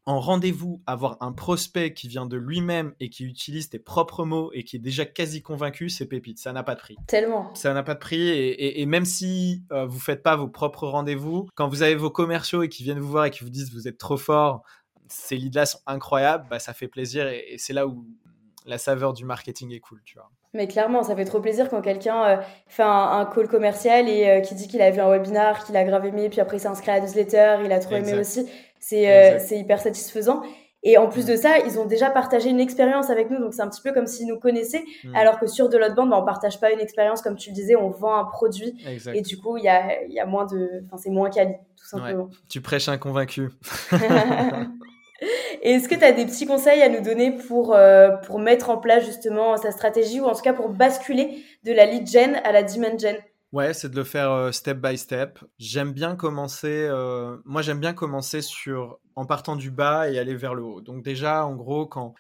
en 0.06 0.20
rendez-vous 0.20 0.82
avoir 0.86 1.18
un 1.22 1.32
prospect 1.32 1.94
qui 1.94 2.08
vient 2.08 2.26
de 2.26 2.36
lui-même 2.36 2.94
et 3.00 3.10
qui 3.10 3.24
utilise 3.24 3.70
tes 3.70 3.80
propres 3.80 4.26
mots 4.26 4.52
et 4.54 4.64
qui 4.64 4.76
est 4.76 4.80
déjà 4.80 5.06
quasi 5.06 5.42
convaincu, 5.42 5.90
c'est 5.90 6.06
pépite. 6.06 6.40
Ça 6.40 6.52
n'a 6.52 6.64
pas 6.64 6.76
de 6.76 6.80
prix. 6.80 6.98
Tellement. 7.08 7.54
Ça 7.56 7.74
n'a 7.74 7.84
pas 7.84 7.94
de 7.94 8.00
prix. 8.00 8.30
Et, 8.30 8.86
même 8.86 9.06
si 9.06 9.64
euh, 9.72 9.86
vous 9.86 10.00
faites 10.00 10.22
pas 10.22 10.36
vos 10.36 10.48
propres 10.48 10.88
rendez-vous, 10.88 11.48
quand 11.56 11.70
vous 11.70 11.84
avez 11.84 11.96
vos 11.96 12.10
commerciaux 12.10 12.64
et 12.64 12.70
qui 12.70 12.84
viennent 12.84 13.00
vous 13.00 13.10
voir 13.10 13.26
et 13.26 13.32
qui 13.32 13.44
vous 13.44 13.50
disent 13.50 13.74
vous 13.74 13.88
êtes 13.88 13.98
trop 13.98 14.18
fort, 14.18 14.64
ces 15.08 15.38
leads-là 15.38 15.66
sont 15.66 15.80
incroyables, 15.86 16.48
bah, 16.50 16.60
ça 16.60 16.74
fait 16.74 16.88
plaisir 16.88 17.28
et, 17.28 17.56
c'est 17.58 17.74
là 17.74 17.88
où 17.88 18.06
la 18.66 18.78
saveur 18.78 19.14
du 19.14 19.26
marketing 19.26 19.74
est 19.74 19.80
cool, 19.80 20.02
tu 20.06 20.18
vois. 20.18 20.30
Mais 20.54 20.68
clairement, 20.68 21.04
ça 21.04 21.16
fait 21.16 21.26
trop 21.26 21.40
plaisir 21.40 21.70
quand 21.70 21.82
quelqu'un 21.82 22.24
euh, 22.26 22.38
fait 22.68 22.84
un, 22.84 23.26
call 23.34 23.48
commercial 23.48 24.08
et 24.08 24.30
euh, 24.30 24.40
qui 24.42 24.56
dit 24.56 24.68
qu'il 24.68 24.82
a 24.82 24.92
vu 24.92 25.02
un 25.02 25.10
webinar, 25.10 25.66
qu'il 25.66 25.76
a 25.76 25.84
grave 25.84 26.06
aimé, 26.06 26.30
puis 26.30 26.40
après 26.40 26.58
il 26.58 26.60
s'est 26.60 26.68
inscrit 26.68 26.92
à 26.92 27.00
la 27.00 27.02
newsletter, 27.02 27.58
il 27.66 27.72
a 27.72 27.80
trop 27.80 27.96
aimé 27.96 28.14
aussi. 28.14 28.48
Euh, 28.92 29.40
c'est 29.40 29.58
hyper 29.58 29.80
satisfaisant. 29.80 30.42
Et 30.86 30.98
en 30.98 31.08
plus 31.08 31.24
mm. 31.24 31.32
de 31.32 31.36
ça, 31.38 31.60
ils 31.60 31.80
ont 31.80 31.86
déjà 31.86 32.10
partagé 32.10 32.50
une 32.50 32.60
expérience 32.60 33.10
avec 33.10 33.30
nous, 33.30 33.40
donc 33.40 33.54
c'est 33.54 33.62
un 33.62 33.70
petit 33.70 33.82
peu 33.82 33.94
comme 33.94 34.06
s'ils 34.06 34.28
nous 34.28 34.38
connaissaient. 34.38 34.84
Mm. 35.06 35.16
Alors 35.16 35.40
que 35.40 35.48
sur 35.48 35.70
de 35.70 35.78
l'autre 35.78 35.96
bande, 35.96 36.10
bah, 36.10 36.20
on 36.22 36.26
partage 36.26 36.60
pas 36.60 36.72
une 36.72 36.82
expérience, 36.82 37.22
comme 37.22 37.36
tu 37.36 37.50
le 37.50 37.56
disais, 37.56 37.76
on 37.76 37.90
vend 37.90 38.16
un 38.16 38.26
produit. 38.26 38.76
Et 39.14 39.22
du 39.22 39.38
coup, 39.38 39.58
il 39.58 39.64
y 39.64 39.70
a, 39.70 40.04
y 40.08 40.20
a, 40.20 40.26
moins 40.26 40.46
de, 40.46 40.84
enfin, 40.86 40.98
c'est 40.98 41.10
moins 41.10 41.30
quali, 41.30 41.54
tout 41.78 41.86
simplement. 41.86 42.30
Tu 42.50 42.62
prêches 42.62 42.90
un 42.90 42.98
convaincu. 42.98 43.50
Est-ce 45.62 45.88
que 45.88 45.96
tu 45.96 46.04
as 46.04 46.12
des 46.12 46.26
petits 46.26 46.46
conseils 46.46 46.82
à 46.82 46.90
nous 46.90 47.02
donner 47.02 47.32
pour, 47.32 47.74
euh, 47.74 48.10
pour 48.10 48.40
mettre 48.40 48.70
en 48.70 48.78
place 48.78 49.06
justement 49.06 49.56
sa 49.56 49.72
stratégie 49.72 50.20
ou 50.20 50.26
en 50.26 50.34
tout 50.34 50.42
cas 50.42 50.54
pour 50.54 50.70
basculer 50.70 51.42
de 51.64 51.72
la 51.72 51.86
lead 51.86 52.10
gen 52.10 52.42
à 52.44 52.52
la 52.52 52.64
demand 52.64 53.00
gen? 53.00 53.16
Ouais, 53.54 53.74
c'est 53.74 53.90
de 53.90 53.96
le 53.96 54.04
faire 54.04 54.54
step 54.54 54.80
by 54.80 54.98
step. 54.98 55.40
J'aime 55.60 55.94
bien 55.94 56.16
commencer. 56.16 56.90
Moi, 57.46 57.62
j'aime 57.62 57.80
bien 57.80 57.94
commencer 57.94 58.42
sur 58.42 59.00
en 59.16 59.26
partant 59.26 59.56
du 59.56 59.70
bas 59.70 60.10
et 60.10 60.18
aller 60.18 60.36
vers 60.36 60.56
le 60.56 60.64
haut. 60.64 60.82
Donc 60.82 61.04
déjà, 61.04 61.46
en 61.46 61.56
gros, 61.56 61.86
quand 61.86 62.16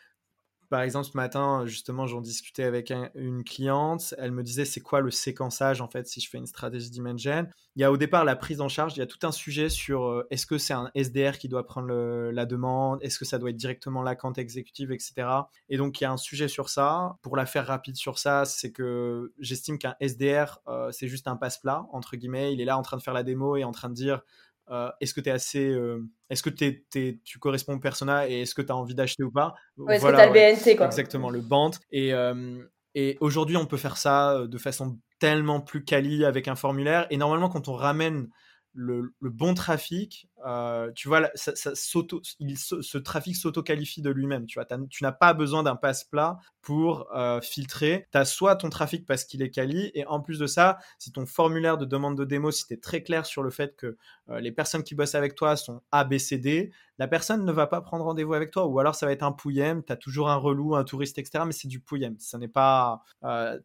par 0.74 0.82
exemple, 0.82 1.08
ce 1.08 1.16
matin, 1.16 1.68
justement, 1.68 2.08
j'en 2.08 2.20
discutais 2.20 2.64
avec 2.64 2.92
une 3.14 3.44
cliente. 3.44 4.16
Elle 4.18 4.32
me 4.32 4.42
disait 4.42 4.66
c'est 4.66 4.82
quoi 4.82 5.02
le 5.02 5.12
séquençage 5.12 5.82
en 5.82 5.88
fait 5.88 6.08
si 6.08 6.20
je 6.20 6.28
fais 6.28 6.40
une 6.40 6.48
stratégie 6.48 6.90
d'Imagen. 6.90 7.48
Il 7.76 7.84
y 7.84 7.86
a 7.86 7.92
au 7.92 7.98
départ 7.98 8.26
la 8.26 8.36
prise 8.36 8.60
en 8.60 8.70
charge. 8.70 8.96
Il 8.96 9.00
y 9.00 9.04
a 9.04 9.06
tout 9.06 9.20
un 9.22 9.32
sujet 9.32 9.70
sur 9.70 10.06
euh, 10.06 10.28
est-ce 10.32 10.48
que 10.48 10.58
c'est 10.58 10.74
un 10.74 10.90
SDR 10.96 11.38
qui 11.38 11.48
doit 11.48 11.68
prendre 11.68 11.94
la 12.32 12.48
demande, 12.48 12.98
est-ce 13.04 13.20
que 13.20 13.26
ça 13.26 13.38
doit 13.38 13.52
être 13.52 13.56
directement 13.56 14.02
la 14.02 14.16
compte 14.16 14.40
exécutive, 14.40 14.92
etc. 14.92 15.28
Et 15.70 15.78
donc 15.78 16.02
il 16.02 16.06
y 16.06 16.08
a 16.08 16.12
un 16.12 16.18
sujet 16.18 16.48
sur 16.48 16.70
ça. 16.70 17.18
Pour 17.22 17.38
la 17.38 17.46
faire 17.46 17.68
rapide 17.68 17.96
sur 17.96 18.18
ça, 18.18 18.44
c'est 18.46 18.72
que 18.72 19.32
j'estime 19.38 19.78
qu'un 19.78 19.96
SDR 20.00 20.58
euh, 20.68 20.92
c'est 20.92 21.08
juste 21.08 21.28
un 21.28 21.36
passe-plat 21.36 21.86
entre 21.92 22.16
guillemets. 22.16 22.52
Il 22.52 22.62
est 22.62 22.66
là 22.66 22.80
en 22.80 22.82
train 22.82 22.98
de 22.98 23.04
faire 23.04 23.14
la 23.14 23.22
démo 23.22 23.58
et 23.58 23.64
en 23.64 23.74
train 23.74 23.90
de 23.90 23.94
dire 23.94 24.24
euh, 24.72 24.90
est-ce 25.02 25.14
que 25.14 25.22
tu 25.22 25.30
es 25.30 25.32
assez. 25.32 25.66
Euh, 25.66 26.00
est-ce 26.30 26.44
que 26.44 26.50
tu 26.50 27.40
corresponds 27.40 27.76
au 27.76 27.80
persona 27.80 28.28
et 28.28 28.42
est-ce 28.42 28.56
que 28.56 28.62
tu 28.62 28.72
as 28.72 28.76
envie 28.76 28.96
d'acheter 28.96 29.24
ou 29.24 29.32
pas? 29.32 29.54
Ouais, 29.78 29.96
Est-ce 29.96 30.06
que 30.06 30.12
tu 30.12 30.16
as 30.16 30.26
le 30.28 30.34
BNT 30.34 30.76
quoi? 30.76 30.86
Exactement, 30.86 31.30
le 31.30 31.42
band. 31.42 31.72
Et, 31.92 32.14
euh, 32.14 32.64
et 32.96 33.18
aujourd'hui, 33.20 33.58
on 33.58 33.66
peut 33.66 33.78
faire 33.78 33.98
ça 33.98 34.46
de 34.48 34.58
façon 34.58 35.00
tellement 35.20 35.62
plus 35.62 35.84
quali 35.84 36.26
avec 36.26 36.48
un 36.48 36.56
formulaire. 36.56 37.08
Et 37.10 37.18
normalement, 37.18 37.50
quand 37.50 37.68
on 37.68 37.74
ramène 37.74 38.30
le, 38.74 39.14
bon 39.22 39.54
trafic, 39.54 40.28
euh, 40.46 40.92
tu 40.94 41.08
vois, 41.08 41.30
ça, 41.36 41.54
ce 41.56 42.98
trafic 42.98 43.36
s'auto-qualifie 43.36 44.02
de 44.02 44.10
lui-même. 44.10 44.46
Tu 44.46 44.60
vois, 44.60 44.66
tu 44.90 45.04
n'as 45.04 45.12
pas 45.12 45.34
besoin 45.34 45.64
d'un 45.64 45.76
passe-plat 45.76 46.38
pour 46.62 47.08
euh, 47.16 47.40
filtrer. 47.42 48.08
Tu 48.12 48.18
as 48.18 48.26
soit 48.26 48.56
ton 48.56 48.70
trafic 48.70 49.06
parce 49.06 49.26
qu'il 49.26 49.42
est 49.42 49.52
quali, 49.52 49.92
et 49.94 50.06
en 50.08 50.22
plus 50.22 50.40
de 50.40 50.48
ça, 50.48 50.80
si 50.98 51.12
ton 51.12 51.26
formulaire 51.26 51.78
de 51.78 51.86
demande 51.86 52.18
de 52.18 52.26
démo, 52.26 52.52
si 52.52 52.66
tu 52.66 52.74
es 52.74 52.78
très 52.78 53.04
clair 53.04 53.26
sur 53.26 53.44
le 53.44 53.52
fait 53.52 53.76
que 53.76 53.98
euh, 54.30 54.40
les 54.40 54.52
personnes 54.52 54.84
qui 54.84 54.96
bossent 54.96 55.16
avec 55.16 55.36
toi 55.36 55.56
sont 55.56 55.82
A, 55.92 56.04
B, 56.04 56.18
C, 56.18 56.38
D, 56.38 56.72
la 56.98 57.08
personne 57.08 57.46
ne 57.46 57.52
va 57.52 57.68
pas 57.68 57.82
prendre 57.82 58.06
rendez-vous 58.06 58.34
avec 58.34 58.52
toi, 58.52 58.68
ou 58.68 58.80
alors 58.80 58.96
ça 58.96 59.06
va 59.06 59.12
être 59.12 59.24
un 59.24 59.32
pouillem, 59.32 59.84
tu 59.84 59.92
as 59.92 59.98
toujours 59.98 60.30
un 60.30 60.36
relou, 60.36 60.76
un 60.76 60.84
touriste, 60.84 61.18
etc., 61.18 61.44
mais 61.46 61.52
c'est 61.52 61.68
du 61.68 61.80
pouillem. 61.80 62.16
N'est 62.40 62.48
pas, 62.48 63.02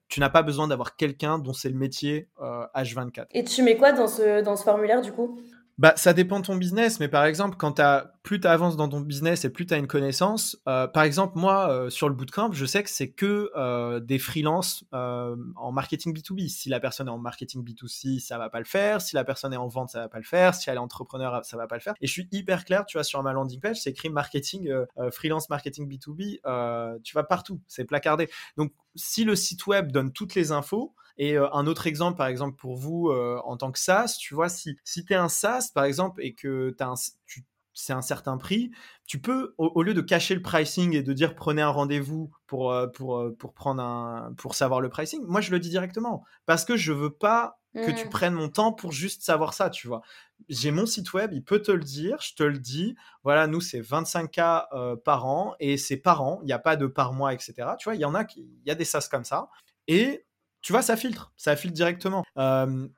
tu 0.09 0.21
n'as 0.21 0.31
pas 0.31 0.43
besoin 0.43 0.69
d'avoir 0.69 0.97
quelqu'un 0.97 1.39
dont 1.39 1.53
c'est 1.53 1.69
le 1.69 1.77
métier 1.77 2.29
H24. 2.41 3.27
Et 3.33 3.45
tu 3.45 3.63
mets 3.63 3.77
quoi 3.77 3.93
dans 3.93 4.09
ce, 4.09 4.43
dans 4.43 4.57
ce 4.57 4.65
formulaire 4.65 5.01
du 5.01 5.13
coup? 5.13 5.41
Bah, 5.79 5.95
ça 5.97 6.13
dépend 6.13 6.41
de 6.41 6.47
ton 6.47 6.57
business, 6.57 6.99
mais 6.99 7.07
par 7.07 7.25
exemple, 7.25 7.57
quand 7.57 7.79
as, 7.79 8.13
plus 8.25 8.41
tu 8.41 8.49
avances 8.49 8.77
dans 8.77 8.89
ton 8.89 9.01
business 9.01 9.45
et 9.45 9.51
plus 9.51 9.65
tu 9.65 9.75
as 9.75 9.77
une 9.77 9.87
connaissance, 9.87 10.59
euh, 10.67 10.89
par 10.89 11.05
exemple, 11.05 11.39
moi, 11.39 11.71
euh, 11.71 11.89
sur 11.89 12.09
le 12.09 12.17
bootcamp, 12.17 12.51
je 12.53 12.67
sais 12.67 12.83
que 12.83 12.91
c'est 12.91 13.11
que 13.11 13.53
euh, 13.57 14.01
des 14.01 14.19
freelances 14.19 14.85
en 14.93 15.71
marketing 15.71 16.13
B2B. 16.13 16.49
Si 16.49 16.69
la 16.69 16.81
personne 16.81 17.07
est 17.07 17.13
en 17.13 17.19
marketing 17.19 17.65
B2C, 17.65 18.19
ça 18.19 18.39
va 18.39 18.51
pas 18.51 18.59
le 18.59 18.65
faire. 18.65 19.01
Si 19.01 19.15
la 19.15 19.23
personne 19.23 19.53
est 19.53 19.59
en 19.59 19.69
vente, 19.69 19.91
ça 19.91 20.01
va 20.01 20.09
pas 20.09 20.19
le 20.19 20.25
faire. 20.25 20.53
Si 20.53 20.69
elle 20.69 20.77
est 20.77 20.81
entrepreneur, 20.81 21.45
ça 21.45 21.57
va 21.57 21.69
pas 21.69 21.77
le 21.77 21.81
faire. 21.81 21.95
Et 22.01 22.09
je 22.09 22.13
suis 22.13 22.29
hyper 22.33 22.65
clair, 22.65 22.85
tu 22.85 22.97
vois, 22.97 23.05
sur 23.05 23.23
ma 23.23 23.33
landing 23.33 23.61
page, 23.61 23.81
c'est 23.81 23.91
écrit 23.91 24.11
marketing, 24.11 24.69
freelance 25.13 25.49
marketing 25.49 25.89
B2B, 25.89 27.01
tu 27.03 27.15
vas 27.15 27.23
partout, 27.23 27.61
c'est 27.69 27.85
placardé. 27.85 28.29
Donc, 28.57 28.73
si 28.97 29.25
le 29.25 29.37
site 29.37 29.67
web 29.69 29.93
donne 29.93 30.13
toutes 30.13 30.35
les 30.35 30.51
infos, 30.51 30.95
et 31.19 31.37
euh, 31.37 31.53
un 31.53 31.67
autre 31.67 31.87
exemple, 31.87 32.17
par 32.17 32.29
exemple, 32.29 32.57
pour 32.57 32.77
vous, 32.77 33.09
euh, 33.09 33.41
en 33.45 33.57
tant 33.57 33.73
que 33.73 33.79
SaaS, 33.79 34.17
tu 34.19 34.35
vois, 34.35 34.49
si, 34.49 34.77
si 34.85 35.05
tu 35.05 35.13
es 35.13 35.17
un 35.17 35.29
SaaS, 35.29 35.71
par 35.75 35.85
exemple, 35.85 36.23
et 36.23 36.35
que 36.35 36.75
as 36.81 36.87
un, 36.87 36.95
tu 37.27 37.45
c'est 37.75 37.93
un 37.93 38.03
certain 38.03 38.39
prix, 38.39 38.73
tu 39.07 39.21
peux, 39.21 39.55
au, 39.57 39.83
lieu 39.85 39.95
de 39.95 40.01
cacher 40.01 40.35
le 40.35 40.43
pricing 40.43 40.97
et 40.97 41.03
de 41.05 41.13
dire 41.13 41.37
prenez 41.37 41.63
un 41.63 41.69
rendez-vous 41.69 42.33
pour, 42.49 42.73
euh, 42.73 42.89
pour, 42.89 43.25
pour, 43.39 43.55
prendre 43.55 43.81
un, 43.81 44.35
pour 44.37 44.57
savoir 44.57 44.81
le 44.81 44.89
pricing, 44.89 45.25
moi 45.25 45.41
je 45.41 45.53
le 45.53 45.61
dis 45.61 45.71
directement. 45.71 46.25
Parce 46.45 46.65
que 46.65 46.77
je 46.77 46.93
veux 46.93 47.13
pas 47.13 47.61
que 47.75 47.91
tu 47.91 48.07
mmh. 48.07 48.11
prennes 48.11 48.35
mon 48.35 48.49
temps 48.49 48.73
pour 48.73 48.93
juste 48.93 49.23
savoir 49.23 49.55
ça, 49.55 49.71
tu 49.71 49.87
vois. 49.87 50.03
J'ai 50.49 50.71
mon 50.71 50.87
site 50.87 51.13
web, 51.13 51.33
il 51.33 51.45
peut 51.45 51.61
te 51.61 51.71
le 51.71 51.85
dire, 51.85 52.21
je 52.21 52.35
te 52.35 52.43
le 52.43 52.59
dis. 52.59 52.97
Voilà, 53.23 53.47
nous, 53.47 53.61
c'est 53.61 53.81
25K 53.81 54.67
euh, 54.73 54.97
par 54.97 55.27
an 55.27 55.55
et 55.61 55.77
c'est 55.77 55.97
par 55.97 56.23
an, 56.23 56.41
il 56.43 56.47
n'y 56.47 56.53
a 56.53 56.59
pas 56.59 56.77
de 56.77 56.87
par 56.87 57.13
mois, 57.13 57.33
etc. 57.33 57.55
Tu 57.79 57.85
vois, 57.85 57.95
il 57.95 58.01
y 58.01 58.05
en 58.05 58.15
a 58.15 58.25
qui, 58.25 58.41
il 58.41 58.69
y 58.69 58.71
a 58.71 58.75
des 58.75 58.85
sas 58.85 59.09
comme 59.09 59.25
ça. 59.25 59.49
Et 59.87 60.25
tu 60.61 60.73
vois, 60.73 60.83
ça 60.83 60.97
filtre, 60.97 61.33
ça 61.37 61.57
filtre 61.57 61.75
directement. 61.75 62.25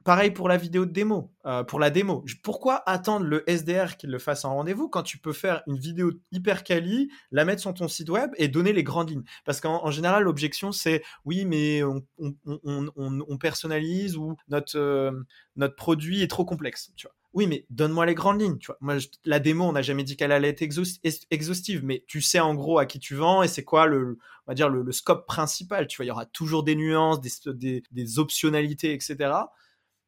Pareil 0.05 0.31
pour 0.31 0.49
la 0.49 0.57
vidéo 0.57 0.87
de 0.87 0.93
démo, 0.93 1.33
euh, 1.47 1.63
pour 1.63 1.79
la 1.79 1.91
démo. 1.91 2.25
Pourquoi 2.43 2.83
attendre 2.89 3.27
le 3.27 3.49
SDR 3.49 3.97
qu'il 3.97 4.11
le 4.11 4.19
fasse 4.19 4.45
en 4.45 4.55
rendez-vous 4.55 4.89
quand 4.89 5.03
tu 5.03 5.19
peux 5.19 5.33
faire 5.33 5.63
une 5.67 5.79
vidéo 5.79 6.13
hyper 6.33 6.65
quali, 6.65 7.11
la 7.31 7.45
mettre 7.45 7.61
sur 7.61 7.75
ton 7.75 7.89
site 7.89 8.09
web 8.09 8.31
et 8.37 8.49
donner 8.49 8.73
les 8.73 8.83
grandes 8.83 9.11
lignes? 9.11 9.25
Parce 9.45 9.61
qu'en 9.61 9.91
général, 9.91 10.25
l'objection 10.25 10.73
c'est 10.73 11.03
oui, 11.25 11.45
mais 11.45 11.83
on, 11.83 13.39
personnalise 13.39 14.17
ou 14.17 14.37
notre, 14.49 14.79
euh, 14.79 15.13
notre 15.57 15.77
produit 15.77 16.23
est 16.23 16.29
trop 16.29 16.45
complexe. 16.45 16.93
Tu 16.97 17.07
vois. 17.07 17.15
Oui, 17.33 17.47
mais 17.47 17.65
donne-moi 17.71 18.07
les 18.07 18.15
grandes 18.15 18.41
lignes. 18.41 18.59
Tu 18.59 18.67
vois. 18.67 18.77
Moi, 18.81 18.97
la 19.25 19.39
démo, 19.39 19.65
on 19.65 19.73
n'a 19.73 19.83
jamais 19.83 20.03
dit 20.03 20.17
qu'elle 20.17 20.33
allait 20.33 20.49
être 20.49 20.63
exhaustive, 20.63 21.85
mais 21.85 22.05
tu 22.09 22.21
sais 22.21 22.41
en 22.41 22.55
gros 22.55 22.79
à 22.79 22.87
qui 22.87 22.99
tu 22.99 23.15
vends 23.15 23.43
et 23.43 23.49
c'est 23.49 23.63
quoi 23.63 23.87
le, 23.87 24.19
on 24.47 24.51
va 24.51 24.55
dire 24.55 24.69
le, 24.69 24.91
scope 24.91 25.27
principal. 25.27 25.87
Tu 25.87 25.97
vois, 25.97 26.05
il 26.07 26.09
y 26.09 26.13
aura 26.13 26.27
toujours 26.27 26.65
des 26.65 26.75
nuances, 26.75 27.21
des, 27.21 27.83
des, 27.91 28.19
optionnalités, 28.19 28.93
etc. 28.93 29.33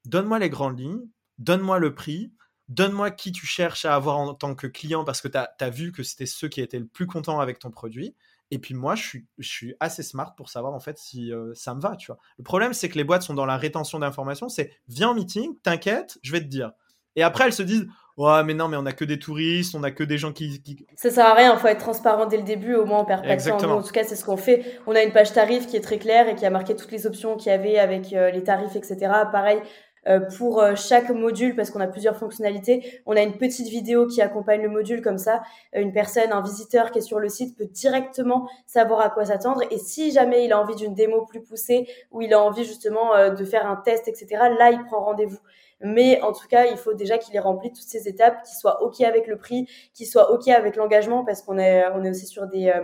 Donne-moi 0.05 0.41
les 0.41 0.51
grandes 0.51 0.81
lignes, 0.81 1.07
donne-moi 1.39 1.79
le 1.79 1.95
prix, 1.95 2.33
donne-moi 2.69 3.13
qui 3.13 3.31
tu 3.31 3.47
cherches 3.47 3.85
à 3.85 3.95
avoir 3.95 4.19
en 4.19 4.35
tant 4.35 4.57
que 4.57 4.67
client 4.67 5.05
parce 5.05 5.21
que 5.21 5.29
tu 5.29 5.39
as, 5.39 5.71
vu 5.71 5.93
que 5.93 6.03
c'était 6.03 6.27
ceux 6.27 6.49
qui 6.49 6.61
étaient 6.61 6.81
le 6.81 6.87
plus 6.87 7.07
contents 7.07 7.39
avec 7.39 7.61
ton 7.61 7.71
produit. 7.71 8.17
Et 8.51 8.59
puis 8.59 8.75
moi, 8.75 8.97
je 8.97 9.03
suis, 9.03 9.27
je 9.39 9.49
suis 9.49 9.75
assez 9.81 10.03
smart 10.03 10.35
pour 10.35 10.51
savoir 10.51 10.75
en 10.75 10.81
fait 10.81 10.99
si 10.99 11.33
euh, 11.33 11.55
ça 11.55 11.75
me 11.75 11.81
va, 11.81 11.97
tu 11.97 12.09
vois. 12.09 12.19
Le 12.37 12.45
problème, 12.45 12.75
c'est 12.75 12.89
que 12.89 12.99
les 12.99 13.05
boîtes 13.05 13.23
sont 13.23 13.33
dans 13.33 13.47
la 13.47 13.57
rétention 13.57 14.01
d'informations. 14.01 14.49
C'est 14.49 14.77
viens 14.89 15.11
en 15.11 15.15
meeting, 15.15 15.57
t'inquiète, 15.63 16.19
je 16.23 16.33
vais 16.33 16.41
te 16.41 16.49
dire. 16.49 16.73
Et 17.17 17.23
après, 17.23 17.45
elles 17.45 17.53
se 17.53 17.63
disent 17.63 17.87
Ouais, 18.19 18.45
mais 18.45 18.53
non, 18.53 18.69
mais 18.69 18.77
on 18.77 18.85
a 18.85 18.93
que 18.93 19.07
des 19.07 19.19
touristes, 19.19 19.75
on 19.75 19.83
a 19.83 19.91
que 19.91 20.05
des 20.05 20.19
gens 20.19 20.33
qui. 20.33 20.63
qui... 20.63 20.85
Ça 20.97 21.11
sert 21.11 21.25
à 21.25 21.35
rien, 21.35 21.55
il 21.55 21.59
faut 21.59 21.69
être 21.69 21.81
transparent 21.81 22.27
dès 22.27 22.37
le 22.37 22.43
début, 22.43 22.75
au 22.75 22.85
moins 22.85 23.01
on 23.01 23.05
perd 23.07 23.27
pas 23.27 23.37
de 23.37 23.43
temps. 23.43 23.71
en 23.71 23.83
tout 23.83 23.93
cas, 23.93 24.05
c'est 24.05 24.17
ce 24.17 24.25
qu'on 24.25 24.37
fait. 24.37 24.65
On 24.87 24.95
a 24.95 25.03
une 25.03 25.13
page 25.13 25.33
tarif 25.33 25.67
qui 25.67 25.77
est 25.77 25.81
très 25.81 25.99
claire 25.99 26.29
et 26.29 26.35
qui 26.35 26.45
a 26.45 26.51
marqué 26.51 26.77
toutes 26.77 26.93
les 26.93 27.07
options 27.07 27.37
qu'il 27.37 27.51
y 27.51 27.55
avait 27.55 27.79
avec 27.79 28.13
euh, 28.13 28.31
les 28.31 28.43
tarifs, 28.43 28.77
etc. 28.77 28.99
Pareil, 29.33 29.61
euh, 30.09 30.21
pour 30.37 30.61
euh, 30.61 30.75
chaque 30.75 31.09
module, 31.09 31.57
parce 31.57 31.71
qu'on 31.71 31.81
a 31.81 31.87
plusieurs 31.87 32.17
fonctionnalités, 32.19 33.01
on 33.07 33.17
a 33.17 33.23
une 33.23 33.39
petite 33.39 33.69
vidéo 33.69 34.07
qui 34.07 34.21
accompagne 34.21 34.61
le 34.61 34.69
module 34.69 35.01
comme 35.01 35.19
ça. 35.19 35.41
une 35.73 35.95
personne, 35.95 36.33
un 36.33 36.43
visiteur 36.43 36.91
qui 36.91 36.99
est 36.99 37.03
sur 37.03 37.19
le 37.19 37.31
site 37.31 37.57
peut 37.57 37.69
directement 37.73 38.47
savoir 38.67 39.01
à 39.01 39.09
quoi 39.09 39.25
s'attendre. 39.25 39.63
Et 39.71 39.79
si 39.79 40.13
jamais 40.13 40.45
il 40.45 40.53
a 40.53 40.61
envie 40.61 40.77
d'une 40.77 40.93
démo 40.93 41.25
plus 41.25 41.43
poussée 41.43 41.89
ou 42.11 42.21
il 42.21 42.35
a 42.35 42.41
envie 42.43 42.65
justement 42.65 43.31
de 43.31 43.45
faire 43.47 43.67
un 43.67 43.77
test, 43.77 44.07
etc., 44.07 44.27
là, 44.59 44.71
il 44.71 44.85
prend 44.85 45.03
rendez-vous. 45.03 45.39
Mais 45.83 46.21
en 46.23 46.33
tout 46.33 46.47
cas, 46.49 46.67
il 46.67 46.77
faut 46.77 46.95
déjà 46.95 47.19
qu'il 47.19 47.35
ait 47.37 47.41
rempli 47.41 47.71
toutes 47.71 47.87
ces 47.87 48.09
étapes, 48.09 48.43
qu'il 48.45 48.57
soit 48.57 48.83
OK 48.83 49.01
avec 49.01 49.27
le 49.27 49.37
prix, 49.37 49.67
qu'il 49.95 50.07
soit 50.07 50.31
OK 50.33 50.49
avec 50.49 50.77
l'engagement, 50.77 51.25
parce 51.25 51.43
qu'on 51.43 51.59
est, 51.59 51.85
on 51.95 52.05
est 52.05 52.11
aussi 52.11 52.27
sur 52.27 52.47
des, 52.47 52.69
euh, 52.69 52.83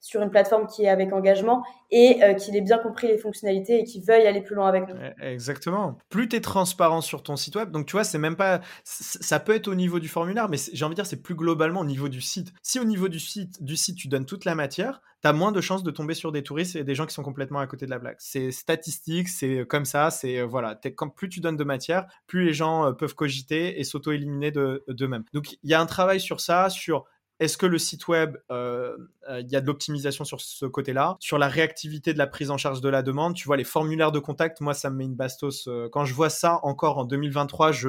sur 0.00 0.22
une 0.22 0.30
plateforme 0.30 0.66
qui 0.66 0.84
est 0.84 0.88
avec 0.88 1.12
engagement 1.12 1.62
et 1.90 2.22
euh, 2.22 2.34
qu'il 2.34 2.56
ait 2.56 2.62
bien 2.62 2.78
compris 2.78 3.06
les 3.06 3.18
fonctionnalités 3.18 3.80
et 3.80 3.84
qu'il 3.84 4.02
veuille 4.02 4.26
aller 4.26 4.40
plus 4.40 4.54
loin 4.54 4.66
avec 4.66 4.88
nous. 4.88 4.94
Exactement. 5.20 5.98
Plus 6.08 6.28
tu 6.28 6.36
es 6.36 6.40
transparent 6.40 7.00
sur 7.02 7.22
ton 7.22 7.36
site 7.36 7.56
web, 7.56 7.70
donc 7.70 7.86
tu 7.86 7.92
vois, 7.92 8.04
c'est 8.04 8.18
même 8.18 8.36
pas. 8.36 8.60
Ça 8.84 9.40
peut 9.40 9.54
être 9.54 9.68
au 9.68 9.74
niveau 9.74 10.00
du 10.00 10.08
formulaire, 10.08 10.48
mais 10.48 10.56
j'ai 10.72 10.84
envie 10.84 10.94
de 10.94 10.96
dire, 10.96 11.06
c'est 11.06 11.22
plus 11.22 11.34
globalement 11.34 11.80
au 11.80 11.84
niveau 11.84 12.08
du 12.08 12.20
site. 12.20 12.52
Si 12.62 12.80
au 12.80 12.84
niveau 12.84 13.08
du 13.08 13.20
site, 13.20 13.62
du 13.62 13.76
site 13.76 13.96
tu 13.96 14.08
donnes 14.08 14.26
toute 14.26 14.44
la 14.44 14.54
matière, 14.54 15.02
tu 15.22 15.28
as 15.28 15.32
moins 15.32 15.52
de 15.52 15.60
chances 15.60 15.82
de 15.82 15.90
tomber 15.90 16.14
sur 16.14 16.32
des 16.32 16.42
touristes 16.42 16.76
et 16.76 16.84
des 16.84 16.94
gens 16.94 17.04
qui 17.04 17.14
sont 17.14 17.22
complètement 17.22 17.58
à 17.58 17.66
côté 17.66 17.84
de 17.84 17.90
la 17.90 17.98
blague. 17.98 18.16
C'est 18.18 18.52
statistique, 18.52 19.28
c'est 19.28 19.66
comme 19.68 19.84
ça, 19.84 20.10
c'est 20.10 20.38
euh, 20.38 20.46
voilà. 20.46 20.80
plus 21.14 21.28
tu 21.28 21.40
donnes 21.40 21.56
de 21.56 21.64
matière, 21.64 22.06
plus 22.26 22.46
les 22.46 22.54
gens 22.54 22.86
euh, 22.86 22.92
peuvent 22.92 23.14
cogiter 23.14 23.78
et 23.78 23.84
s'auto-éliminer 23.84 24.50
d'eux-mêmes. 24.50 25.24
donc 25.34 25.52
il 25.62 25.70
y 25.70 25.74
a 25.74 25.80
un 25.80 25.86
travail 25.86 26.20
sur 26.20 26.40
ça, 26.40 26.70
sur 26.70 27.04
est-ce 27.40 27.56
que 27.56 27.64
le 27.64 27.78
site 27.78 28.06
web, 28.06 28.36
euh, 28.50 28.96
euh, 29.28 29.40
il 29.40 29.50
y 29.50 29.56
a 29.56 29.62
de 29.62 29.66
l'optimisation 29.66 30.24
sur 30.24 30.42
ce 30.42 30.66
côté-là? 30.66 31.16
Sur 31.20 31.38
la 31.38 31.48
réactivité 31.48 32.12
de 32.12 32.18
la 32.18 32.26
prise 32.26 32.50
en 32.50 32.58
charge 32.58 32.82
de 32.82 32.88
la 32.90 33.02
demande, 33.02 33.34
tu 33.34 33.46
vois, 33.46 33.56
les 33.56 33.64
formulaires 33.64 34.12
de 34.12 34.18
contact, 34.18 34.60
moi, 34.60 34.74
ça 34.74 34.90
me 34.90 34.96
met 34.96 35.04
une 35.06 35.14
bastos. 35.14 35.66
Euh, 35.66 35.88
quand 35.90 36.04
je 36.04 36.12
vois 36.12 36.28
ça 36.28 36.60
encore 36.62 36.98
en 36.98 37.04
2023, 37.04 37.72
je... 37.72 37.88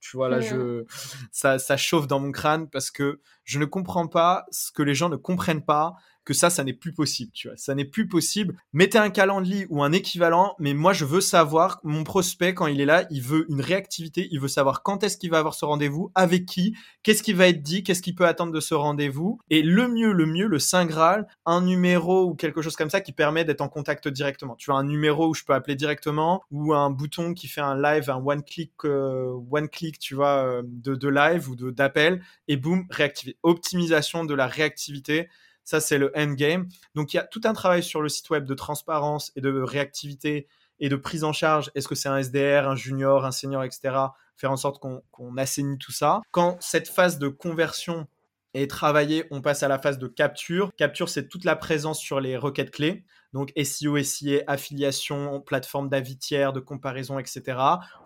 tu 0.00 0.16
vois, 0.16 0.28
là, 0.28 0.40
je, 0.40 0.84
ça, 1.32 1.58
ça 1.58 1.76
chauffe 1.76 2.06
dans 2.06 2.20
mon 2.20 2.30
crâne 2.30 2.70
parce 2.70 2.92
que 2.92 3.20
je 3.42 3.58
ne 3.58 3.64
comprends 3.64 4.06
pas 4.06 4.46
ce 4.52 4.70
que 4.70 4.84
les 4.84 4.94
gens 4.94 5.08
ne 5.08 5.16
comprennent 5.16 5.64
pas 5.64 5.94
que 6.24 6.34
ça, 6.34 6.50
ça 6.50 6.64
n'est 6.64 6.72
plus 6.72 6.92
possible, 6.92 7.32
tu 7.32 7.48
vois. 7.48 7.56
Ça 7.56 7.74
n'est 7.74 7.84
plus 7.84 8.08
possible. 8.08 8.56
Mettez 8.72 8.98
un 8.98 9.10
calendrier 9.10 9.66
ou 9.70 9.82
un 9.82 9.92
équivalent, 9.92 10.54
mais 10.58 10.74
moi, 10.74 10.92
je 10.92 11.04
veux 11.04 11.20
savoir, 11.20 11.80
mon 11.82 12.04
prospect, 12.04 12.54
quand 12.54 12.66
il 12.66 12.80
est 12.80 12.86
là, 12.86 13.06
il 13.10 13.22
veut 13.22 13.46
une 13.50 13.60
réactivité, 13.60 14.28
il 14.30 14.40
veut 14.40 14.48
savoir 14.48 14.82
quand 14.82 15.02
est-ce 15.02 15.16
qu'il 15.16 15.30
va 15.30 15.38
avoir 15.38 15.54
ce 15.54 15.64
rendez-vous, 15.64 16.12
avec 16.14 16.46
qui, 16.46 16.76
qu'est-ce 17.02 17.22
qui 17.22 17.32
va 17.32 17.48
être 17.48 17.62
dit, 17.62 17.82
qu'est-ce 17.82 18.02
qu'il 18.02 18.14
peut 18.14 18.26
attendre 18.26 18.52
de 18.52 18.60
ce 18.60 18.74
rendez-vous. 18.74 19.38
Et 19.50 19.62
le 19.62 19.88
mieux, 19.88 20.12
le 20.12 20.26
mieux, 20.26 20.46
le 20.46 20.58
Saint 20.58 20.86
Graal, 20.86 21.26
un 21.46 21.62
numéro 21.62 22.24
ou 22.24 22.34
quelque 22.34 22.62
chose 22.62 22.76
comme 22.76 22.90
ça 22.90 23.00
qui 23.00 23.12
permet 23.12 23.44
d'être 23.44 23.60
en 23.60 23.68
contact 23.68 24.08
directement. 24.08 24.56
Tu 24.56 24.70
as 24.70 24.74
un 24.74 24.84
numéro 24.84 25.28
où 25.28 25.34
je 25.34 25.44
peux 25.44 25.54
appeler 25.54 25.74
directement 25.74 26.42
ou 26.50 26.74
un 26.74 26.90
bouton 26.90 27.34
qui 27.34 27.48
fait 27.48 27.60
un 27.60 27.80
live, 27.80 28.10
un 28.10 28.22
one 28.24 28.42
click, 28.42 28.72
euh, 28.84 29.32
one 29.50 29.68
click, 29.68 29.98
tu 29.98 30.14
vois, 30.14 30.44
euh, 30.44 30.62
de, 30.64 30.94
de 30.94 31.08
live 31.08 31.48
ou 31.48 31.56
d'appel 31.70 32.22
et 32.48 32.56
boum, 32.56 32.86
réactiver. 32.90 33.36
Optimisation 33.42 34.24
de 34.24 34.34
la 34.34 34.46
réactivité 34.46 35.28
ça, 35.70 35.78
c'est 35.78 35.98
le 35.98 36.10
endgame. 36.16 36.66
Donc, 36.96 37.14
il 37.14 37.16
y 37.16 37.20
a 37.20 37.22
tout 37.22 37.42
un 37.44 37.52
travail 37.52 37.84
sur 37.84 38.02
le 38.02 38.08
site 38.08 38.28
web 38.30 38.44
de 38.44 38.54
transparence 38.54 39.30
et 39.36 39.40
de 39.40 39.62
réactivité 39.62 40.48
et 40.80 40.88
de 40.88 40.96
prise 40.96 41.22
en 41.22 41.32
charge. 41.32 41.70
Est-ce 41.76 41.86
que 41.86 41.94
c'est 41.94 42.08
un 42.08 42.18
SDR, 42.18 42.68
un 42.68 42.74
junior, 42.74 43.24
un 43.24 43.30
senior, 43.30 43.62
etc. 43.62 43.94
Faire 44.36 44.50
en 44.50 44.56
sorte 44.56 44.80
qu'on 44.80 45.36
assainit 45.36 45.78
tout 45.78 45.92
ça. 45.92 46.22
Quand 46.32 46.56
cette 46.60 46.88
phase 46.88 47.20
de 47.20 47.28
conversion 47.28 48.08
est 48.52 48.68
travaillée, 48.68 49.26
on 49.30 49.42
passe 49.42 49.62
à 49.62 49.68
la 49.68 49.78
phase 49.78 49.98
de 49.98 50.08
capture. 50.08 50.72
Capture, 50.76 51.08
c'est 51.08 51.28
toute 51.28 51.44
la 51.44 51.54
présence 51.54 52.00
sur 52.00 52.18
les 52.18 52.36
requêtes 52.36 52.72
clés 52.72 53.04
donc 53.32 53.52
SEO, 53.62 54.02
SIA, 54.02 54.42
affiliation, 54.46 55.40
plateforme 55.40 55.88
d'avis 55.88 56.18
tiers, 56.18 56.52
de 56.52 56.60
comparaison, 56.60 57.18
etc. 57.18 57.42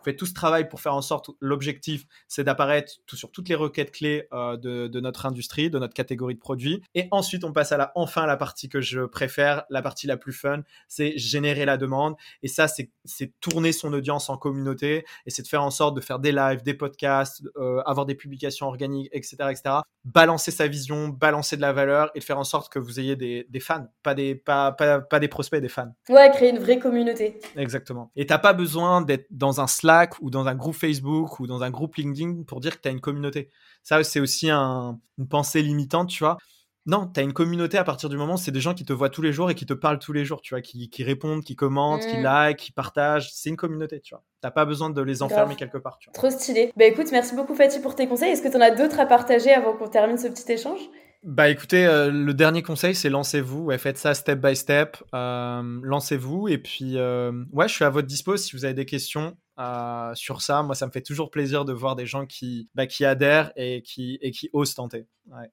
On 0.01 0.05
fait 0.05 0.17
tout 0.17 0.27
ce 0.27 0.35
travail 0.35 0.69
pour 0.69 0.81
faire 0.81 0.95
en 0.95 1.03
sorte, 1.03 1.31
l'objectif, 1.41 2.05
c'est 2.29 2.45
d'apparaître 2.45 2.93
tout, 3.07 3.17
sur 3.17 3.31
toutes 3.31 3.49
les 3.49 3.55
requêtes 3.55 3.93
clés 3.93 4.29
euh, 4.33 4.57
de, 4.57 5.01
notre 5.01 5.27
industrie, 5.27 5.71
de 5.71 5.79
notre 5.79 5.95
catégorie 5.95 6.35
de 6.35 6.41
produits. 6.41 6.83
Et 6.95 7.09
ensuite, 7.11 7.45
on 7.45 7.53
passe 7.53 7.73
à 7.73 7.77
la, 7.77 7.93
enfin 7.95 8.27
la 8.27 8.37
partie 8.37 8.69
que 8.69 8.81
je 8.81 9.01
préfère, 9.01 9.65
la 9.71 9.83
partie 9.83 10.07
la 10.07 10.17
plus 10.17 10.33
fun, 10.33 10.63
c'est 10.89 11.17
générer 11.17 11.65
la 11.65 11.77
demande. 11.77 12.15
Et 12.43 12.49
ça, 12.49 12.69
c'est 12.69 12.91
tourner 13.41 13.73
son 13.73 13.93
audience 13.93 14.29
en 14.31 14.37
communauté 14.37 15.05
et 15.27 15.31
c'est 15.31 15.43
de 15.43 15.49
faire 15.49 15.63
en 15.63 15.71
sorte 15.71 15.97
de 15.97 16.01
faire 16.01 16.19
des 16.19 16.33
lives, 16.33 16.63
des 16.63 16.75
podcasts, 16.75 17.43
euh, 17.57 17.83
avoir 17.87 18.07
des 18.07 18.15
publications 18.15 18.67
organiques, 18.67 19.09
etc., 19.13 19.37
etc. 19.51 19.77
Balancer 20.05 20.51
sa 20.51 20.67
vision, 20.67 21.09
balancer 21.09 21.57
de 21.57 21.63
la 21.63 21.73
valeur 21.73 22.11
et 22.15 22.19
de 22.19 22.25
faire 22.25 22.39
en 22.39 22.45
sorte 22.45 22.73
que 22.73 22.79
vous 22.79 23.01
ayez 23.01 23.17
des, 23.17 23.61
fans, 23.61 23.87
pas 24.03 24.15
des, 24.15 24.35
pas, 24.35 24.73
pas 24.73 25.14
des 25.21 25.29
prospects, 25.29 25.61
des 25.61 25.69
fans. 25.69 25.95
Ouais, 26.09 26.31
créer 26.31 26.51
une 26.51 26.59
vraie 26.59 26.79
communauté. 26.79 27.39
Exactement. 27.57 28.11
Et 28.17 28.27
t'as 28.27 28.39
pas 28.39 28.53
besoin 28.53 29.03
d'être 29.03 29.27
dans 29.31 29.61
un 29.61 29.67
Slack 29.67 30.15
ou 30.21 30.31
dans 30.31 30.47
un 30.47 30.55
groupe 30.55 30.75
Facebook 30.75 31.41
ou 31.41 31.47
dans 31.47 31.63
un 31.63 31.71
groupe 31.71 31.97
LinkedIn 31.97 32.45
pour 32.45 32.61
dire 32.61 32.77
que 32.77 32.83
tu 32.83 32.89
as 32.89 32.93
une 32.93 33.01
communauté. 33.01 33.51
Ça, 33.83 34.03
c'est 34.05 34.21
aussi 34.21 34.51
une 34.51 34.99
pensée 35.29 35.63
limitante, 35.63 36.09
tu 36.09 36.25
vois. 36.25 36.39
Non, 36.87 37.11
tu 37.13 37.19
as 37.19 37.23
une 37.23 37.33
communauté 37.33 37.79
à 37.79 37.85
partir 37.85 38.11
du 38.11 38.19
moment 38.19 38.35
où 38.35 38.39
c'est 38.39 38.51
des 38.51 38.61
gens 38.61 38.75
qui 38.75 38.85
te 38.85 38.93
voient 38.93 39.09
tous 39.09 39.23
les 39.23 39.33
jours 39.33 39.51
et 39.51 39.55
qui 39.55 39.65
te 39.65 39.73
parlent 39.73 39.99
tous 39.99 40.13
les 40.13 40.27
jours, 40.27 40.43
tu 40.43 40.53
vois, 40.53 40.61
qui, 40.61 40.91
répondent, 41.03 41.43
qui 41.43 41.57
commentent, 41.57 42.07
qui 42.07 42.19
mm. 42.19 42.23
like, 42.23 42.59
qui 42.59 42.73
partagent. 42.73 43.31
C'est 43.33 43.49
une 43.49 43.57
communauté, 43.57 44.01
tu 44.01 44.15
vois. 44.15 44.23
T'as 44.43 44.51
pas 44.51 44.67
besoin 44.67 44.91
de 44.91 45.01
les 45.01 45.23
enfermer 45.23 45.57
quelque 45.57 45.79
part, 45.79 45.97
tu 45.99 46.11
vois. 46.11 46.13
Trop 46.13 46.29
stylé. 46.29 46.73
Bah 46.77 46.85
écoute, 46.85 47.07
merci 47.11 47.35
beaucoup 47.35 47.55
Fatih 47.55 47.81
pour 47.81 47.95
tes 47.95 48.07
conseils. 48.07 48.33
Est-ce 48.33 48.43
que 48.43 48.49
tu 48.49 48.57
en 48.57 48.61
as 48.61 48.71
d'autres 48.71 49.01
à 49.01 49.07
partager 49.07 49.51
avant 49.51 49.75
qu'on 49.75 49.89
termine 49.89 50.19
ce 50.19 50.29
petit 50.29 50.53
échange? 50.53 50.81
Bah 51.25 51.49
écoutez, 51.49 51.87
euh, 51.87 52.11
le 52.11 52.35
dernier 52.35 52.63
conseil, 52.63 52.95
c'est 52.95 53.09
lancez-vous. 53.09 53.71
faites 53.79 53.97
ça 53.97 54.13
step 54.13 54.41
by 54.41 54.55
step. 54.55 54.99
Euh, 55.15 55.63
lancez-vous. 55.83 56.49
Et 56.49 56.59
puis, 56.59 56.99
euh, 56.99 57.33
ouais, 57.51 57.67
je 57.67 57.73
suis 57.73 57.85
à 57.85 57.89
votre 57.89 58.07
dispo 58.07 58.37
si 58.37 58.55
vous 58.55 58.67
avez 58.67 58.75
des 58.75 58.85
questions 58.85 59.35
sur 60.15 60.43
ça. 60.43 60.63
Moi, 60.63 60.75
ça 60.75 60.85
me 60.87 60.91
fait 60.91 61.01
toujours 61.01 61.31
plaisir 61.31 61.65
de 61.65 61.73
voir 61.73 61.97
des 61.97 62.05
gens 62.05 62.27
qui, 62.27 62.69
bah, 62.75 62.87
qui 62.87 63.07
adhèrent 63.07 63.53
et 63.57 63.81
qui, 63.81 64.19
et 64.21 64.33
qui 64.33 64.51
osent 64.53 64.75
tenter. 64.75 65.07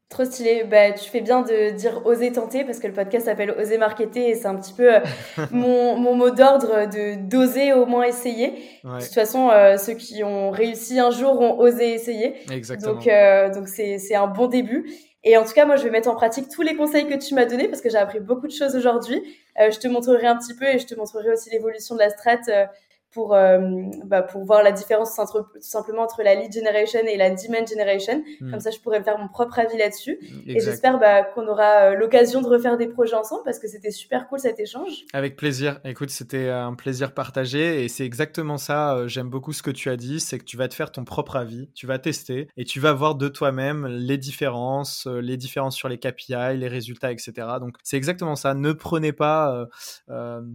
Trop 0.10 0.26
stylé. 0.26 0.66
Bah, 0.66 0.92
tu 0.92 1.10
fais 1.10 1.22
bien 1.22 1.42
de 1.44 1.70
dire 1.78 2.06
oser 2.06 2.34
tenter 2.34 2.66
parce 2.66 2.80
que 2.80 2.88
le 2.88 2.94
podcast 2.94 3.26
s'appelle 3.26 3.52
Oser 3.52 3.78
marketer 3.78 4.30
et 4.30 4.36
c'est 4.36 4.48
un 4.48 4.56
petit 4.56 4.74
peu 4.74 4.90
mon, 5.52 5.96
mon, 5.98 6.16
mot 6.16 6.32
d'ordre 6.32 6.90
de 6.90 7.30
d'oser 7.30 7.72
au 7.72 7.86
moins 7.86 8.04
essayer. 8.04 8.56
De 8.84 9.00
toute 9.00 9.14
façon, 9.14 9.50
ceux 9.78 9.94
qui 9.94 10.24
ont 10.24 10.52
réussi 10.52 11.00
un 11.00 11.12
jour 11.12 11.40
ont 11.40 11.60
osé 11.60 11.94
essayer. 11.94 12.34
Exactement. 12.52 12.96
Donc, 12.96 13.08
donc 13.54 13.68
c'est 13.70 14.16
un 14.16 14.28
bon 14.28 14.48
début. 14.48 14.86
Et 15.24 15.38
en 15.38 15.46
tout 15.46 15.54
cas, 15.54 15.66
moi, 15.66 15.76
je 15.76 15.84
vais 15.84 15.92
mettre 15.92 16.10
en 16.10 16.16
pratique 16.16 16.50
tous 16.50 16.64
les 16.64 16.76
conseils 16.76 17.08
que 17.08 17.14
tu 17.14 17.36
m'as 17.36 17.46
donnés 17.46 17.68
parce 17.68 17.82
que 17.82 17.90
j'ai 17.90 17.98
appris 17.98 18.20
beaucoup 18.20 18.48
de 18.48 18.54
choses 18.54 18.76
aujourd'hui. 18.76 19.22
Euh, 19.60 19.70
je 19.70 19.80
te 19.80 19.88
montrerai 19.88 20.28
un 20.28 20.38
petit 20.38 20.56
peu 20.56 20.66
et 20.66 20.80
je 20.80 20.88
te 20.88 20.96
montrerai 20.96 21.32
aussi 21.32 21.50
l'évolution 21.52 21.96
de 21.96 22.00
la 22.00 22.10
strat 22.10 22.40
euh, 22.48 22.66
pour, 23.12 23.36
euh, 23.36 23.60
bah, 24.06 24.22
pour 24.22 24.46
voir 24.46 24.64
la 24.64 24.72
différence 24.72 25.20
entre, 25.20 25.42
tout 25.54 25.60
simplement 25.60 26.04
entre 26.04 26.24
la 26.24 26.34
lead 26.34 26.54
generation 26.54 27.02
et 27.06 27.18
la 27.18 27.30
demand 27.30 27.68
generation. 27.68 28.24
Hmm. 28.40 28.52
Comme 28.52 28.60
ça, 28.62 28.72
je 28.72 28.80
pourrais 28.80 29.00
me 29.00 29.04
faire 29.04 29.18
mon 29.18 29.28
propre 29.28 29.60
avis 29.60 29.78
là-dessus. 29.78 30.18
Et 30.48 30.60
j'espère 30.62 30.98
bah, 30.98 31.24
qu'on 31.24 31.48
aura 31.48 31.92
euh, 31.92 31.96
l'occasion 31.96 32.42
de 32.42 32.48
refaire 32.48 32.78
des 32.78 32.88
projets 32.88 33.16
ensemble 33.16 33.42
parce 33.44 33.60
que 33.60 33.68
c'était 33.68 33.92
super 33.92 34.28
cool 34.30 34.40
cet 34.40 34.60
échange. 34.60 35.06
Avec 35.12 35.36
plaisir. 35.36 35.82
Écoute, 35.84 36.10
c'était 36.10 36.48
un 36.50 36.74
plaisir 36.74 37.14
partagé 37.14 37.84
et 37.84 37.90
c'est 37.90 38.06
exactement 38.06 38.58
ça. 38.58 38.96
Euh, 38.96 39.08
j'aime 39.08 39.30
beaucoup 39.30 39.52
ce 39.52 39.62
que 39.62 39.72
tu 39.72 39.90
as 39.90 39.98
dit, 39.98 40.22
c'est 40.22 40.40
que 40.40 40.46
tu 40.46 40.56
vas 40.56 40.70
te 40.70 40.74
faire 40.74 40.92
ton 40.92 41.04
propre 41.04 41.36
avis, 41.36 41.70
tu 41.74 41.88
vas 41.88 42.00
tester 42.00 42.48
et 42.56 42.64
tu 42.64 42.80
vas 42.80 42.94
voir 42.94 43.16
de 43.16 43.28
toi-même 43.28 43.88
les 43.88 44.18
différences, 44.18 45.06
les 45.08 45.36
différences 45.36 45.76
sur 45.76 45.90
les 45.90 45.98
KPI, 45.98 46.56
les 46.56 46.68
résultats, 46.70 47.12
etc. 47.12 47.34
Donc 47.60 47.76
c'est 47.84 47.98
exactement 47.98 48.38
ça. 48.38 48.54
Ne 48.54 48.72
prenez 48.72 49.12
pas 49.12 49.68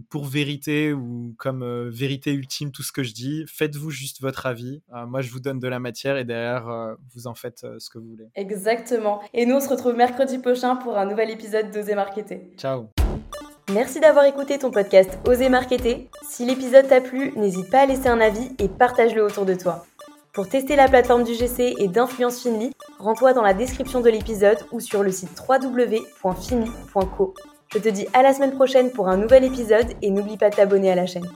pour 0.09 0.25
vérité 0.25 0.93
ou 0.93 1.35
comme 1.37 1.89
vérité 1.89 2.31
ultime 2.31 2.46
tout 2.47 2.83
ce 2.83 2.91
que 2.91 3.03
je 3.03 3.13
dis. 3.13 3.45
Faites-vous 3.47 3.89
juste 3.89 4.21
votre 4.21 4.45
avis. 4.45 4.81
Euh, 4.93 5.05
moi, 5.05 5.21
je 5.21 5.31
vous 5.31 5.39
donne 5.39 5.59
de 5.59 5.67
la 5.67 5.79
matière 5.79 6.17
et 6.17 6.23
derrière, 6.23 6.67
euh, 6.69 6.95
vous 7.13 7.27
en 7.27 7.35
faites 7.35 7.63
euh, 7.63 7.75
ce 7.79 7.89
que 7.89 7.99
vous 7.99 8.09
voulez. 8.09 8.27
Exactement. 8.35 9.21
Et 9.33 9.45
nous, 9.45 9.55
on 9.55 9.59
se 9.59 9.69
retrouve 9.69 9.95
mercredi 9.95 10.39
prochain 10.39 10.75
pour 10.75 10.97
un 10.97 11.05
nouvel 11.05 11.29
épisode 11.29 11.71
d'Oser 11.71 11.95
Marketer. 11.95 12.51
Ciao. 12.57 12.89
Merci 13.73 13.99
d'avoir 13.99 14.25
écouté 14.25 14.57
ton 14.57 14.71
podcast 14.71 15.19
Oser 15.27 15.49
Marketer. 15.49 16.09
Si 16.27 16.45
l'épisode 16.45 16.87
t'a 16.87 17.01
plu, 17.01 17.33
n'hésite 17.35 17.69
pas 17.69 17.81
à 17.81 17.85
laisser 17.85 18.07
un 18.07 18.21
avis 18.21 18.49
et 18.59 18.69
partage-le 18.69 19.23
autour 19.23 19.45
de 19.45 19.55
toi. 19.55 19.85
Pour 20.31 20.47
tester 20.47 20.75
la 20.75 20.87
plateforme 20.87 21.23
du 21.23 21.33
GC 21.33 21.75
et 21.77 21.87
d'Influence 21.87 22.41
Finly, 22.41 22.71
rends-toi 22.99 23.33
dans 23.33 23.41
la 23.41 23.53
description 23.53 24.01
de 24.01 24.09
l'épisode 24.09 24.59
ou 24.71 24.79
sur 24.79 25.03
le 25.03 25.11
site 25.11 25.31
www.finly.co. 25.49 27.33
Je 27.73 27.79
te 27.79 27.89
dis 27.89 28.07
à 28.13 28.23
la 28.23 28.33
semaine 28.33 28.53
prochaine 28.53 28.91
pour 28.91 29.09
un 29.09 29.17
nouvel 29.17 29.43
épisode 29.43 29.87
et 30.01 30.09
n'oublie 30.11 30.37
pas 30.37 30.49
de 30.49 30.55
t'abonner 30.55 30.91
à 30.91 30.95
la 30.95 31.05
chaîne. 31.05 31.27